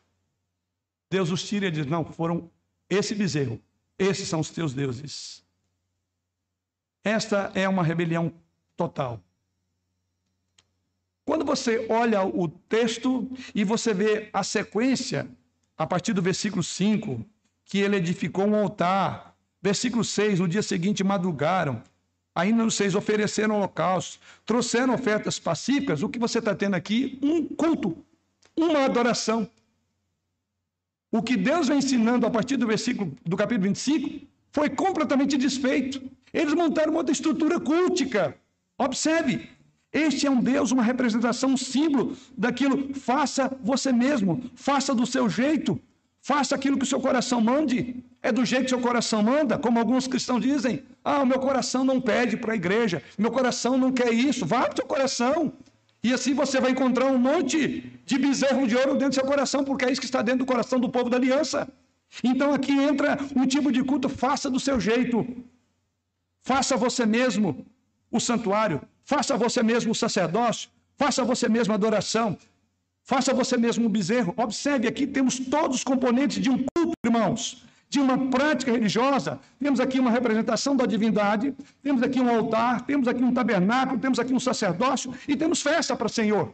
Deus 1.09 1.31
os 1.31 1.43
tira 1.43 1.67
e 1.67 1.71
diz: 1.71 1.85
Não, 1.85 2.05
foram 2.05 2.49
esse 2.89 3.13
bezerro, 3.13 3.59
esses 3.99 4.27
são 4.27 4.39
os 4.39 4.49
teus 4.49 4.73
deuses. 4.73 5.43
Esta 7.03 7.51
é 7.53 7.67
uma 7.67 7.83
rebelião 7.83 8.33
total. 8.77 9.21
Quando 11.25 11.43
você 11.43 11.87
olha 11.89 12.23
o 12.23 12.47
texto 12.47 13.29
e 13.53 13.63
você 13.63 13.93
vê 13.93 14.29
a 14.31 14.43
sequência, 14.43 15.27
a 15.77 15.85
partir 15.85 16.13
do 16.13 16.21
versículo 16.21 16.63
5, 16.63 17.25
que 17.65 17.79
ele 17.79 17.97
edificou 17.97 18.45
um 18.45 18.55
altar. 18.55 19.35
Versículo 19.61 20.03
6: 20.03 20.39
No 20.39 20.47
dia 20.47 20.61
seguinte 20.61 21.03
madrugaram, 21.03 21.81
ainda 22.33 22.63
no 22.63 22.69
6 22.69 22.93
ofereceram 22.95 23.55
holocaustos, 23.55 24.19
trouxeram 24.45 24.93
ofertas 24.93 25.39
pacíficas. 25.39 26.03
O 26.03 26.09
que 26.09 26.19
você 26.19 26.39
está 26.39 26.53
tendo 26.53 26.75
aqui? 26.75 27.17
Um 27.21 27.43
culto, 27.43 27.97
uma 28.58 28.86
adoração. 28.86 29.49
O 31.12 31.22
que 31.22 31.38
Deus 31.38 31.68
vem 31.68 31.78
ensinando 31.78 32.26
a 32.26 32.30
partir 32.30 32.58
do 32.58 32.68
versículo 32.68 33.14
do 33.26 33.38
capítulo 33.38 33.68
25 33.68 34.26
foi 34.51 34.70
completamente 34.70 35.38
desfeito. 35.38 36.01
Eles 36.34 36.53
montaram 36.53 36.91
uma 36.91 36.99
outra 36.99 37.14
estrutura 37.14 37.60
cultica. 37.60 38.36
Observe, 38.78 39.49
este 39.91 40.28
é 40.28 40.30
um 40.30 40.41
Deus, 40.41 40.72
uma 40.72 40.84
representação, 40.84 41.51
um 41.51 41.58
símbolo 41.58 42.18
daquilo. 42.38 42.93
Faça 42.93 43.49
você 43.62 43.93
mesmo, 43.93 44.43
faça 44.53 44.93
do 44.93 45.06
seu 45.06 45.30
jeito, 45.30 45.80
faça 46.22 46.53
aquilo 46.53 46.78
que 46.78 46.84
o 46.84 46.88
seu 46.88 46.99
coração 46.99 47.39
mande. 47.39 48.03
É 48.22 48.32
do 48.32 48.43
jeito 48.43 48.66
que 48.66 48.74
o 48.74 48.78
seu 48.78 48.82
coração 48.82 49.24
manda, 49.24 49.58
como 49.58 49.80
alguns 49.80 50.08
cristãos 50.08 50.41
dizem. 50.41 50.84
Ah, 51.03 51.22
o 51.22 51.26
meu 51.26 51.39
coração 51.39 51.86
não 51.86 52.01
pede 52.01 52.36
para 52.36 52.51
a 52.51 52.56
igreja, 52.56 53.01
meu 53.18 53.32
coração 53.32 53.78
não 53.78 53.91
quer 53.91 54.12
isso. 54.12 54.45
Vá 54.45 54.64
para 54.64 54.74
o 54.74 54.76
seu 54.76 54.86
coração. 54.86 55.53
E 56.06 56.14
assim 56.14 56.34
você 56.36 56.58
vai 56.64 56.70
encontrar 56.72 57.08
um 57.08 57.18
monte 57.18 57.60
de 58.10 58.16
bezerro 58.26 58.68
de 58.70 58.76
ouro 58.82 58.93
dentro 58.93 59.14
do 59.14 59.16
seu 59.20 59.26
coração, 59.26 59.62
porque 59.68 59.86
é 59.86 59.91
isso 59.91 60.03
que 60.03 60.10
está 60.12 60.22
dentro 60.22 60.41
do 60.43 60.51
coração 60.53 60.80
do 60.80 60.89
povo 60.95 61.10
da 61.10 61.18
aliança. 61.18 61.68
Então 62.24 62.53
aqui 62.53 62.74
entra 62.89 63.18
um 63.36 63.47
tipo 63.53 63.72
de 63.72 63.82
culto, 63.84 64.08
faça 64.08 64.47
do 64.47 64.60
seu 64.60 64.80
jeito. 64.80 65.18
Faça 66.43 66.78
você 66.78 67.08
mesmo 67.08 67.66
o 68.12 68.20
santuário, 68.20 68.80
faça 69.03 69.36
você 69.36 69.64
mesmo 69.64 69.93
o 69.93 69.99
sacerdócio, 70.03 70.70
faça 70.95 71.24
você 71.24 71.49
mesmo 71.49 71.74
a 71.74 71.76
adoração, 71.82 72.38
faça 73.12 73.34
você 73.34 73.58
mesmo 73.58 73.88
o 73.88 73.93
bezerro. 73.97 74.32
Observe 74.38 74.88
aqui, 74.88 75.08
temos 75.08 75.39
todos 75.39 75.78
os 75.78 75.84
componentes 75.84 76.39
de 76.39 76.51
um 76.51 76.60
culto, 76.72 76.93
irmãos, 77.03 77.66
de 77.89 77.99
uma 77.99 78.29
prática 78.29 78.71
religiosa. 78.71 79.39
Temos 79.59 79.79
aqui 79.79 79.99
uma 79.99 80.11
representação 80.11 80.75
da 80.75 80.86
divindade, 80.86 81.53
temos 81.81 82.01
aqui 82.03 82.19
um 82.19 82.29
altar, 82.29 82.81
temos 82.81 83.07
aqui 83.07 83.23
um 83.23 83.33
tabernáculo, 83.33 83.99
temos 83.99 84.19
aqui 84.19 84.33
um 84.33 84.39
sacerdócio 84.39 85.13
e 85.27 85.36
temos 85.36 85.61
festa 85.61 85.95
para 85.95 86.07
o 86.07 86.09
Senhor. 86.09 86.53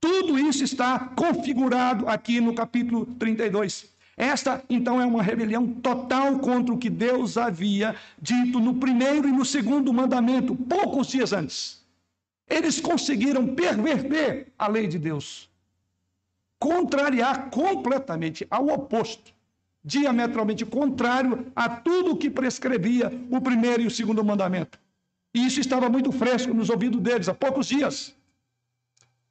Tudo 0.00 0.38
isso 0.38 0.62
está 0.62 0.98
configurado 0.98 2.08
aqui 2.08 2.40
no 2.40 2.54
capítulo 2.54 3.06
32. 3.18 3.96
Esta, 4.16 4.64
então, 4.70 5.00
é 5.00 5.04
uma 5.04 5.22
rebelião 5.22 5.66
total 5.66 6.38
contra 6.38 6.72
o 6.72 6.78
que 6.78 6.88
Deus 6.88 7.36
havia 7.36 7.94
dito 8.18 8.58
no 8.58 8.74
primeiro 8.76 9.28
e 9.28 9.32
no 9.32 9.44
segundo 9.44 9.92
mandamento, 9.92 10.56
poucos 10.56 11.08
dias 11.08 11.34
antes. 11.34 11.84
Eles 12.48 12.80
conseguiram 12.80 13.54
perverter 13.54 14.52
a 14.58 14.68
lei 14.68 14.86
de 14.86 14.98
Deus, 14.98 15.50
contrariar 16.58 17.50
completamente 17.50 18.46
ao 18.48 18.68
oposto, 18.68 19.34
diametralmente 19.86 20.66
contrário 20.66 21.46
a 21.54 21.68
tudo 21.68 22.10
o 22.10 22.16
que 22.16 22.28
prescrevia 22.28 23.08
o 23.30 23.40
primeiro 23.40 23.82
e 23.84 23.86
o 23.86 23.90
segundo 23.90 24.24
mandamento. 24.24 24.80
E 25.32 25.46
isso 25.46 25.60
estava 25.60 25.88
muito 25.88 26.10
fresco 26.10 26.52
nos 26.52 26.68
ouvidos 26.68 27.00
deles 27.00 27.28
há 27.28 27.34
poucos 27.34 27.68
dias. 27.68 28.12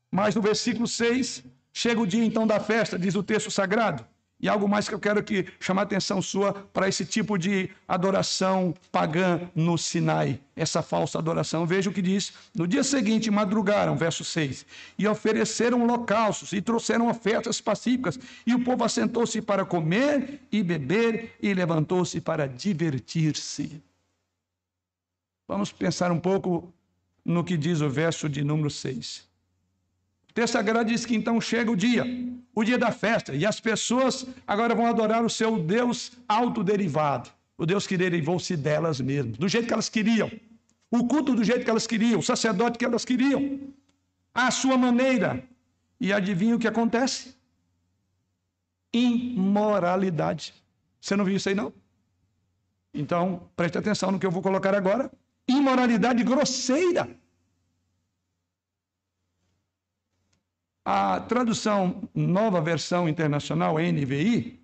Mas 0.09 0.33
no 0.33 0.41
versículo 0.41 0.87
6, 0.87 1.43
chega 1.73 1.99
o 1.99 2.07
dia 2.07 2.23
então 2.23 2.47
da 2.47 2.57
festa, 2.57 2.97
diz 2.97 3.15
o 3.15 3.23
texto 3.23 3.51
sagrado. 3.51 4.07
E 4.39 4.49
algo 4.49 4.67
mais 4.67 4.88
que 4.88 4.93
eu 4.93 4.99
quero 4.99 5.23
que 5.23 5.47
chamar 5.59 5.81
a 5.81 5.86
atenção 5.86 6.21
sua 6.21 6.53
para 6.53 6.89
esse 6.89 7.05
tipo 7.05 7.38
de 7.38 7.69
adoração 7.88 8.73
pagã 8.91 9.49
no 9.55 9.77
Sinai, 9.77 10.39
essa 10.55 10.81
falsa 10.81 11.17
adoração. 11.17 11.65
Veja 11.65 11.89
o 11.89 11.93
que 11.93 12.01
diz: 12.01 12.33
No 12.53 12.67
dia 12.67 12.83
seguinte 12.83 13.31
madrugaram, 13.31 13.95
verso 13.95 14.25
6, 14.25 14.65
e 14.99 15.07
ofereceram 15.07 15.81
holocaustos 15.83 16.51
e 16.51 16.61
trouxeram 16.61 17.07
ofertas 17.07 17.61
pacíficas, 17.61 18.19
e 18.45 18.53
o 18.53 18.63
povo 18.63 18.83
assentou-se 18.83 19.41
para 19.41 19.65
comer 19.65 20.41
e 20.51 20.61
beber 20.61 21.36
e 21.41 21.53
levantou-se 21.53 22.19
para 22.19 22.45
divertir-se. 22.45 23.81
Vamos 25.47 25.71
pensar 25.71 26.11
um 26.11 26.19
pouco 26.19 26.73
no 27.23 27.43
que 27.43 27.55
diz 27.55 27.79
o 27.79 27.89
verso 27.89 28.27
de 28.27 28.43
número 28.43 28.69
6 28.69 29.34
texto 30.36 30.53
sagrado 30.53 30.89
diz 30.89 31.05
que 31.05 31.15
então 31.15 31.39
chega 31.39 31.71
o 31.71 31.77
dia, 31.77 32.03
o 32.53 32.61
dia 32.63 32.77
da 32.77 32.91
festa, 32.91 33.33
e 33.33 33.45
as 33.45 33.59
pessoas 33.61 34.27
agora 34.45 34.75
vão 34.75 34.86
adorar 34.86 35.23
o 35.23 35.29
seu 35.29 35.57
Deus 35.57 36.11
autoderivado, 36.27 37.29
o 37.57 37.65
Deus 37.65 37.88
que 37.88 37.97
derivou-se 37.97 38.55
delas 38.57 38.99
mesmas, 38.99 39.38
do 39.38 39.47
jeito 39.47 39.65
que 39.65 39.73
elas 39.73 39.88
queriam, 39.88 40.29
o 40.91 41.07
culto 41.07 41.33
do 41.33 41.43
jeito 41.43 41.63
que 41.63 41.69
elas 41.69 41.88
queriam, 41.88 42.19
o 42.19 42.23
sacerdote 42.23 42.77
que 42.77 42.83
elas 42.83 43.05
queriam, 43.05 43.61
à 44.33 44.51
sua 44.51 44.77
maneira. 44.77 45.41
E 46.01 46.11
adivinha 46.11 46.57
o 46.57 46.59
que 46.59 46.67
acontece? 46.67 47.33
Imoralidade. 48.93 50.53
Você 50.99 51.15
não 51.15 51.23
viu 51.23 51.38
isso 51.38 51.47
aí, 51.47 51.55
não? 51.55 51.71
Então, 52.93 53.49
preste 53.55 53.77
atenção 53.77 54.11
no 54.11 54.19
que 54.19 54.25
eu 54.25 54.31
vou 54.31 54.41
colocar 54.41 54.75
agora. 54.75 55.09
Imoralidade 55.47 56.21
grosseira. 56.23 57.07
A 60.88 61.19
tradução 61.19 62.07
Nova 62.13 62.61
Versão 62.61 63.09
Internacional, 63.09 63.79
NVI, 63.79 64.59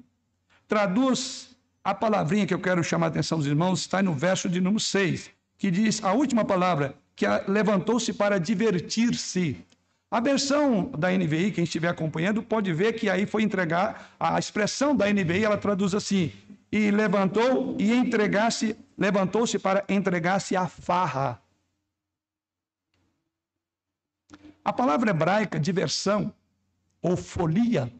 traduz 0.68 1.50
a 1.84 1.96
palavrinha 1.96 2.46
que 2.46 2.54
eu 2.54 2.60
quero 2.60 2.84
chamar 2.84 3.08
a 3.08 3.10
atenção 3.10 3.40
dos 3.40 3.48
irmãos, 3.48 3.80
está 3.80 4.04
no 4.04 4.14
verso 4.14 4.48
de 4.48 4.62
número 4.62 4.80
6, 4.80 5.32
que 5.58 5.72
diz 5.72 6.04
a 6.04 6.14
última 6.14 6.46
palavra, 6.46 6.94
que 7.16 7.26
levantou-se 7.48 8.14
para 8.14 8.40
divertir-se. 8.40 9.66
A 10.12 10.20
versão 10.20 10.92
da 10.96 11.10
NVI, 11.10 11.54
quem 11.54 11.64
estiver 11.64 11.90
acompanhando, 11.90 12.44
pode 12.44 12.72
ver 12.72 12.94
que 12.94 13.10
aí 13.10 13.26
foi 13.26 13.42
entregar, 13.42 14.14
a 14.20 14.38
expressão 14.38 14.96
da 14.96 15.12
NVI, 15.12 15.44
ela 15.44 15.58
traduz 15.58 15.96
assim, 15.96 16.32
e 16.72 16.92
levantou 16.92 17.76
e 17.80 17.92
entregasse, 17.94 18.76
levantou-se 18.96 19.58
para 19.58 19.84
entregar-se 19.90 20.56
à 20.56 20.68
farra. 20.68 21.42
A 24.64 24.72
palavra 24.72 25.10
hebraica 25.10 25.60
diversão 25.60 26.32
ou 27.02 27.18
folia 27.18 27.92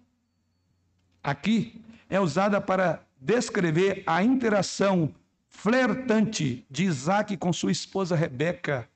aqui 1.24 1.82
é 2.10 2.20
usada 2.20 2.62
para 2.62 3.02
descrever 3.20 4.04
a 4.06 4.24
interação 4.24 5.14
flertante 5.48 6.66
de 6.70 6.84
Isaac 6.84 7.36
com 7.38 7.52
sua 7.52 7.72
esposa 7.72 8.16
Rebeca, 8.16 8.88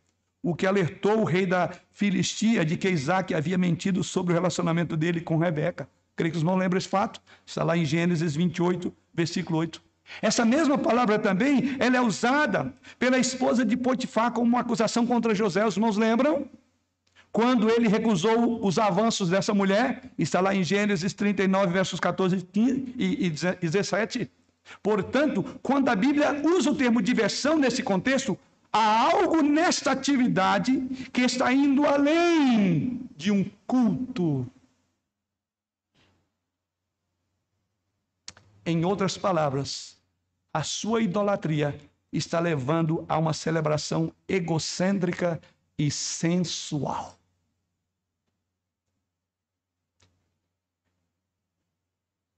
o 0.43 0.55
que 0.55 0.67
alertou 0.67 1.21
o 1.21 1.23
rei 1.23 1.45
da 1.45 1.71
Filistia 1.91 2.63
de 2.63 2.77
que 2.77 2.89
Isaac 2.89 3.33
havia 3.33 3.57
mentido 3.57 4.03
sobre 4.03 4.31
o 4.31 4.35
relacionamento 4.35 4.95
dele 4.95 5.19
com 5.19 5.37
Rebeca. 5.37 5.89
Creio 6.15 6.31
que 6.31 6.37
os 6.37 6.43
irmãos 6.43 6.57
lembram 6.57 6.77
esse 6.77 6.87
fato. 6.87 7.19
Está 7.45 7.63
lá 7.63 7.75
em 7.75 7.83
Gênesis 7.83 8.35
28, 8.35 8.93
versículo 9.13 9.57
8. 9.59 9.81
Essa 10.21 10.45
mesma 10.45 10.77
palavra 10.77 11.17
também 11.17 11.75
ela 11.79 11.97
é 11.97 12.01
usada 12.01 12.71
pela 12.99 13.17
esposa 13.17 13.65
de 13.65 13.75
Potifar 13.75 14.31
como 14.31 14.47
uma 14.47 14.59
acusação 14.59 15.05
contra 15.05 15.33
José. 15.33 15.65
Os 15.65 15.75
irmãos 15.75 15.97
lembram? 15.97 16.47
Quando 17.35 17.69
ele 17.69 17.89
recusou 17.89 18.65
os 18.65 18.79
avanços 18.79 19.27
dessa 19.27 19.53
mulher, 19.53 20.09
está 20.17 20.39
lá 20.39 20.55
em 20.55 20.63
Gênesis 20.63 21.11
39, 21.11 21.73
versos 21.73 21.99
14 21.99 22.47
e 22.97 23.29
17. 23.29 24.31
Portanto, 24.81 25.43
quando 25.61 25.89
a 25.89 25.95
Bíblia 25.97 26.41
usa 26.45 26.71
o 26.71 26.75
termo 26.75 27.01
diversão 27.01 27.57
nesse 27.57 27.83
contexto, 27.83 28.39
há 28.71 29.11
algo 29.11 29.41
nesta 29.41 29.91
atividade 29.91 30.79
que 31.11 31.23
está 31.23 31.51
indo 31.51 31.85
além 31.85 33.01
de 33.17 33.31
um 33.31 33.43
culto. 33.67 34.49
Em 38.65 38.85
outras 38.85 39.17
palavras, 39.17 39.97
a 40.53 40.63
sua 40.63 41.01
idolatria 41.01 41.77
está 42.13 42.39
levando 42.39 43.03
a 43.09 43.17
uma 43.17 43.33
celebração 43.33 44.09
egocêntrica 44.25 45.41
e 45.77 45.91
sensual. 45.91 47.14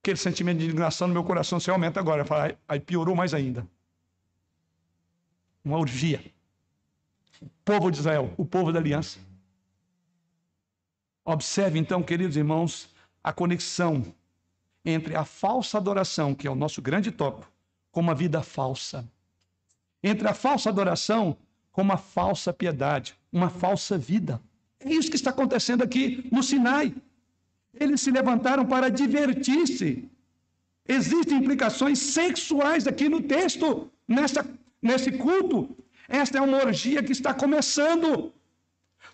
Aquele 0.07 0.17
sentimento 0.17 0.59
de 0.59 0.65
indignação 0.65 1.07
no 1.07 1.13
meu 1.13 1.23
coração 1.23 1.59
se 1.59 1.69
aumenta 1.69 1.99
agora. 1.99 2.23
Falo, 2.23 2.55
aí 2.65 2.79
piorou 2.79 3.13
mais 3.13 3.33
ainda. 3.33 3.67
Uma 5.63 5.77
orgia. 5.77 6.23
O 7.41 7.49
povo 7.65 7.91
de 7.91 7.99
Israel, 7.99 8.33
o 8.37 8.45
povo 8.45 8.71
da 8.71 8.79
aliança. 8.79 9.19
Observe 11.25 11.77
então, 11.77 12.01
queridos 12.01 12.37
irmãos, 12.37 12.89
a 13.21 13.33
conexão 13.33 14.13
entre 14.85 15.13
a 15.13 15.25
falsa 15.25 15.77
adoração, 15.77 16.33
que 16.33 16.47
é 16.47 16.49
o 16.49 16.55
nosso 16.55 16.81
grande 16.81 17.11
tópico, 17.11 17.51
com 17.91 17.99
uma 17.99 18.15
vida 18.15 18.41
falsa. 18.41 19.05
Entre 20.01 20.25
a 20.25 20.33
falsa 20.33 20.69
adoração 20.69 21.35
com 21.73 21.81
uma 21.81 21.97
falsa 21.97 22.53
piedade, 22.53 23.13
uma 23.29 23.49
falsa 23.49 23.97
vida. 23.97 24.41
É 24.79 24.89
isso 24.89 25.09
que 25.09 25.17
está 25.17 25.31
acontecendo 25.31 25.83
aqui 25.83 26.29
no 26.31 26.41
Sinai. 26.41 26.95
Eles 27.74 28.01
se 28.01 28.11
levantaram 28.11 28.65
para 28.65 28.89
divertir-se. 28.89 30.09
Existem 30.88 31.38
implicações 31.38 31.99
sexuais 31.99 32.88
aqui 32.88 33.09
no 33.09 33.22
texto, 33.22 33.89
nessa, 34.07 34.45
nesse 34.82 35.11
culto. 35.11 35.76
Esta 36.07 36.38
é 36.38 36.41
uma 36.41 36.57
orgia 36.57 37.03
que 37.03 37.11
está 37.11 37.34
começando. 37.34 38.32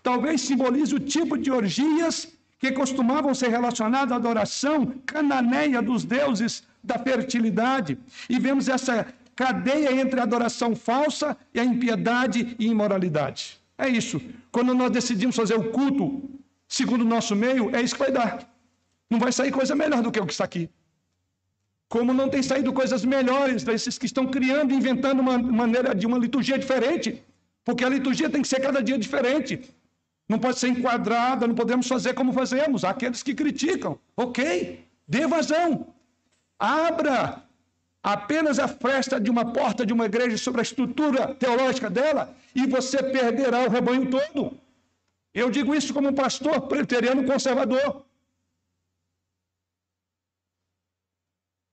Talvez 0.01 0.41
simbolize 0.41 0.93
o 0.93 0.99
tipo 0.99 1.37
de 1.37 1.49
orgias 1.51 2.27
que 2.59 2.71
costumavam 2.71 3.33
ser 3.33 3.49
relacionadas 3.49 4.11
à 4.11 4.15
adoração 4.15 4.93
cananeia 5.05 5.81
dos 5.81 6.03
deuses 6.03 6.63
da 6.83 6.97
fertilidade. 6.99 7.97
E 8.29 8.39
vemos 8.39 8.69
essa 8.69 9.07
cadeia 9.35 9.91
entre 9.99 10.19
a 10.19 10.23
adoração 10.23 10.75
falsa 10.75 11.35
e 11.53 11.59
a 11.59 11.65
impiedade 11.65 12.55
e 12.59 12.67
imoralidade. 12.67 13.59
É 13.77 13.89
isso. 13.89 14.21
Quando 14.51 14.73
nós 14.73 14.91
decidimos 14.91 15.35
fazer 15.35 15.55
o 15.55 15.71
culto 15.71 16.29
segundo 16.79 17.03
o 17.03 17.11
nosso 17.15 17.33
meio, 17.35 17.63
é 17.75 17.79
isso 17.85 17.95
que 17.97 18.05
vai 18.05 18.11
dar. 18.19 18.31
Não 19.09 19.19
vai 19.23 19.31
sair 19.31 19.51
coisa 19.51 19.75
melhor 19.75 20.01
do 20.01 20.11
que 20.11 20.19
o 20.19 20.25
que 20.25 20.33
está 20.37 20.45
aqui. 20.45 20.63
Como 21.87 22.11
não 22.19 22.27
tem 22.33 22.41
saído 22.41 22.73
coisas 22.73 23.05
melhores 23.05 23.63
desses 23.63 23.95
que 23.99 24.07
estão 24.07 24.25
criando, 24.35 24.73
inventando 24.73 25.19
uma 25.25 25.37
maneira 25.37 25.93
de 25.93 26.07
uma 26.07 26.17
liturgia 26.17 26.57
diferente. 26.57 27.09
Porque 27.63 27.85
a 27.85 27.89
liturgia 27.89 28.27
tem 28.27 28.41
que 28.41 28.47
ser 28.47 28.59
cada 28.59 28.81
dia 28.81 28.97
diferente. 28.97 29.51
Não 30.27 30.39
pode 30.39 30.57
ser 30.57 30.69
enquadrada, 30.69 31.45
não 31.45 31.53
podemos 31.53 31.87
fazer 31.87 32.15
como 32.15 32.33
fazemos. 32.33 32.83
Aqueles 32.83 33.21
que 33.21 33.35
criticam. 33.35 33.99
Ok, 34.17 34.83
dê 35.07 35.27
vazão. 35.27 35.93
Abra 36.57 37.43
apenas 38.01 38.57
a 38.57 38.67
fresta 38.67 39.19
de 39.19 39.29
uma 39.29 39.45
porta 39.53 39.85
de 39.85 39.93
uma 39.93 40.07
igreja 40.11 40.37
sobre 40.39 40.61
a 40.61 40.67
estrutura 40.69 41.35
teológica 41.35 41.89
dela 41.97 42.35
e 42.55 42.65
você 42.65 42.97
perderá 43.03 43.59
o 43.65 43.69
rebanho 43.69 44.09
todo. 44.09 44.62
Eu 45.33 45.49
digo 45.49 45.73
isso 45.73 45.93
como 45.93 46.09
um 46.09 46.13
pastor 46.13 46.61
preteriano 46.67 47.25
conservador. 47.25 48.05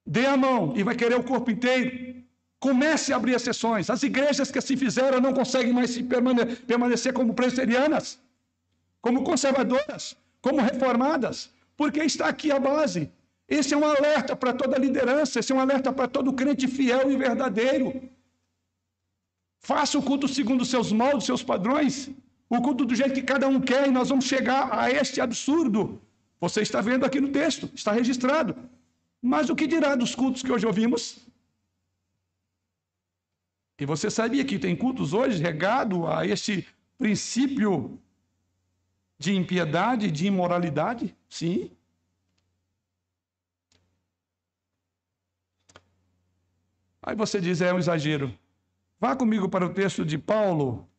Dê 0.07 0.27
a 0.27 0.37
mão 0.37 0.75
e 0.77 0.83
vai 0.83 0.97
querer 0.97 1.17
o 1.17 1.25
corpo 1.25 1.51
inteiro. 1.51 1.91
Comece 2.59 3.13
a 3.13 3.17
abrir 3.17 3.35
as 3.35 3.43
sessões. 3.43 3.91
As 3.91 4.03
igrejas 4.03 4.51
que 4.51 4.59
assim 4.59 4.77
fizeram 4.77 5.21
não 5.21 5.33
conseguem 5.33 5.73
mais 5.73 5.91
se 5.91 6.03
permanecer 6.03 7.13
como 7.13 7.35
presbiterianas, 7.35 8.19
como 9.01 9.25
conservadoras, 9.25 10.17
como 10.43 10.61
reformadas, 10.61 11.51
porque 11.77 12.01
está 12.03 12.27
aqui 12.29 12.51
a 12.51 12.59
base. 12.59 13.11
Esse 13.49 13.75
é 13.75 13.77
um 13.77 13.85
alerta 13.85 14.35
para 14.37 14.53
toda 14.53 14.79
liderança, 14.79 15.41
esse 15.41 15.53
é 15.53 15.55
um 15.55 15.61
alerta 15.61 15.93
para 15.93 16.09
todo 16.09 16.33
crente 16.33 16.67
fiel 16.69 17.11
e 17.11 17.17
verdadeiro. 17.17 18.09
Faça 19.59 19.99
o 19.99 20.03
culto 20.03 20.27
segundo 20.29 20.63
os 20.63 20.71
seus 20.71 20.93
moldes, 20.93 21.27
seus 21.27 21.43
padrões, 21.43 22.11
o 22.51 22.61
culto 22.61 22.85
do 22.85 22.95
jeito 22.97 23.15
que 23.15 23.23
cada 23.23 23.47
um 23.47 23.61
quer, 23.61 23.87
e 23.87 23.93
nós 23.93 24.09
vamos 24.09 24.25
chegar 24.25 24.77
a 24.77 24.91
este 24.91 25.21
absurdo. 25.21 26.03
Você 26.41 26.63
está 26.63 26.81
vendo 26.81 27.07
aqui 27.07 27.21
no 27.21 27.31
texto, 27.31 27.71
está 27.73 27.93
registrado. 27.93 28.57
Mas 29.23 29.49
o 29.49 29.55
que 29.55 29.69
dirá 29.69 29.95
dos 29.95 30.17
cultos 30.17 30.43
que 30.43 30.51
hoje 30.51 30.67
ouvimos? 30.67 31.25
E 33.79 33.87
você 33.87 34.11
sabia 34.11 34.45
que 34.45 34.59
tem 34.59 34.75
cultos 34.75 35.13
hoje 35.13 35.41
regado 35.41 36.09
a 36.09 36.27
este 36.27 36.67
princípio 36.99 37.99
de 39.17 39.33
impiedade, 39.37 40.11
de 40.11 40.27
imoralidade? 40.27 41.17
Sim. 41.29 41.71
Aí 47.01 47.15
você 47.15 47.41
diz, 47.41 47.61
é 47.61 47.73
um 47.73 47.79
exagero. 47.79 48.37
Vá 48.99 49.15
comigo 49.15 49.49
para 49.49 49.65
o 49.65 49.73
texto 49.73 50.05
de 50.05 50.19
Paulo. 50.19 50.90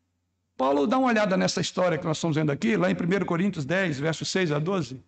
Paulo, 0.62 0.86
dá 0.86 0.96
uma 0.96 1.08
olhada 1.08 1.36
nessa 1.36 1.60
história 1.60 1.98
que 1.98 2.04
nós 2.04 2.18
estamos 2.18 2.36
vendo 2.36 2.52
aqui, 2.52 2.76
lá 2.76 2.88
em 2.88 2.94
1 2.94 3.26
Coríntios 3.26 3.64
10, 3.64 3.98
versos 3.98 4.28
6 4.30 4.52
a 4.52 4.60
12. 4.60 5.02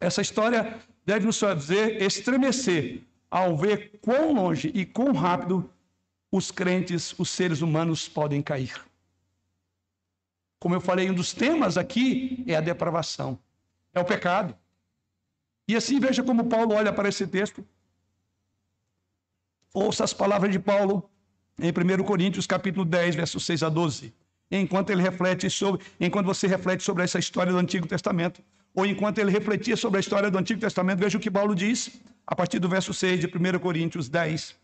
Essa 0.00 0.22
história 0.22 0.80
deve 1.04 1.26
nos 1.26 1.38
fazer 1.38 2.00
estremecer 2.00 3.02
ao 3.30 3.54
ver 3.54 3.98
quão 4.00 4.32
longe 4.32 4.72
e 4.74 4.86
quão 4.86 5.12
rápido 5.12 5.70
os 6.32 6.50
crentes, 6.50 7.14
os 7.18 7.28
seres 7.28 7.60
humanos 7.60 8.08
podem 8.08 8.40
cair. 8.40 8.82
Como 10.58 10.74
eu 10.74 10.80
falei, 10.80 11.10
um 11.10 11.14
dos 11.14 11.34
temas 11.34 11.76
aqui 11.76 12.42
é 12.48 12.56
a 12.56 12.62
depravação, 12.62 13.38
é 13.92 14.00
o 14.00 14.06
pecado. 14.06 14.56
E 15.68 15.76
assim 15.76 16.00
veja 16.00 16.22
como 16.22 16.48
Paulo 16.48 16.72
olha 16.72 16.94
para 16.94 17.10
esse 17.10 17.26
texto 17.26 17.62
Ouça 19.74 20.02
as 20.02 20.14
palavras 20.14 20.50
de 20.50 20.58
Paulo 20.58 21.10
em 21.58 21.68
1 21.68 22.04
Coríntios 22.04 22.46
capítulo 22.46 22.86
10, 22.86 23.16
versos 23.16 23.44
6 23.44 23.64
a 23.64 23.68
12. 23.68 24.14
Enquanto 24.50 24.90
ele 24.90 25.02
reflete 25.02 25.48
sobre, 25.48 25.84
enquanto 26.00 26.26
você 26.26 26.46
reflete 26.46 26.82
sobre 26.82 27.04
essa 27.04 27.18
história 27.18 27.52
do 27.52 27.58
Antigo 27.58 27.86
Testamento, 27.86 28.42
ou 28.74 28.84
enquanto 28.84 29.18
ele 29.18 29.30
refletia 29.30 29.76
sobre 29.76 29.98
a 29.98 30.00
história 30.00 30.30
do 30.30 30.38
Antigo 30.38 30.60
Testamento, 30.60 30.98
veja 30.98 31.18
o 31.18 31.20
que 31.20 31.30
Paulo 31.30 31.54
diz 31.54 31.90
a 32.26 32.34
partir 32.34 32.58
do 32.58 32.68
verso 32.68 32.92
6 32.92 33.20
de 33.20 33.26
1 33.26 33.58
Coríntios 33.58 34.08
10. 34.08 34.56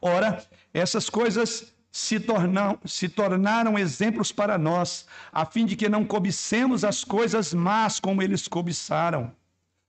Ora, 0.00 0.44
essas 0.74 1.08
coisas 1.08 1.72
se, 1.90 2.20
tornam, 2.20 2.78
se 2.84 3.08
tornaram 3.08 3.78
exemplos 3.78 4.32
para 4.32 4.58
nós, 4.58 5.06
a 5.32 5.46
fim 5.46 5.64
de 5.64 5.76
que 5.76 5.88
não 5.88 6.04
cobicemos 6.04 6.84
as 6.84 7.04
coisas 7.04 7.54
más 7.54 7.98
como 7.98 8.22
eles 8.22 8.46
cobiçaram. 8.46 9.32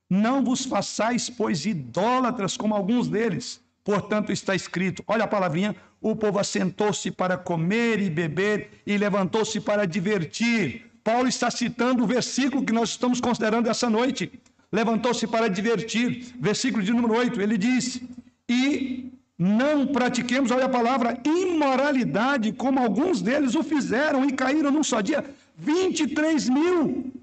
Não 0.09 0.43
vos 0.43 0.65
façais, 0.65 1.29
pois, 1.29 1.65
idólatras 1.65 2.55
como 2.55 2.73
alguns 2.73 3.07
deles 3.07 3.61
Portanto, 3.87 4.33
está 4.33 4.53
escrito: 4.53 5.01
olha 5.07 5.23
a 5.23 5.27
palavrinha, 5.27 5.73
o 6.01 6.13
povo 6.13 6.37
assentou-se 6.39 7.09
para 7.09 7.37
comer 7.37 8.01
e 8.01 8.09
beber 8.09 8.81
e 8.85 8.97
levantou-se 8.97 9.61
para 9.61 9.87
divertir. 9.87 10.91
Paulo 11.01 11.29
está 11.29 11.49
citando 11.49 12.03
o 12.03 12.05
versículo 12.05 12.65
que 12.65 12.73
nós 12.73 12.89
estamos 12.89 13.21
considerando 13.21 13.69
essa 13.69 13.89
noite. 13.89 14.29
Levantou-se 14.69 15.25
para 15.25 15.47
divertir. 15.47 16.35
Versículo 16.37 16.83
de 16.83 16.91
número 16.91 17.13
8, 17.13 17.39
ele 17.39 17.57
diz: 17.57 18.01
E 18.49 19.09
não 19.39 19.87
pratiquemos, 19.87 20.51
olha 20.51 20.65
a 20.65 20.69
palavra, 20.77 21.17
imoralidade, 21.25 22.51
como 22.51 22.81
alguns 22.81 23.21
deles 23.21 23.55
o 23.55 23.63
fizeram 23.63 24.25
e 24.25 24.33
caíram 24.33 24.69
num 24.69 24.83
só 24.83 24.99
dia. 24.99 25.23
23 25.55 26.49
mil. 26.49 27.13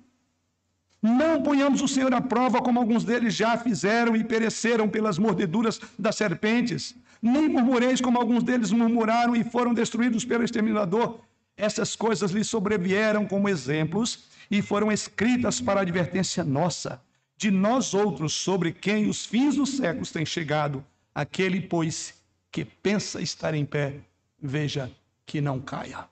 Não 1.05 1.43
ponhamos 1.43 1.83
o 1.83 1.87
Senhor 1.87 2.15
à 2.15 2.21
prova, 2.23 2.63
como 2.63 2.81
alguns 2.81 3.05
deles 3.05 3.35
já 3.35 3.59
fizeram 3.59 4.17
e 4.17 4.25
pereceram 4.25 4.89
pelas 4.89 5.19
mordeduras 5.19 5.79
das 5.99 6.17
serpentes. 6.17 6.95
Nem 7.21 7.47
murmureis, 7.47 8.01
como 8.01 8.19
alguns 8.19 8.43
deles 8.43 8.73
murmuraram 8.73 9.37
e 9.37 9.45
foram 9.45 9.75
destruídos 9.75 10.25
pelo 10.25 10.43
exterminador. 10.43 11.21
Essas 11.59 11.95
coisas 11.95 12.31
lhes 12.31 12.47
sobrevieram 12.47 13.27
como 13.27 13.51
exemplos 13.51 14.31
e 14.51 14.63
foram 14.63 14.91
escritas 14.91 15.61
para 15.61 15.83
advertência 15.83 16.43
nossa, 16.43 17.03
de 17.37 17.51
nós 17.51 17.93
outros, 17.93 18.33
sobre 18.33 18.73
quem 18.73 19.07
os 19.07 19.27
fins 19.27 19.57
dos 19.57 19.77
séculos 19.77 20.11
têm 20.11 20.25
chegado. 20.25 20.83
Aquele, 21.15 21.61
pois, 21.61 22.15
que 22.51 22.65
pensa 22.65 23.21
estar 23.21 23.53
em 23.53 23.67
pé, 23.67 23.97
veja 24.41 24.91
que 25.27 25.43
não 25.43 25.61
caia. 25.61 26.07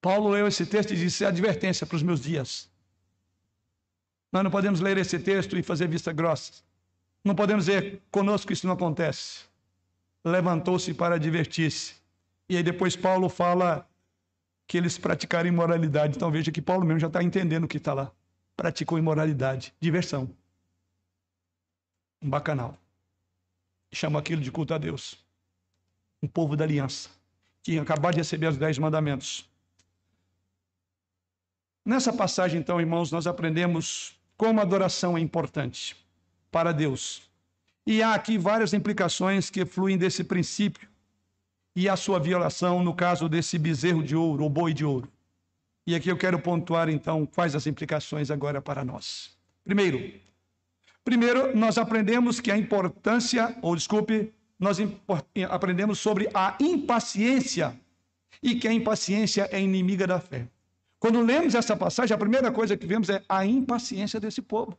Paulo 0.00 0.30
leu 0.30 0.48
esse 0.48 0.64
texto 0.64 0.94
e 0.94 0.96
disse: 0.96 1.22
é 1.22 1.26
advertência 1.26 1.86
para 1.86 1.96
os 1.96 2.02
meus 2.02 2.22
dias. 2.22 2.72
Nós 4.34 4.42
não 4.42 4.50
podemos 4.50 4.80
ler 4.80 4.98
esse 4.98 5.16
texto 5.16 5.56
e 5.56 5.62
fazer 5.62 5.86
vista 5.86 6.12
grossa. 6.12 6.54
Não 7.24 7.36
podemos 7.36 7.66
dizer, 7.66 8.02
conosco 8.10 8.52
isso 8.52 8.66
não 8.66 8.74
acontece. 8.74 9.44
Levantou-se 10.24 10.92
para 10.92 11.20
divertir-se. 11.20 11.94
E 12.48 12.56
aí 12.56 12.62
depois 12.64 12.96
Paulo 12.96 13.28
fala 13.28 13.88
que 14.66 14.76
eles 14.76 14.98
praticaram 14.98 15.48
imoralidade. 15.48 16.16
Então 16.16 16.32
veja 16.32 16.50
que 16.50 16.60
Paulo 16.60 16.84
mesmo 16.84 16.98
já 16.98 17.06
está 17.06 17.22
entendendo 17.22 17.62
o 17.62 17.68
que 17.68 17.76
está 17.76 17.94
lá. 17.94 18.10
Praticou 18.56 18.98
imoralidade, 18.98 19.72
diversão. 19.80 20.28
Um 22.20 22.28
bacanal. 22.28 22.76
Chama 23.92 24.18
aquilo 24.18 24.42
de 24.42 24.50
culto 24.50 24.74
a 24.74 24.78
Deus. 24.78 25.16
Um 26.20 26.26
povo 26.26 26.56
da 26.56 26.64
aliança. 26.64 27.08
Que 27.62 27.78
acabou 27.78 28.10
de 28.10 28.16
receber 28.16 28.48
os 28.48 28.56
dez 28.56 28.78
mandamentos. 28.78 29.48
Nessa 31.84 32.12
passagem, 32.12 32.58
então, 32.58 32.80
irmãos, 32.80 33.12
nós 33.12 33.28
aprendemos 33.28 34.13
como 34.36 34.60
a 34.60 34.62
adoração 34.62 35.16
é 35.16 35.20
importante 35.20 35.96
para 36.50 36.72
Deus. 36.72 37.22
E 37.86 38.02
há 38.02 38.14
aqui 38.14 38.38
várias 38.38 38.72
implicações 38.72 39.50
que 39.50 39.64
fluem 39.64 39.98
desse 39.98 40.24
princípio 40.24 40.88
e 41.76 41.88
a 41.88 41.96
sua 41.96 42.18
violação 42.18 42.82
no 42.82 42.94
caso 42.94 43.28
desse 43.28 43.58
bezerro 43.58 44.02
de 44.02 44.16
ouro 44.16 44.44
ou 44.44 44.50
boi 44.50 44.72
de 44.72 44.84
ouro. 44.84 45.08
E 45.86 45.94
aqui 45.94 46.08
eu 46.08 46.16
quero 46.16 46.38
pontuar 46.38 46.88
então 46.88 47.26
quais 47.26 47.54
as 47.54 47.66
implicações 47.66 48.30
agora 48.30 48.62
para 48.62 48.84
nós. 48.84 49.36
Primeiro, 49.64 50.12
primeiro 51.04 51.54
nós 51.56 51.76
aprendemos 51.76 52.40
que 52.40 52.50
a 52.50 52.56
importância, 52.56 53.54
ou 53.60 53.76
desculpe, 53.76 54.32
nós 54.58 54.78
aprendemos 55.50 55.98
sobre 55.98 56.28
a 56.32 56.56
impaciência 56.60 57.78
e 58.42 58.54
que 58.54 58.66
a 58.66 58.72
impaciência 58.72 59.48
é 59.52 59.60
inimiga 59.60 60.06
da 60.06 60.20
fé. 60.20 60.46
Quando 61.04 61.20
lemos 61.20 61.54
essa 61.54 61.76
passagem, 61.76 62.14
a 62.14 62.18
primeira 62.18 62.50
coisa 62.50 62.78
que 62.78 62.86
vemos 62.86 63.10
é 63.10 63.22
a 63.28 63.44
impaciência 63.44 64.18
desse 64.18 64.40
povo. 64.40 64.74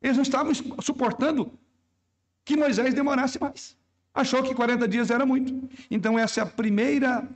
Eles 0.00 0.16
não 0.16 0.22
estavam 0.22 0.52
suportando 0.80 1.52
que 2.44 2.56
Moisés 2.56 2.94
demorasse 2.94 3.36
mais. 3.40 3.76
Achou 4.14 4.44
que 4.44 4.54
40 4.54 4.86
dias 4.86 5.10
era 5.10 5.26
muito. 5.26 5.68
Então, 5.90 6.16
essa 6.16 6.38
é 6.38 6.42
a 6.44 6.46
primeira 6.46 7.28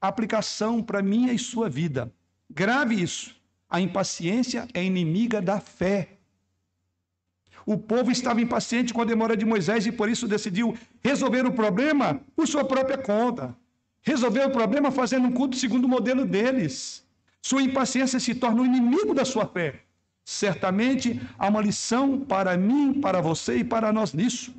aplicação 0.00 0.82
para 0.82 1.02
minha 1.02 1.30
e 1.30 1.38
sua 1.38 1.68
vida. 1.68 2.10
Grave 2.48 3.02
isso. 3.02 3.36
A 3.68 3.82
impaciência 3.82 4.66
é 4.72 4.82
inimiga 4.82 5.42
da 5.42 5.60
fé. 5.60 6.08
O 7.66 7.76
povo 7.76 8.10
estava 8.10 8.40
impaciente 8.40 8.94
com 8.94 9.02
a 9.02 9.04
demora 9.04 9.36
de 9.36 9.44
Moisés 9.44 9.84
e 9.84 9.92
por 9.92 10.08
isso 10.08 10.26
decidiu 10.26 10.74
resolver 11.04 11.44
o 11.44 11.52
problema 11.52 12.18
por 12.34 12.48
sua 12.48 12.64
própria 12.64 12.96
conta. 12.96 13.54
Resolver 14.00 14.46
o 14.46 14.50
problema 14.50 14.90
fazendo 14.90 15.26
um 15.26 15.32
culto 15.32 15.54
segundo 15.54 15.84
o 15.84 15.88
modelo 15.88 16.24
deles. 16.24 17.04
Sua 17.42 17.60
impaciência 17.60 18.20
se 18.20 18.34
torna 18.36 18.62
o 18.62 18.66
inimigo 18.66 19.12
da 19.12 19.24
sua 19.24 19.46
fé. 19.46 19.82
Certamente 20.24 21.20
há 21.36 21.48
uma 21.48 21.60
lição 21.60 22.20
para 22.20 22.56
mim, 22.56 23.00
para 23.00 23.20
você 23.20 23.58
e 23.58 23.64
para 23.64 23.92
nós 23.92 24.14
nisso. 24.14 24.54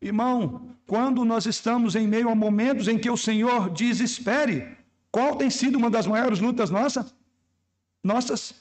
Irmão, 0.00 0.76
quando 0.86 1.24
nós 1.24 1.46
estamos 1.46 1.96
em 1.96 2.06
meio 2.06 2.28
a 2.28 2.34
momentos 2.34 2.86
em 2.86 2.98
que 2.98 3.10
o 3.10 3.16
Senhor 3.16 3.70
diz 3.70 3.98
espere, 3.98 4.76
qual 5.10 5.36
tem 5.36 5.48
sido 5.48 5.78
uma 5.78 5.90
das 5.90 6.06
maiores 6.06 6.38
lutas 6.38 6.68
nossas? 6.68 7.14
Nossas? 8.04 8.54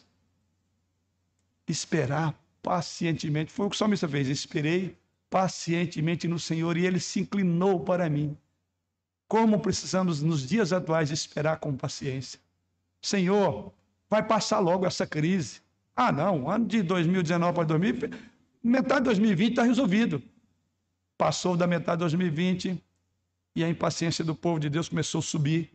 Esperar 1.67 2.33
pacientemente. 2.63 3.51
Foi 3.51 3.65
o 3.65 3.69
que 3.69 3.75
o 3.75 3.77
salmista 3.77 4.07
fez. 4.07 4.29
Esperei 4.29 4.97
pacientemente 5.29 6.25
no 6.25 6.39
Senhor 6.39 6.77
e 6.77 6.85
ele 6.85 7.01
se 7.01 7.19
inclinou 7.19 7.81
para 7.81 8.09
mim. 8.09 8.35
Como 9.27 9.59
precisamos, 9.59 10.21
nos 10.21 10.47
dias 10.47 10.71
atuais, 10.71 11.11
esperar 11.11 11.59
com 11.59 11.75
paciência. 11.75 12.39
Senhor, 13.07 13.73
vai 14.09 14.21
passar 14.21 14.59
logo 14.59 14.85
essa 14.85 15.07
crise. 15.07 15.61
Ah, 15.95 16.11
não, 16.11 16.49
ano 16.49 16.65
de 16.65 16.83
2019 16.83 17.53
para 17.53 17.63
2020, 17.63 18.13
metade 18.61 18.99
de 18.99 19.05
2020 19.05 19.49
está 19.51 19.63
resolvido. 19.63 20.21
Passou 21.17 21.55
da 21.55 21.65
metade 21.65 21.99
de 21.99 22.01
2020 22.01 22.83
e 23.55 23.63
a 23.63 23.69
impaciência 23.69 24.25
do 24.25 24.35
povo 24.35 24.59
de 24.59 24.69
Deus 24.69 24.89
começou 24.89 25.19
a 25.19 25.21
subir. 25.21 25.71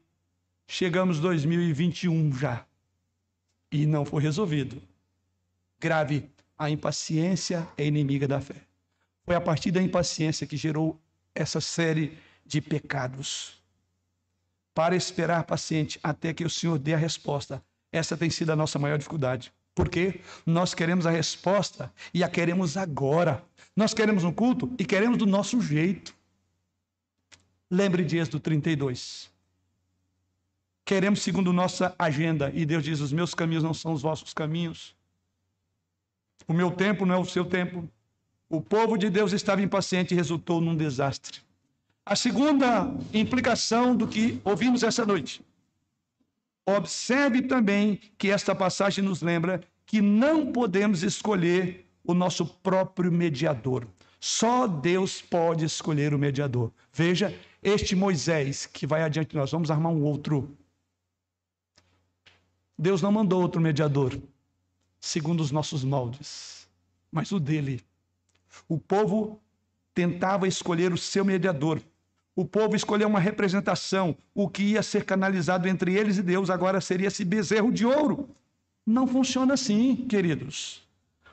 Chegamos 0.67 1.21
2021 1.21 2.35
já 2.37 2.67
e 3.71 3.87
não 3.87 4.05
foi 4.05 4.23
resolvido. 4.23 4.83
Grave, 5.81 6.31
a 6.59 6.69
impaciência 6.69 7.67
é 7.79 7.87
inimiga 7.87 8.29
da 8.29 8.43
fé. 8.43 8.57
Foi 9.25 9.35
a 9.35 9.41
partir 9.41 9.71
da 9.71 9.81
impaciência 9.83 10.47
que 10.47 10.59
gerou 10.59 11.01
essa 11.35 11.63
série 11.63 12.19
de 12.45 12.61
pecados. 12.61 13.62
Para 14.75 14.97
esperar 14.97 15.45
paciente 15.45 15.99
até 16.03 16.33
que 16.33 16.45
o 16.45 16.51
Senhor 16.51 16.79
dê 16.79 16.95
a 16.95 16.99
resposta. 16.99 17.63
Essa 17.91 18.17
tem 18.17 18.31
sido 18.31 18.51
a 18.51 18.57
nossa 18.57 18.79
maior 18.79 18.97
dificuldade. 18.97 19.53
Porque 19.75 20.21
nós 20.45 20.75
queremos 20.75 21.07
a 21.07 21.11
resposta 21.11 21.93
e 22.13 22.23
a 22.23 22.29
queremos 22.29 22.77
agora. 22.77 23.43
Nós 23.75 23.95
queremos 23.95 24.25
um 24.25 24.33
culto 24.33 24.71
e 24.79 24.85
queremos 24.85 25.19
do 25.19 25.27
nosso 25.27 25.61
jeito. 25.61 26.15
Lembre 27.71 28.05
de 28.05 28.19
Êxodo 28.19 28.41
32. 28.41 29.31
Queremos 30.85 31.23
segundo 31.23 31.53
nossa 31.53 31.95
agenda. 31.99 32.51
E 32.55 32.67
Deus 32.67 32.85
diz: 32.85 33.01
Os 33.01 33.13
meus 33.13 33.35
caminhos 33.35 33.65
não 33.65 33.73
são 33.73 33.93
os 33.93 34.03
vossos 34.03 34.35
caminhos. 34.35 34.95
O 36.47 36.53
meu 36.53 36.71
tempo 36.71 37.07
não 37.07 37.15
é 37.15 37.19
o 37.19 37.25
seu 37.25 37.45
tempo. 37.45 37.89
O 38.49 38.61
povo 38.61 38.99
de 38.99 39.09
Deus 39.09 39.33
estava 39.33 39.63
impaciente 39.63 40.13
e 40.13 40.17
resultou 40.17 40.61
num 40.61 40.77
desastre. 40.77 41.41
A 42.05 42.17
segunda 42.17 42.93
implicação 43.15 43.97
do 43.97 44.09
que 44.09 44.41
ouvimos 44.45 44.83
essa 44.83 45.07
noite 45.07 45.43
Observe 46.67 47.43
também 47.43 48.01
que 48.17 48.31
esta 48.31 48.55
passagem 48.55 49.03
nos 49.03 49.21
lembra 49.21 49.63
que 49.85 50.01
não 50.01 50.53
podemos 50.53 51.03
escolher 51.03 51.87
o 52.05 52.15
nosso 52.15 52.47
próprio 52.47 53.11
mediador. 53.11 53.87
Só 54.21 54.69
Deus 54.69 55.21
pode 55.21 55.65
escolher 55.65 56.15
o 56.15 56.19
mediador. 56.19 56.73
Veja, 56.93 57.37
este 57.61 57.97
Moisés 57.97 58.67
que 58.67 58.87
vai 58.87 59.03
adiante 59.03 59.31
de 59.31 59.37
nós, 59.37 59.51
vamos 59.51 59.71
armar 59.71 59.93
um 59.93 60.05
outro. 60.05 60.57
Deus 62.79 63.03
não 63.03 63.11
mandou 63.11 63.43
outro 63.43 63.61
mediador, 63.61 64.17
segundo 65.01 65.41
os 65.41 65.51
nossos 65.51 65.83
moldes, 65.83 66.69
mas 67.11 67.33
o 67.33 67.41
dele. 67.41 67.83
O 68.69 68.79
povo 68.79 69.41
tentava 69.93 70.47
escolher 70.47 70.93
o 70.93 70.99
seu 70.99 71.25
mediador, 71.25 71.83
o 72.35 72.45
povo 72.45 72.75
escolheu 72.75 73.09
uma 73.09 73.21
representação. 73.21 74.17
O 74.35 74.49
que 74.49 74.63
ia 74.63 74.83
ser 74.83 75.05
canalizado 75.05 75.69
entre 75.69 75.95
eles 75.95 76.17
e 76.17 76.23
Deus 76.23 76.49
agora 76.51 76.81
seria 76.81 77.09
esse 77.09 77.25
bezerro 77.25 77.71
de 77.71 77.85
ouro. 77.85 78.29
Não 78.87 79.07
funciona 79.07 79.55
assim, 79.55 79.97
queridos. 80.09 80.83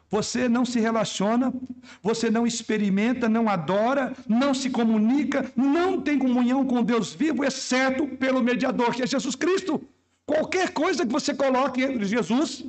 Você 0.09 0.49
não 0.49 0.65
se 0.65 0.79
relaciona, 0.79 1.53
você 2.01 2.29
não 2.31 2.45
experimenta, 2.45 3.29
não 3.29 3.47
adora, 3.47 4.13
não 4.27 4.53
se 4.53 4.69
comunica, 4.69 5.51
não 5.55 6.01
tem 6.01 6.17
comunhão 6.17 6.65
com 6.65 6.83
Deus 6.83 7.13
vivo, 7.13 7.45
exceto 7.45 8.07
pelo 8.07 8.41
mediador, 8.41 8.93
que 8.93 9.03
é 9.03 9.07
Jesus 9.07 9.35
Cristo. 9.35 9.81
Qualquer 10.25 10.71
coisa 10.71 11.05
que 11.05 11.11
você 11.11 11.33
coloque 11.33 11.83
entre 11.83 12.05
Jesus, 12.05 12.65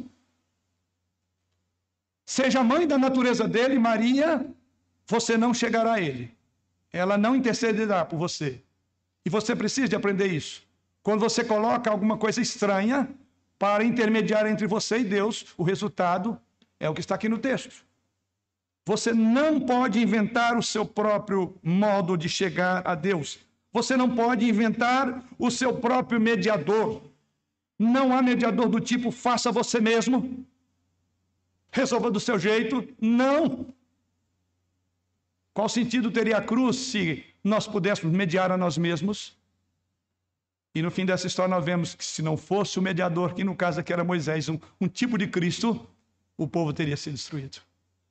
seja 2.27 2.63
mãe 2.63 2.87
da 2.87 2.99
natureza 2.99 3.49
dele, 3.49 3.79
Maria, 3.79 4.47
você 5.07 5.37
não 5.39 5.53
chegará 5.53 5.95
a 5.95 6.01
ele 6.01 6.31
ela 6.93 7.17
não 7.17 7.37
intercederá 7.37 8.05
por 8.05 8.19
você. 8.19 8.63
E 9.25 9.31
você 9.31 9.55
precisa 9.55 9.89
de 9.89 9.97
aprender 9.97 10.29
isso. 10.29 10.63
Quando 11.03 11.21
você 11.21 11.45
coloca 11.45 11.91
alguma 11.91 12.17
coisa 12.17 12.41
estranha 12.41 13.09
para 13.59 13.85
intermediar 13.85 14.47
entre 14.47 14.67
você 14.67 14.99
e 14.99 15.05
Deus, 15.05 15.47
o 15.57 15.63
resultado 15.63 16.41
é 16.79 16.89
o 16.89 16.95
que 16.95 17.01
está 17.01 17.15
aqui 17.15 17.29
no 17.29 17.39
texto. 17.39 17.85
Você 18.87 19.13
não 19.13 19.61
pode 19.61 20.01
inventar 20.01 20.57
o 20.59 20.63
seu 20.63 20.85
próprio 20.85 21.55
modo 21.63 22.17
de 22.17 22.29
chegar 22.29 22.83
a 22.87 22.95
Deus. 22.95 23.39
Você 23.73 23.97
não 23.97 24.15
pode 24.15 24.49
inventar 24.49 25.25
o 25.39 25.51
seu 25.51 25.75
próprio 25.77 26.21
mediador. 26.21 27.03
Não 27.79 28.15
há 28.15 28.21
mediador 28.21 28.69
do 28.69 28.81
tipo 28.81 29.11
faça 29.11 29.53
você 29.53 29.81
mesmo, 29.81 30.45
resolva 31.71 32.11
do 32.11 32.21
seu 32.21 32.39
jeito. 32.39 32.87
Não. 33.01 33.67
Qual 35.53 35.69
sentido 35.69 36.11
teria 36.11 36.39
a 36.39 36.43
cruz 36.43 36.77
se 36.77 37.25
nós 37.43 37.67
pudéssemos 37.67 38.17
mediar 38.17 38.53
a 38.53 38.57
nós 38.57 38.79
mesmos? 38.79 39.39
E 40.75 40.81
no 40.83 40.91
fim 40.91 41.05
dessa 41.05 41.27
história 41.27 41.55
nós 41.55 41.65
vemos 41.65 41.95
que 41.95 42.05
se 42.05 42.23
não 42.23 42.37
fosse 42.37 42.79
o 42.79 42.83
mediador, 42.83 43.35
que 43.35 43.43
no 43.43 43.57
caso 43.57 43.81
aqui 43.81 43.93
era 43.93 44.05
Moisés, 44.05 44.49
um, 44.49 44.59
um 44.81 44.87
tipo 44.87 45.19
de 45.19 45.27
Cristo, 45.27 45.89
o 46.37 46.47
povo 46.47 46.73
teria 46.73 46.97
sido 46.97 47.15
destruído. 47.15 47.59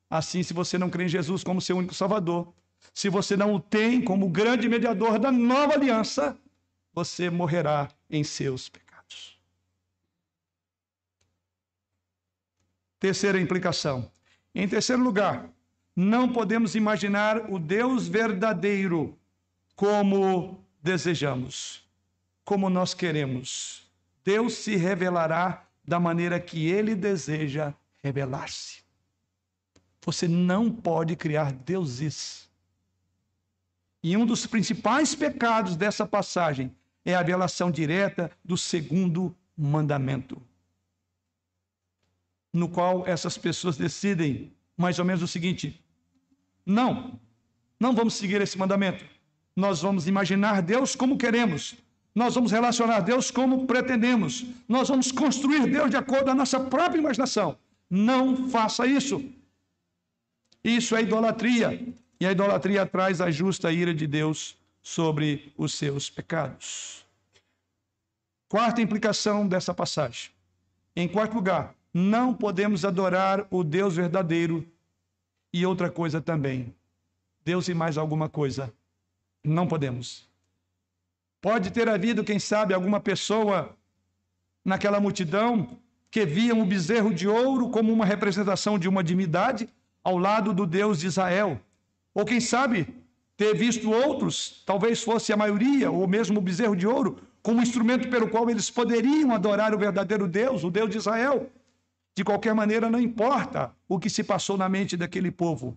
Assim, 0.08 0.42
se 0.42 0.52
você 0.52 0.76
não 0.76 0.90
crê 0.90 1.04
em 1.04 1.08
Jesus 1.08 1.42
como 1.42 1.60
seu 1.60 1.76
único 1.76 1.94
Salvador, 1.94 2.52
se 2.92 3.08
você 3.08 3.36
não 3.36 3.54
o 3.54 3.60
tem 3.60 4.02
como 4.02 4.28
grande 4.28 4.68
mediador 4.68 5.18
da 5.18 5.32
nova 5.32 5.74
aliança, 5.74 6.36
você 6.92 7.30
morrerá 7.30 7.88
em 8.10 8.22
seus 8.24 8.68
pecados. 8.68 9.38
Terceira 12.98 13.40
implicação. 13.40 14.10
Em 14.54 14.68
terceiro 14.68 15.02
lugar, 15.02 15.48
não 15.94 16.32
podemos 16.32 16.74
imaginar 16.74 17.50
o 17.50 17.58
Deus 17.58 18.08
verdadeiro 18.08 19.18
como 19.74 20.64
desejamos, 20.82 21.84
como 22.44 22.70
nós 22.70 22.94
queremos. 22.94 23.90
Deus 24.24 24.54
se 24.54 24.76
revelará 24.76 25.66
da 25.84 25.98
maneira 25.98 26.38
que 26.38 26.68
ele 26.68 26.94
deseja 26.94 27.74
revelar-se. 28.02 28.82
Você 30.04 30.26
não 30.26 30.70
pode 30.70 31.16
criar 31.16 31.52
deuses. 31.52 32.48
E 34.02 34.16
um 34.16 34.24
dos 34.24 34.46
principais 34.46 35.14
pecados 35.14 35.76
dessa 35.76 36.06
passagem 36.06 36.74
é 37.04 37.14
a 37.14 37.22
violação 37.22 37.70
direta 37.70 38.30
do 38.44 38.56
segundo 38.56 39.34
mandamento, 39.56 40.40
no 42.52 42.68
qual 42.68 43.06
essas 43.06 43.36
pessoas 43.36 43.76
decidem 43.76 44.54
mais 44.80 44.98
ou 44.98 45.04
menos 45.04 45.22
o 45.22 45.28
seguinte: 45.28 45.78
não, 46.64 47.20
não 47.78 47.94
vamos 47.94 48.14
seguir 48.14 48.40
esse 48.40 48.58
mandamento. 48.58 49.04
Nós 49.54 49.82
vamos 49.82 50.08
imaginar 50.08 50.62
Deus 50.62 50.96
como 50.96 51.18
queremos. 51.18 51.74
Nós 52.14 52.34
vamos 52.34 52.50
relacionar 52.50 53.00
Deus 53.00 53.30
como 53.30 53.66
pretendemos. 53.66 54.44
Nós 54.68 54.88
vamos 54.88 55.12
construir 55.12 55.70
Deus 55.70 55.90
de 55.90 55.96
acordo 55.96 56.24
com 56.24 56.30
a 56.30 56.34
nossa 56.34 56.58
própria 56.58 56.98
imaginação. 56.98 57.56
Não 57.88 58.48
faça 58.48 58.86
isso. 58.86 59.22
Isso 60.64 60.96
é 60.96 61.02
idolatria. 61.02 61.94
E 62.18 62.26
a 62.26 62.32
idolatria 62.32 62.84
traz 62.86 63.20
a 63.20 63.30
justa 63.30 63.70
ira 63.72 63.94
de 63.94 64.06
Deus 64.06 64.56
sobre 64.82 65.52
os 65.56 65.74
seus 65.74 66.08
pecados. 66.10 67.04
Quarta 68.48 68.82
implicação 68.82 69.46
dessa 69.46 69.72
passagem. 69.72 70.30
Em 70.96 71.06
quarto 71.06 71.34
lugar, 71.34 71.74
não 71.92 72.32
podemos 72.32 72.84
adorar 72.84 73.46
o 73.50 73.64
Deus 73.64 73.96
verdadeiro 73.96 74.66
e 75.52 75.66
outra 75.66 75.90
coisa 75.90 76.20
também. 76.20 76.74
Deus 77.44 77.68
e 77.68 77.74
mais 77.74 77.98
alguma 77.98 78.28
coisa. 78.28 78.72
Não 79.42 79.66
podemos. 79.66 80.28
Pode 81.40 81.70
ter 81.70 81.88
havido, 81.88 82.22
quem 82.22 82.38
sabe, 82.38 82.74
alguma 82.74 83.00
pessoa 83.00 83.74
naquela 84.64 85.00
multidão 85.00 85.78
que 86.10 86.26
via 86.26 86.54
um 86.54 86.66
bezerro 86.66 87.14
de 87.14 87.26
ouro 87.26 87.70
como 87.70 87.92
uma 87.92 88.04
representação 88.04 88.78
de 88.78 88.88
uma 88.88 89.02
divindade 89.02 89.68
ao 90.04 90.18
lado 90.18 90.52
do 90.52 90.66
Deus 90.66 91.00
de 91.00 91.06
Israel. 91.06 91.58
Ou 92.14 92.24
quem 92.24 92.40
sabe, 92.40 92.94
ter 93.36 93.54
visto 93.54 93.90
outros, 93.90 94.62
talvez 94.66 95.02
fosse 95.02 95.32
a 95.32 95.36
maioria, 95.36 95.90
ou 95.90 96.06
mesmo 96.06 96.38
o 96.38 96.42
bezerro 96.42 96.76
de 96.76 96.86
ouro, 96.86 97.18
como 97.42 97.62
instrumento 97.62 98.08
pelo 98.10 98.28
qual 98.28 98.50
eles 98.50 98.68
poderiam 98.68 99.32
adorar 99.32 99.74
o 99.74 99.78
verdadeiro 99.78 100.28
Deus, 100.28 100.62
o 100.62 100.70
Deus 100.70 100.90
de 100.90 100.98
Israel. 100.98 101.50
De 102.20 102.24
qualquer 102.24 102.54
maneira, 102.54 102.90
não 102.90 103.00
importa 103.00 103.74
o 103.88 103.98
que 103.98 104.10
se 104.10 104.22
passou 104.22 104.58
na 104.58 104.68
mente 104.68 104.94
daquele 104.94 105.30
povo. 105.30 105.74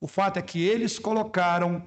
O 0.00 0.08
fato 0.08 0.38
é 0.38 0.42
que 0.42 0.58
eles 0.58 0.98
colocaram 0.98 1.86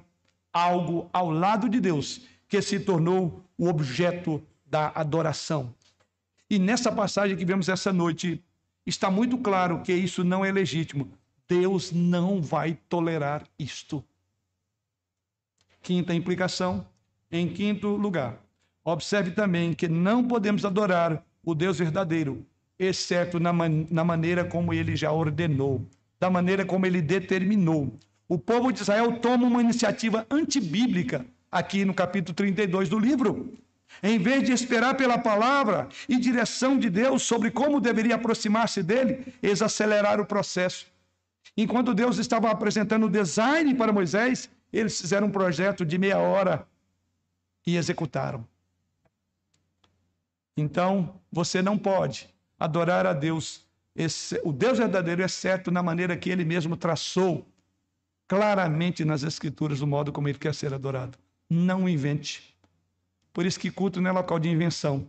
algo 0.52 1.10
ao 1.12 1.28
lado 1.28 1.68
de 1.68 1.80
Deus 1.80 2.20
que 2.46 2.62
se 2.62 2.78
tornou 2.78 3.42
o 3.58 3.66
objeto 3.66 4.40
da 4.64 4.92
adoração. 4.94 5.74
E 6.48 6.56
nessa 6.56 6.92
passagem 6.92 7.36
que 7.36 7.44
vemos 7.44 7.68
essa 7.68 7.92
noite, 7.92 8.40
está 8.86 9.10
muito 9.10 9.36
claro 9.38 9.82
que 9.82 9.92
isso 9.92 10.22
não 10.22 10.44
é 10.44 10.52
legítimo. 10.52 11.10
Deus 11.48 11.90
não 11.90 12.40
vai 12.40 12.78
tolerar 12.88 13.42
isto. 13.58 14.04
Quinta 15.82 16.14
implicação. 16.14 16.86
Em 17.28 17.48
quinto 17.48 17.88
lugar, 17.88 18.38
observe 18.84 19.32
também 19.32 19.74
que 19.74 19.88
não 19.88 20.22
podemos 20.22 20.64
adorar 20.64 21.26
o 21.44 21.56
Deus 21.56 21.80
verdadeiro, 21.80 22.46
exceto 22.78 23.40
na, 23.40 23.52
man 23.52 23.86
na 23.90 24.04
maneira 24.04 24.44
como 24.44 24.72
ele 24.72 24.96
já 24.96 25.10
ordenou, 25.10 25.86
da 26.18 26.30
maneira 26.30 26.64
como 26.64 26.86
ele 26.86 27.00
determinou. 27.00 27.98
O 28.28 28.38
povo 28.38 28.72
de 28.72 28.80
Israel 28.80 29.18
toma 29.18 29.46
uma 29.46 29.60
iniciativa 29.60 30.26
antibíblica 30.30 31.24
aqui 31.50 31.84
no 31.84 31.94
capítulo 31.94 32.34
32 32.34 32.88
do 32.88 32.98
livro. 32.98 33.56
Em 34.02 34.18
vez 34.18 34.42
de 34.42 34.52
esperar 34.52 34.96
pela 34.96 35.16
palavra 35.16 35.88
e 36.08 36.18
direção 36.18 36.78
de 36.78 36.90
Deus 36.90 37.22
sobre 37.22 37.50
como 37.50 37.80
deveria 37.80 38.16
aproximar-se 38.16 38.82
dele, 38.82 39.32
eles 39.42 39.62
aceleraram 39.62 40.24
o 40.24 40.26
processo. 40.26 40.86
Enquanto 41.56 41.94
Deus 41.94 42.18
estava 42.18 42.50
apresentando 42.50 43.06
o 43.06 43.10
design 43.10 43.74
para 43.74 43.92
Moisés, 43.92 44.50
eles 44.72 45.00
fizeram 45.00 45.28
um 45.28 45.30
projeto 45.30 45.86
de 45.86 45.96
meia 45.96 46.18
hora 46.18 46.66
e 47.66 47.76
executaram. 47.76 48.46
Então, 50.56 51.14
você 51.30 51.62
não 51.62 51.78
pode 51.78 52.28
adorar 52.58 53.06
a 53.06 53.12
Deus, 53.12 53.64
o 54.44 54.52
Deus 54.52 54.78
verdadeiro, 54.78 55.22
exceto 55.22 55.70
na 55.70 55.82
maneira 55.82 56.16
que 56.16 56.30
ele 56.30 56.44
mesmo 56.44 56.76
traçou 56.76 57.46
claramente 58.28 59.04
nas 59.04 59.22
Escrituras, 59.22 59.80
o 59.80 59.86
modo 59.86 60.12
como 60.12 60.28
ele 60.28 60.38
quer 60.38 60.54
ser 60.54 60.74
adorado. 60.74 61.18
Não 61.48 61.88
invente. 61.88 62.56
Por 63.32 63.46
isso 63.46 63.60
que 63.60 63.70
culto 63.70 64.00
não 64.00 64.10
é 64.10 64.12
local 64.12 64.38
de 64.38 64.48
invenção. 64.48 65.08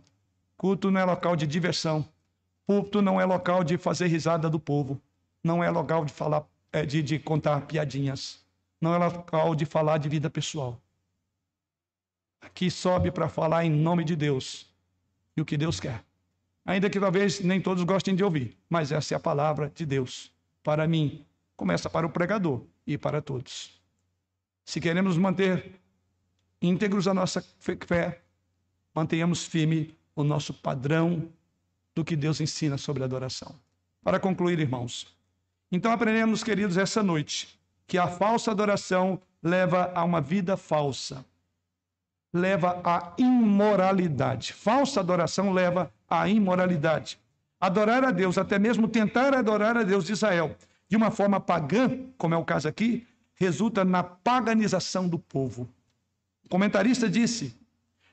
Culto 0.56 0.90
não 0.90 1.00
é 1.00 1.04
local 1.04 1.34
de 1.34 1.46
diversão. 1.46 2.06
Púlpito 2.68 3.00
não 3.00 3.18
é 3.18 3.24
local 3.24 3.64
de 3.64 3.78
fazer 3.78 4.08
risada 4.08 4.50
do 4.50 4.60
povo. 4.60 5.00
Não 5.42 5.64
é 5.64 5.70
local 5.70 6.04
de 6.04 6.12
falar, 6.12 6.46
é, 6.70 6.84
de, 6.84 7.02
de 7.02 7.18
contar 7.18 7.62
piadinhas. 7.62 8.44
Não 8.78 8.94
é 8.94 8.98
local 8.98 9.54
de 9.54 9.64
falar 9.64 9.96
de 9.96 10.06
vida 10.06 10.28
pessoal. 10.28 10.78
Aqui 12.42 12.70
sobe 12.70 13.10
para 13.10 13.26
falar 13.26 13.64
em 13.64 13.70
nome 13.70 14.04
de 14.04 14.14
Deus 14.14 14.66
e 15.34 15.40
o 15.40 15.46
que 15.46 15.56
Deus 15.56 15.80
quer. 15.80 16.04
Ainda 16.68 16.90
que 16.90 17.00
talvez 17.00 17.40
nem 17.40 17.62
todos 17.62 17.82
gostem 17.82 18.14
de 18.14 18.22
ouvir, 18.22 18.54
mas 18.68 18.92
essa 18.92 19.14
é 19.14 19.16
a 19.16 19.20
palavra 19.20 19.72
de 19.74 19.86
Deus. 19.86 20.30
Para 20.62 20.86
mim, 20.86 21.24
começa 21.56 21.88
para 21.88 22.06
o 22.06 22.10
pregador 22.10 22.62
e 22.86 22.98
para 22.98 23.22
todos. 23.22 23.80
Se 24.66 24.78
queremos 24.78 25.16
manter 25.16 25.80
íntegros 26.60 27.08
a 27.08 27.14
nossa 27.14 27.42
fé, 27.58 28.20
mantenhamos 28.94 29.46
firme 29.46 29.96
o 30.14 30.22
nosso 30.22 30.52
padrão 30.52 31.30
do 31.94 32.04
que 32.04 32.14
Deus 32.14 32.38
ensina 32.38 32.76
sobre 32.76 33.02
adoração. 33.02 33.58
Para 34.04 34.20
concluir, 34.20 34.58
irmãos, 34.58 35.16
então 35.72 35.90
aprendemos, 35.90 36.44
queridos, 36.44 36.76
essa 36.76 37.02
noite, 37.02 37.58
que 37.86 37.96
a 37.96 38.08
falsa 38.08 38.50
adoração 38.50 39.18
leva 39.42 39.90
a 39.94 40.04
uma 40.04 40.20
vida 40.20 40.54
falsa, 40.54 41.24
leva 42.32 42.80
à 42.84 43.14
imoralidade. 43.18 44.52
Falsa 44.52 45.00
adoração 45.00 45.52
leva 45.52 45.92
à 46.08 46.28
imoralidade. 46.28 47.18
Adorar 47.60 48.04
a 48.04 48.10
Deus, 48.10 48.38
até 48.38 48.58
mesmo 48.58 48.86
tentar 48.86 49.34
adorar 49.34 49.76
a 49.76 49.82
Deus 49.82 50.04
de 50.04 50.12
Israel, 50.12 50.56
de 50.88 50.96
uma 50.96 51.10
forma 51.10 51.40
pagã, 51.40 51.90
como 52.16 52.34
é 52.34 52.36
o 52.36 52.44
caso 52.44 52.68
aqui, 52.68 53.06
resulta 53.34 53.84
na 53.84 54.02
paganização 54.02 55.08
do 55.08 55.18
povo. 55.18 55.68
O 56.44 56.48
comentarista 56.48 57.08
disse, 57.08 57.56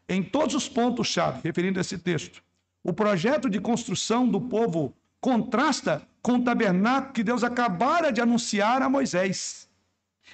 em 0.08 0.22
todos 0.22 0.56
os 0.56 0.70
pontos-chave, 0.70 1.42
referindo 1.44 1.80
a 1.80 1.82
esse 1.82 1.98
texto, 1.98 2.44
o 2.84 2.94
projeto 2.94 3.50
de 3.50 3.60
construção 3.60 4.28
do 4.28 4.40
povo 4.40 4.94
contrasta 5.20 6.04
com 6.22 6.34
o 6.34 6.44
tabernáculo 6.44 7.14
que 7.14 7.24
Deus 7.24 7.44
acabara 7.44 8.12
de 8.12 8.22
anunciar 8.22 8.82
a 8.82 8.90
Moisés. 8.90 9.68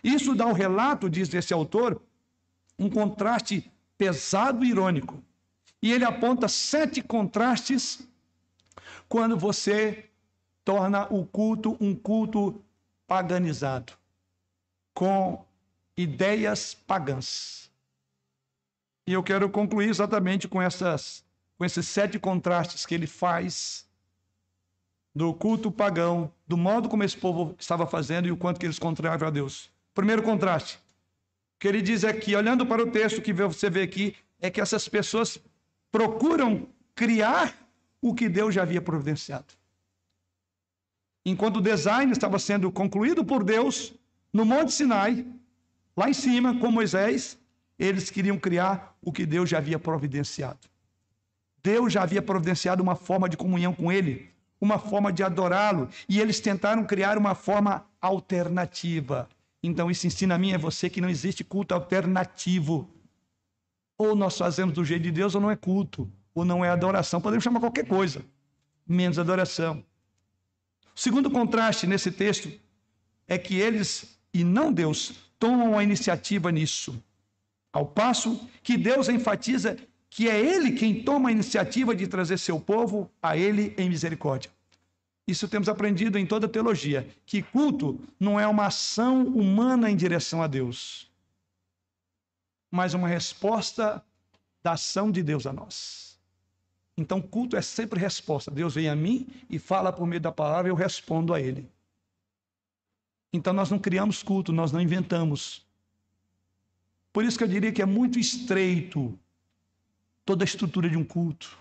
Isso 0.04 0.36
dá 0.36 0.46
o 0.46 0.54
relato, 0.54 1.10
diz 1.10 1.34
esse 1.34 1.54
autor, 1.54 2.02
um 2.78 2.90
contraste 2.90 3.71
pesado 4.02 4.66
e 4.66 4.70
irônico. 4.72 5.24
E 5.80 5.94
ele 5.94 6.04
aponta 6.04 6.48
sete 6.48 7.04
contrastes 7.04 8.02
quando 9.08 9.38
você 9.38 10.10
torna 10.66 11.06
o 11.14 11.24
culto 11.24 11.78
um 11.80 11.94
culto 11.94 12.66
paganizado, 13.06 13.94
com 14.92 15.46
ideias 15.96 16.74
pagãs. 16.74 17.70
E 19.06 19.14
eu 19.14 19.22
quero 19.22 19.48
concluir 19.52 19.90
exatamente 19.90 20.48
com, 20.48 20.60
essas, 20.60 21.24
com 21.56 21.64
esses 21.64 21.88
sete 21.88 22.18
contrastes 22.18 22.88
que 22.88 22.96
ele 22.96 23.06
faz 23.06 23.88
do 25.14 25.32
culto 25.32 25.72
pagão, 25.72 26.34
do 26.48 26.58
modo 26.58 26.90
como 26.90 27.04
esse 27.04 27.18
povo 27.18 27.56
estava 27.60 27.86
fazendo 27.86 28.28
e 28.28 28.32
o 28.32 28.38
quanto 28.38 28.60
que 28.60 28.66
eles 28.66 28.80
contrariam 28.80 29.28
a 29.28 29.30
Deus. 29.30 29.70
Primeiro 29.94 30.24
contraste, 30.24 30.80
que 31.62 31.68
ele 31.68 31.80
diz 31.80 32.04
aqui, 32.04 32.36
olhando 32.36 32.66
para 32.66 32.82
o 32.82 32.90
texto 32.90 33.22
que 33.22 33.32
você 33.32 33.70
vê 33.70 33.84
aqui, 33.84 34.16
é 34.40 34.50
que 34.50 34.60
essas 34.60 34.90
pessoas 34.90 35.40
procuram 35.92 36.68
criar 36.96 37.56
o 38.02 38.16
que 38.16 38.28
Deus 38.28 38.56
já 38.56 38.64
havia 38.64 38.82
providenciado. 38.82 39.54
Enquanto 41.24 41.58
o 41.58 41.62
design 41.62 42.12
estava 42.12 42.40
sendo 42.40 42.72
concluído 42.72 43.24
por 43.24 43.44
Deus 43.44 43.94
no 44.34 44.44
Monte 44.44 44.74
Sinai, 44.74 45.24
lá 45.96 46.10
em 46.10 46.14
cima, 46.14 46.58
com 46.58 46.72
Moisés, 46.72 47.38
eles 47.78 48.10
queriam 48.10 48.40
criar 48.40 48.98
o 49.00 49.12
que 49.12 49.24
Deus 49.24 49.48
já 49.48 49.60
havia 49.60 49.78
providenciado. 49.78 50.68
Deus 51.62 51.94
já 51.94 52.02
havia 52.02 52.24
providenciado 52.24 52.82
uma 52.82 52.96
forma 52.96 53.30
de 53.30 53.38
comunhão 53.38 53.72
com 53.72 53.92
Ele, 53.92 54.32
uma 54.60 54.80
forma 54.80 55.14
de 55.14 55.22
adorá-lo, 55.22 55.90
e 56.10 56.20
eles 56.20 56.40
tentaram 56.40 56.84
criar 56.86 57.20
uma 57.20 57.36
forma 57.36 57.86
alternativa. 58.02 59.30
Então, 59.64 59.92
isso 59.92 60.08
ensina 60.08 60.36
a 60.36 60.38
mim 60.38 60.50
e 60.50 60.56
a 60.56 60.58
você 60.58 60.90
que 60.90 61.02
não 61.02 61.10
existe 61.10 61.44
culto 61.44 61.74
alternativo. 61.74 62.90
Ou 63.98 64.16
nós 64.16 64.38
fazemos 64.38 64.74
do 64.74 64.84
jeito 64.84 65.04
de 65.04 65.12
Deus, 65.12 65.36
ou 65.36 65.42
não 65.42 65.52
é 65.52 65.56
culto, 65.56 66.12
ou 66.34 66.44
não 66.44 66.66
é 66.66 66.70
adoração. 66.70 67.22
Podemos 67.22 67.44
chamar 67.44 67.60
qualquer 67.60 67.86
coisa, 67.86 68.24
menos 68.88 69.20
adoração. 69.20 69.84
O 70.96 71.00
segundo 71.00 71.30
contraste 71.30 71.86
nesse 71.86 72.12
texto 72.12 72.52
é 73.28 73.38
que 73.38 73.56
eles, 73.56 74.20
e 74.34 74.44
não 74.44 74.74
Deus, 74.74 75.14
tomam 75.40 75.78
a 75.78 75.84
iniciativa 75.84 76.52
nisso. 76.52 77.02
Ao 77.72 77.86
passo 77.86 78.50
que 78.62 78.78
Deus 78.78 79.08
enfatiza 79.08 79.78
que 80.10 80.28
é 80.28 80.38
Ele 80.38 80.74
quem 80.74 81.04
toma 81.04 81.30
a 81.30 81.32
iniciativa 81.32 81.96
de 81.96 82.06
trazer 82.06 82.38
seu 82.38 82.60
povo 82.60 83.10
a 83.22 83.38
Ele 83.38 83.74
em 83.78 83.90
misericórdia. 83.90 84.52
Isso 85.32 85.48
temos 85.48 85.70
aprendido 85.70 86.18
em 86.18 86.26
toda 86.26 86.46
a 86.46 86.50
teologia, 86.50 87.08
que 87.26 87.42
culto 87.42 87.98
não 88.20 88.38
é 88.38 88.46
uma 88.46 88.66
ação 88.66 89.26
humana 89.28 89.90
em 89.90 89.96
direção 89.96 90.44
a 90.44 90.48
Deus, 90.48 91.10
mas 92.70 92.94
uma 92.94 93.08
resposta 93.08 94.04
da 94.62 94.74
ação 94.74 95.10
de 95.10 95.24
Deus 95.24 95.46
a 95.46 95.54
nós. 95.54 96.20
Então, 96.98 97.22
culto 97.22 97.56
é 97.56 97.62
sempre 97.62 97.98
resposta. 97.98 98.52
Deus 98.52 98.76
vem 98.76 98.90
a 98.90 98.96
mim 98.96 99.26
e 99.50 99.58
fala 99.58 99.94
por 99.94 100.06
meio 100.06 100.20
da 100.20 100.34
palavra, 100.34 100.70
eu 100.70 100.76
respondo 100.76 101.34
a 101.34 101.40
Ele. 101.40 101.66
Então, 103.32 103.54
nós 103.54 103.72
não 103.72 103.80
criamos 103.80 104.22
culto, 104.22 104.52
nós 104.52 104.74
não 104.74 104.82
inventamos. 104.82 105.66
Por 107.14 107.24
isso 107.24 107.38
que 107.38 107.46
eu 107.46 107.48
diria 107.48 107.72
que 107.72 107.82
é 107.82 107.86
muito 107.86 108.20
estreito 108.20 109.18
toda 110.26 110.44
a 110.44 110.46
estrutura 110.46 110.90
de 110.90 110.98
um 110.98 111.06
culto. 111.06 111.58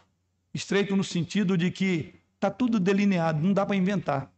Estreito 0.53 0.97
no 0.97 1.05
sentido 1.05 1.57
de 1.57 1.71
que 1.71 2.20
está 2.41 2.51
tudo 2.51 2.81
delineado, 2.81 3.39
não 3.39 3.53
dá 3.53 3.67
para 3.67 3.77
inventar. 3.77 4.33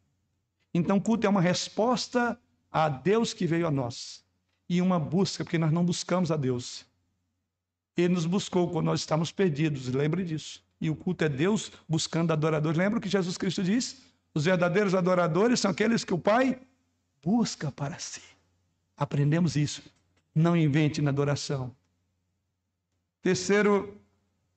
Então, 0.74 0.98
culto 0.98 1.24
é 1.24 1.30
uma 1.30 1.40
resposta 1.40 2.36
a 2.70 2.88
Deus 2.88 3.32
que 3.32 3.46
veio 3.46 3.64
a 3.66 3.70
nós 3.70 4.24
e 4.68 4.82
uma 4.82 4.98
busca, 4.98 5.44
porque 5.44 5.58
nós 5.58 5.70
não 5.70 5.84
buscamos 5.84 6.32
a 6.32 6.36
Deus. 6.36 6.84
Ele 7.96 8.14
nos 8.14 8.26
buscou 8.26 8.68
quando 8.68 8.86
nós 8.86 9.00
estávamos 9.00 9.30
perdidos, 9.30 9.86
lembre 9.86 10.24
disso. 10.24 10.64
E 10.80 10.90
o 10.90 10.96
culto 10.96 11.24
é 11.24 11.28
Deus 11.28 11.70
buscando 11.88 12.32
adoradores. 12.32 12.76
Lembra 12.76 12.98
o 12.98 13.02
que 13.02 13.08
Jesus 13.08 13.38
Cristo 13.38 13.62
diz? 13.62 14.02
Os 14.34 14.46
verdadeiros 14.46 14.94
adoradores 14.96 15.60
são 15.60 15.70
aqueles 15.70 16.02
que 16.02 16.12
o 16.12 16.18
Pai 16.18 16.58
busca 17.22 17.70
para 17.70 17.98
si. 18.00 18.22
Aprendemos 18.96 19.54
isso. 19.54 19.82
Não 20.34 20.56
invente 20.56 21.00
na 21.00 21.10
adoração. 21.10 21.72
Terceiro 23.20 24.00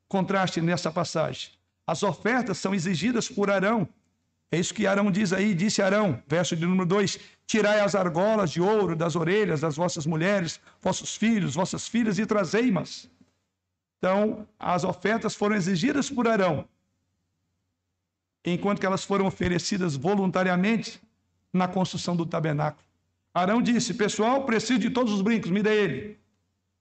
contraste 0.07 0.61
nessa 0.61 0.91
passagem. 0.91 1.51
As 1.87 2.01
ofertas 2.03 2.57
são 2.57 2.73
exigidas 2.73 3.29
por 3.29 3.49
Arão. 3.49 3.87
É 4.51 4.57
isso 4.57 4.73
que 4.73 4.87
Arão 4.87 5.11
diz 5.11 5.33
aí, 5.33 5.53
disse 5.53 5.81
Arão, 5.81 6.21
verso 6.27 6.55
de 6.55 6.65
número 6.65 6.85
2: 6.87 7.19
Tirai 7.45 7.79
as 7.79 7.93
argolas 7.93 8.51
de 8.51 8.61
ouro 8.61 8.95
das 8.95 9.15
orelhas 9.15 9.61
das 9.61 9.75
vossas 9.75 10.05
mulheres, 10.05 10.59
vossos 10.81 11.15
filhos, 11.15 11.55
vossas 11.55 11.87
filhas 11.87 12.17
e 12.17 12.25
trazei-mas. 12.25 13.09
Então, 13.97 14.47
as 14.59 14.83
ofertas 14.83 15.35
foram 15.35 15.55
exigidas 15.55 16.09
por 16.09 16.27
Arão, 16.27 16.67
enquanto 18.43 18.79
que 18.79 18.85
elas 18.85 19.03
foram 19.03 19.25
oferecidas 19.25 19.95
voluntariamente 19.95 21.01
na 21.51 21.67
construção 21.67 22.15
do 22.15 22.25
tabernáculo. 22.25 22.83
Arão 23.33 23.61
disse: 23.61 23.93
Pessoal, 23.93 24.45
preciso 24.45 24.79
de 24.79 24.89
todos 24.89 25.13
os 25.13 25.21
brincos, 25.21 25.51
me 25.51 25.61
dê 25.61 25.83
ele. 25.83 26.19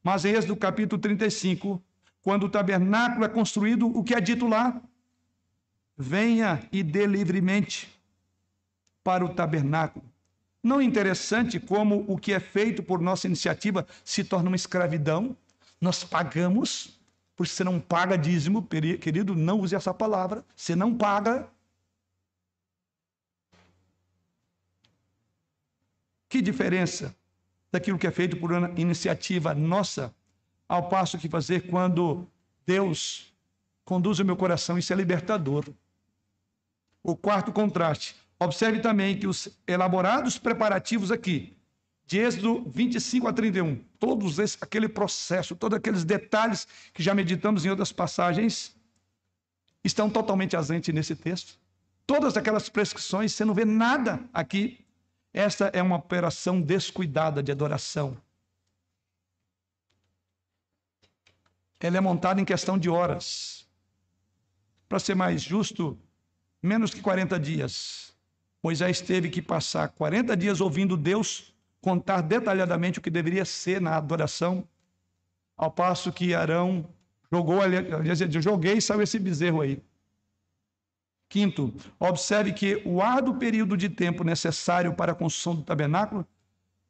Mas 0.02 0.24
em 0.24 0.34
Êxodo 0.34 0.54
capítulo 0.54 1.00
35, 1.00 1.82
quando 2.22 2.44
o 2.44 2.48
tabernáculo 2.48 3.24
é 3.24 3.28
construído, 3.28 3.86
o 3.86 4.04
que 4.04 4.14
é 4.14 4.20
dito 4.20 4.46
lá? 4.46 4.80
Venha 5.96 6.66
e 6.72 6.82
dê 6.82 7.06
livremente 7.06 7.88
para 9.02 9.24
o 9.24 9.34
tabernáculo. 9.34 10.04
Não 10.62 10.80
é 10.80 10.84
interessante 10.84 11.60
como 11.60 12.04
o 12.08 12.16
que 12.16 12.32
é 12.32 12.40
feito 12.40 12.82
por 12.82 13.00
nossa 13.00 13.26
iniciativa 13.26 13.86
se 14.02 14.24
torna 14.24 14.48
uma 14.48 14.56
escravidão? 14.56 15.36
Nós 15.78 16.02
pagamos, 16.02 16.98
porque 17.36 17.52
você 17.52 17.62
não 17.62 17.78
paga 17.78 18.16
dízimo, 18.16 18.62
querido, 18.62 19.34
não 19.34 19.60
use 19.60 19.74
essa 19.74 19.92
palavra. 19.92 20.42
Você 20.56 20.74
não 20.74 20.96
paga. 20.96 21.46
Que 26.30 26.40
diferença 26.40 27.14
daquilo 27.70 27.98
que 27.98 28.06
é 28.06 28.10
feito 28.10 28.36
por 28.38 28.50
uma 28.50 28.70
iniciativa 28.80 29.54
nossa, 29.54 30.14
ao 30.66 30.88
passo 30.88 31.18
que 31.18 31.28
fazer 31.28 31.68
quando 31.68 32.26
Deus 32.64 33.34
conduz 33.84 34.18
o 34.18 34.24
meu 34.24 34.36
coração, 34.36 34.78
isso 34.78 34.92
é 34.92 34.96
libertador. 34.96 35.66
O 37.04 37.14
quarto 37.14 37.52
contraste. 37.52 38.16
Observe 38.40 38.80
também 38.80 39.16
que 39.16 39.26
os 39.26 39.48
elaborados 39.66 40.38
preparativos 40.38 41.12
aqui, 41.12 41.54
de 42.06 42.18
Êxodo 42.18 42.64
25 42.70 43.28
a 43.28 43.32
31, 43.32 43.76
todos 43.98 44.38
esse, 44.38 44.56
aquele 44.60 44.88
processo, 44.88 45.54
todos 45.54 45.76
aqueles 45.76 46.02
detalhes 46.02 46.66
que 46.94 47.02
já 47.02 47.14
meditamos 47.14 47.64
em 47.64 47.68
outras 47.68 47.92
passagens, 47.92 48.74
estão 49.84 50.08
totalmente 50.08 50.56
ausentes 50.56 50.94
nesse 50.94 51.14
texto. 51.14 51.58
Todas 52.06 52.38
aquelas 52.38 52.70
prescrições, 52.70 53.32
você 53.32 53.44
não 53.44 53.54
vê 53.54 53.66
nada 53.66 54.20
aqui. 54.32 54.82
Esta 55.32 55.66
é 55.74 55.82
uma 55.82 55.96
operação 55.96 56.58
descuidada 56.58 57.42
de 57.42 57.52
adoração. 57.52 58.16
Ela 61.78 61.98
é 61.98 62.00
montada 62.00 62.40
em 62.40 62.46
questão 62.46 62.78
de 62.78 62.88
horas. 62.88 63.66
Para 64.88 64.98
ser 64.98 65.14
mais 65.14 65.42
justo, 65.42 65.98
menos 66.64 66.94
que 66.94 67.00
40 67.00 67.38
dias. 67.38 68.14
Moisés 68.62 69.00
teve 69.00 69.28
que 69.28 69.42
passar 69.42 69.88
40 69.88 70.34
dias 70.36 70.60
ouvindo 70.60 70.96
Deus 70.96 71.54
contar 71.80 72.22
detalhadamente 72.22 72.98
o 72.98 73.02
que 73.02 73.10
deveria 73.10 73.44
ser 73.44 73.80
na 73.80 73.96
adoração, 73.96 74.66
ao 75.54 75.70
passo 75.70 76.10
que 76.10 76.34
Arão 76.34 76.88
jogou, 77.30 77.60
aliás, 77.60 78.18
joguei 78.42 78.78
e 78.78 78.82
saiu 78.82 79.02
esse 79.02 79.18
bezerro 79.18 79.60
aí. 79.60 79.82
Quinto, 81.28 81.74
observe 82.00 82.52
que 82.52 82.80
o 82.86 83.02
árduo 83.02 83.34
período 83.34 83.76
de 83.76 83.90
tempo 83.90 84.24
necessário 84.24 84.94
para 84.94 85.12
a 85.12 85.14
construção 85.14 85.54
do 85.54 85.62
tabernáculo 85.62 86.26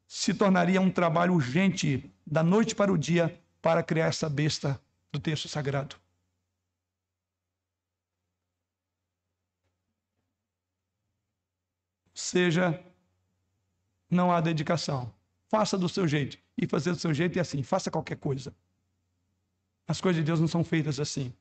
se 0.07 0.33
tornaria 0.33 0.81
um 0.81 0.91
trabalho 0.91 1.35
urgente 1.35 2.09
da 2.25 2.43
noite 2.43 2.75
para 2.75 2.93
o 2.93 2.99
dia 2.99 3.37
para 3.61 3.83
criar 3.83 4.07
essa 4.07 4.29
besta 4.29 4.81
do 5.11 5.19
texto 5.19 5.49
sagrado. 5.49 5.97
Seja 12.15 12.81
não 14.09 14.31
há 14.33 14.41
dedicação. 14.41 15.13
Faça 15.49 15.77
do 15.77 15.89
seu 15.89 16.07
jeito. 16.07 16.39
E 16.57 16.67
fazer 16.67 16.93
do 16.93 16.99
seu 16.99 17.13
jeito 17.13 17.37
é 17.37 17.41
assim: 17.41 17.63
faça 17.63 17.91
qualquer 17.91 18.17
coisa. 18.17 18.55
As 19.87 20.01
coisas 20.01 20.23
de 20.23 20.27
Deus 20.27 20.41
não 20.41 20.49
são 20.49 20.65
feitas 20.65 21.01
assim. 21.01 21.33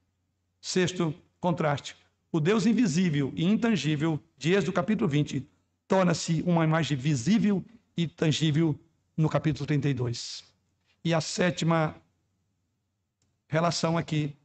Sexto 0.59 1.13
contraste: 1.39 1.95
o 2.32 2.39
Deus 2.39 2.65
invisível 2.65 3.32
e 3.36 3.45
intangível, 3.45 4.19
de 4.38 4.53
Êxodo 4.53 4.74
capítulo 4.74 5.07
20, 5.07 5.47
torna-se 5.88 6.41
uma 6.41 6.63
imagem 6.63 6.97
visível 6.97 7.63
e 7.95 8.07
tangível 8.07 8.78
no 9.15 9.30
capítulo 9.30 9.67
32. 9.67 10.43
E 11.05 11.13
a 11.13 11.21
sétima 11.21 11.95
relação 13.47 13.97
aqui 13.97 14.36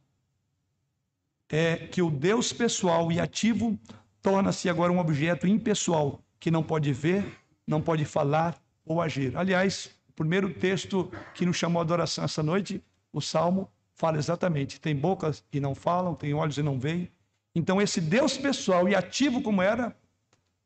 é 1.49 1.87
que 1.87 2.01
o 2.01 2.11
Deus 2.11 2.53
pessoal 2.53 3.11
e 3.11 3.19
ativo 3.19 3.77
torna-se 4.21 4.69
agora 4.69 4.91
um 4.91 4.99
objeto 4.99 5.47
impessoal 5.47 6.21
que 6.39 6.51
não 6.51 6.63
pode 6.63 6.91
ver, 6.93 7.37
não 7.65 7.81
pode 7.81 8.05
falar 8.05 8.55
ou 8.85 9.01
agir. 9.01 9.35
Aliás, 9.37 9.91
o 10.09 10.13
primeiro 10.13 10.53
texto 10.53 11.11
que 11.33 11.45
nos 11.45 11.57
chamou 11.57 11.79
a 11.79 11.83
adoração 11.83 12.23
essa 12.23 12.41
noite, 12.41 12.83
o 13.11 13.21
Salmo, 13.21 13.69
fala 13.93 14.17
exatamente: 14.17 14.79
tem 14.79 14.95
bocas 14.95 15.43
e 15.51 15.59
não 15.59 15.75
falam, 15.75 16.15
tem 16.15 16.33
olhos 16.33 16.57
e 16.57 16.63
não 16.63 16.79
veem. 16.79 17.09
Então, 17.53 17.81
esse 17.81 17.99
Deus 17.99 18.37
pessoal 18.37 18.87
e 18.87 18.95
ativo 18.95 19.41
como 19.41 19.61
era, 19.61 19.95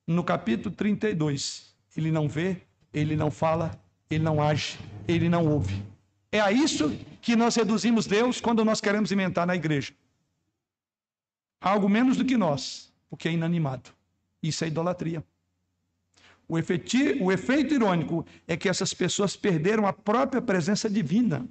no 0.06 0.24
capítulo 0.24 0.76
32, 0.76 1.74
ele 1.95 2.12
não 2.12 2.28
vê, 2.28 2.62
ele 2.93 3.16
não 3.16 3.32
fala, 3.32 3.72
ele 4.10 4.24
não 4.24 4.41
age, 4.41 4.78
ele 5.08 5.28
não 5.28 5.47
ouve. 5.47 5.84
É 6.32 6.39
a 6.39 6.51
isso 6.51 6.89
que 7.22 7.36
nós 7.36 7.56
reduzimos 7.56 8.06
Deus 8.06 8.41
quando 8.41 8.66
nós 8.66 8.82
queremos 8.82 9.12
inventar 9.12 9.47
na 9.47 9.56
igreja. 9.56 9.93
Algo 11.62 11.88
menos 11.88 12.18
do 12.18 12.26
que 12.26 12.36
nós, 12.36 12.93
porque 13.14 13.30
é 13.30 13.32
inanimado. 13.32 13.91
Isso 14.41 14.64
é 14.64 14.68
idolatria. 14.68 15.24
O, 16.47 16.57
efeito, 16.57 16.97
o 17.22 17.32
efeito 17.32 17.76
irônico 17.76 18.26
é 18.47 18.57
que 18.57 18.68
essas 18.68 18.91
pessoas 18.91 19.36
perderam 19.36 19.86
a 19.86 19.93
própria 19.93 20.41
presença 20.41 20.89
divina, 20.89 21.47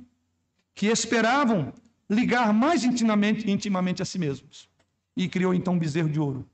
que 0.74 0.88
esperavam 0.88 1.72
ligar 2.10 2.52
mais 2.52 2.82
intimamente, 2.82 3.48
intimamente 3.48 4.02
a 4.02 4.04
si 4.04 4.18
mesmos. 4.18 4.68
E 5.16 5.28
criou 5.28 5.54
então 5.54 5.74
um 5.74 5.78
bezerro 5.78 6.08
de 6.08 6.18
ouro. 6.18 6.44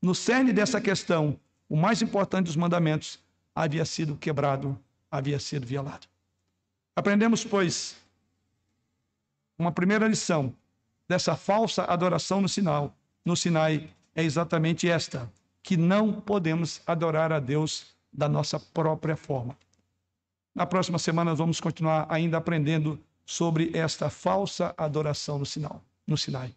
No 0.00 0.14
cerne 0.14 0.50
dessa 0.50 0.80
questão, 0.80 1.38
o 1.68 1.76
mais 1.76 2.00
importante 2.00 2.46
dos 2.46 2.56
mandamentos 2.56 3.22
havia 3.54 3.84
sido 3.84 4.16
quebrado, 4.16 4.78
havia 5.10 5.38
sido 5.38 5.66
violado. 5.66 6.06
Aprendemos, 6.96 7.44
pois, 7.44 7.98
uma 9.58 9.72
primeira 9.72 10.08
lição 10.08 10.54
dessa 11.06 11.36
falsa 11.36 11.84
adoração 11.84 12.40
no 12.40 12.48
sinal, 12.48 12.96
no 13.26 13.36
Sinai, 13.36 13.90
é 14.18 14.24
exatamente 14.24 14.88
esta: 14.88 15.32
que 15.62 15.76
não 15.76 16.12
podemos 16.12 16.82
adorar 16.84 17.32
a 17.32 17.38
Deus 17.38 17.86
da 18.12 18.28
nossa 18.28 18.58
própria 18.58 19.16
forma. 19.16 19.56
Na 20.52 20.66
próxima 20.66 20.98
semana 20.98 21.30
nós 21.30 21.38
vamos 21.38 21.60
continuar 21.60 22.04
ainda 22.10 22.36
aprendendo 22.36 22.98
sobre 23.24 23.70
esta 23.72 24.10
falsa 24.10 24.74
adoração 24.76 25.38
no 25.38 25.46
sinal, 25.46 25.84
no 26.04 26.18
Sinai. 26.18 26.52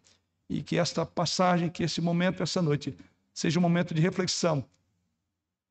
E 0.49 0.63
que 0.63 0.75
esta 0.75 1.05
passagem, 1.05 1.69
que 1.69 1.83
esse 1.83 2.01
momento, 2.01 2.41
essa 2.41 2.63
noite, 2.63 2.97
seja 3.31 3.59
um 3.59 3.61
momento 3.61 3.93
de 3.93 4.01
reflexão, 4.01 4.65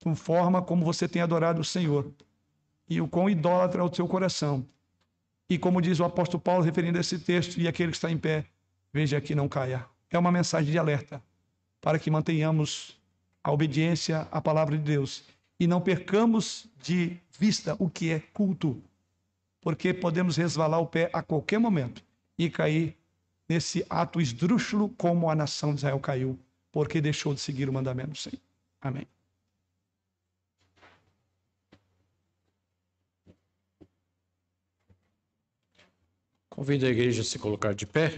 com 0.00 0.14
forma 0.14 0.62
como 0.62 0.84
você 0.84 1.08
tem 1.08 1.20
adorado 1.20 1.60
o 1.60 1.64
Senhor 1.64 2.08
e 2.88 3.00
o 3.00 3.08
quão 3.08 3.28
idólatra 3.28 3.80
é 3.80 3.84
o 3.84 3.92
seu 3.92 4.06
coração. 4.06 4.64
E 5.48 5.58
como 5.58 5.82
diz 5.82 5.98
o 5.98 6.04
apóstolo 6.04 6.40
Paulo, 6.40 6.62
referindo 6.62 6.98
a 6.98 7.00
esse 7.00 7.18
texto, 7.18 7.58
e 7.58 7.66
aquele 7.66 7.90
que 7.90 7.96
está 7.96 8.10
em 8.10 8.18
pé, 8.18 8.46
veja 8.92 9.20
que 9.20 9.34
não 9.34 9.48
caia. 9.48 9.84
É 10.08 10.16
uma 10.16 10.30
mensagem 10.30 10.70
de 10.70 10.78
alerta 10.78 11.20
para 11.80 11.98
que 11.98 12.10
mantenhamos 12.10 12.98
a 13.42 13.50
obediência 13.52 14.28
à 14.30 14.40
palavra 14.40 14.76
de 14.76 14.84
Deus 14.84 15.24
e 15.58 15.66
não 15.66 15.80
percamos 15.80 16.66
de 16.82 17.16
vista 17.38 17.76
o 17.78 17.88
que 17.88 18.10
é 18.10 18.20
culto, 18.32 18.82
porque 19.60 19.92
podemos 19.92 20.36
resvalar 20.36 20.80
o 20.80 20.86
pé 20.86 21.10
a 21.12 21.22
qualquer 21.22 21.58
momento 21.58 22.02
e 22.38 22.48
cair 22.48 22.96
nesse 23.48 23.84
ato 23.90 24.20
esdrúxulo 24.20 24.88
como 24.90 25.28
a 25.28 25.34
nação 25.34 25.74
de 25.74 25.80
Israel 25.80 26.00
caiu, 26.00 26.38
porque 26.70 27.00
deixou 27.00 27.34
de 27.34 27.40
seguir 27.40 27.68
o 27.68 27.72
mandamento 27.72 28.10
do 28.12 28.16
Senhor. 28.16 28.40
Amém. 28.80 29.06
Convido 36.48 36.86
a 36.86 36.90
igreja 36.90 37.22
a 37.22 37.24
se 37.24 37.38
colocar 37.38 37.74
de 37.74 37.86
pé. 37.86 38.08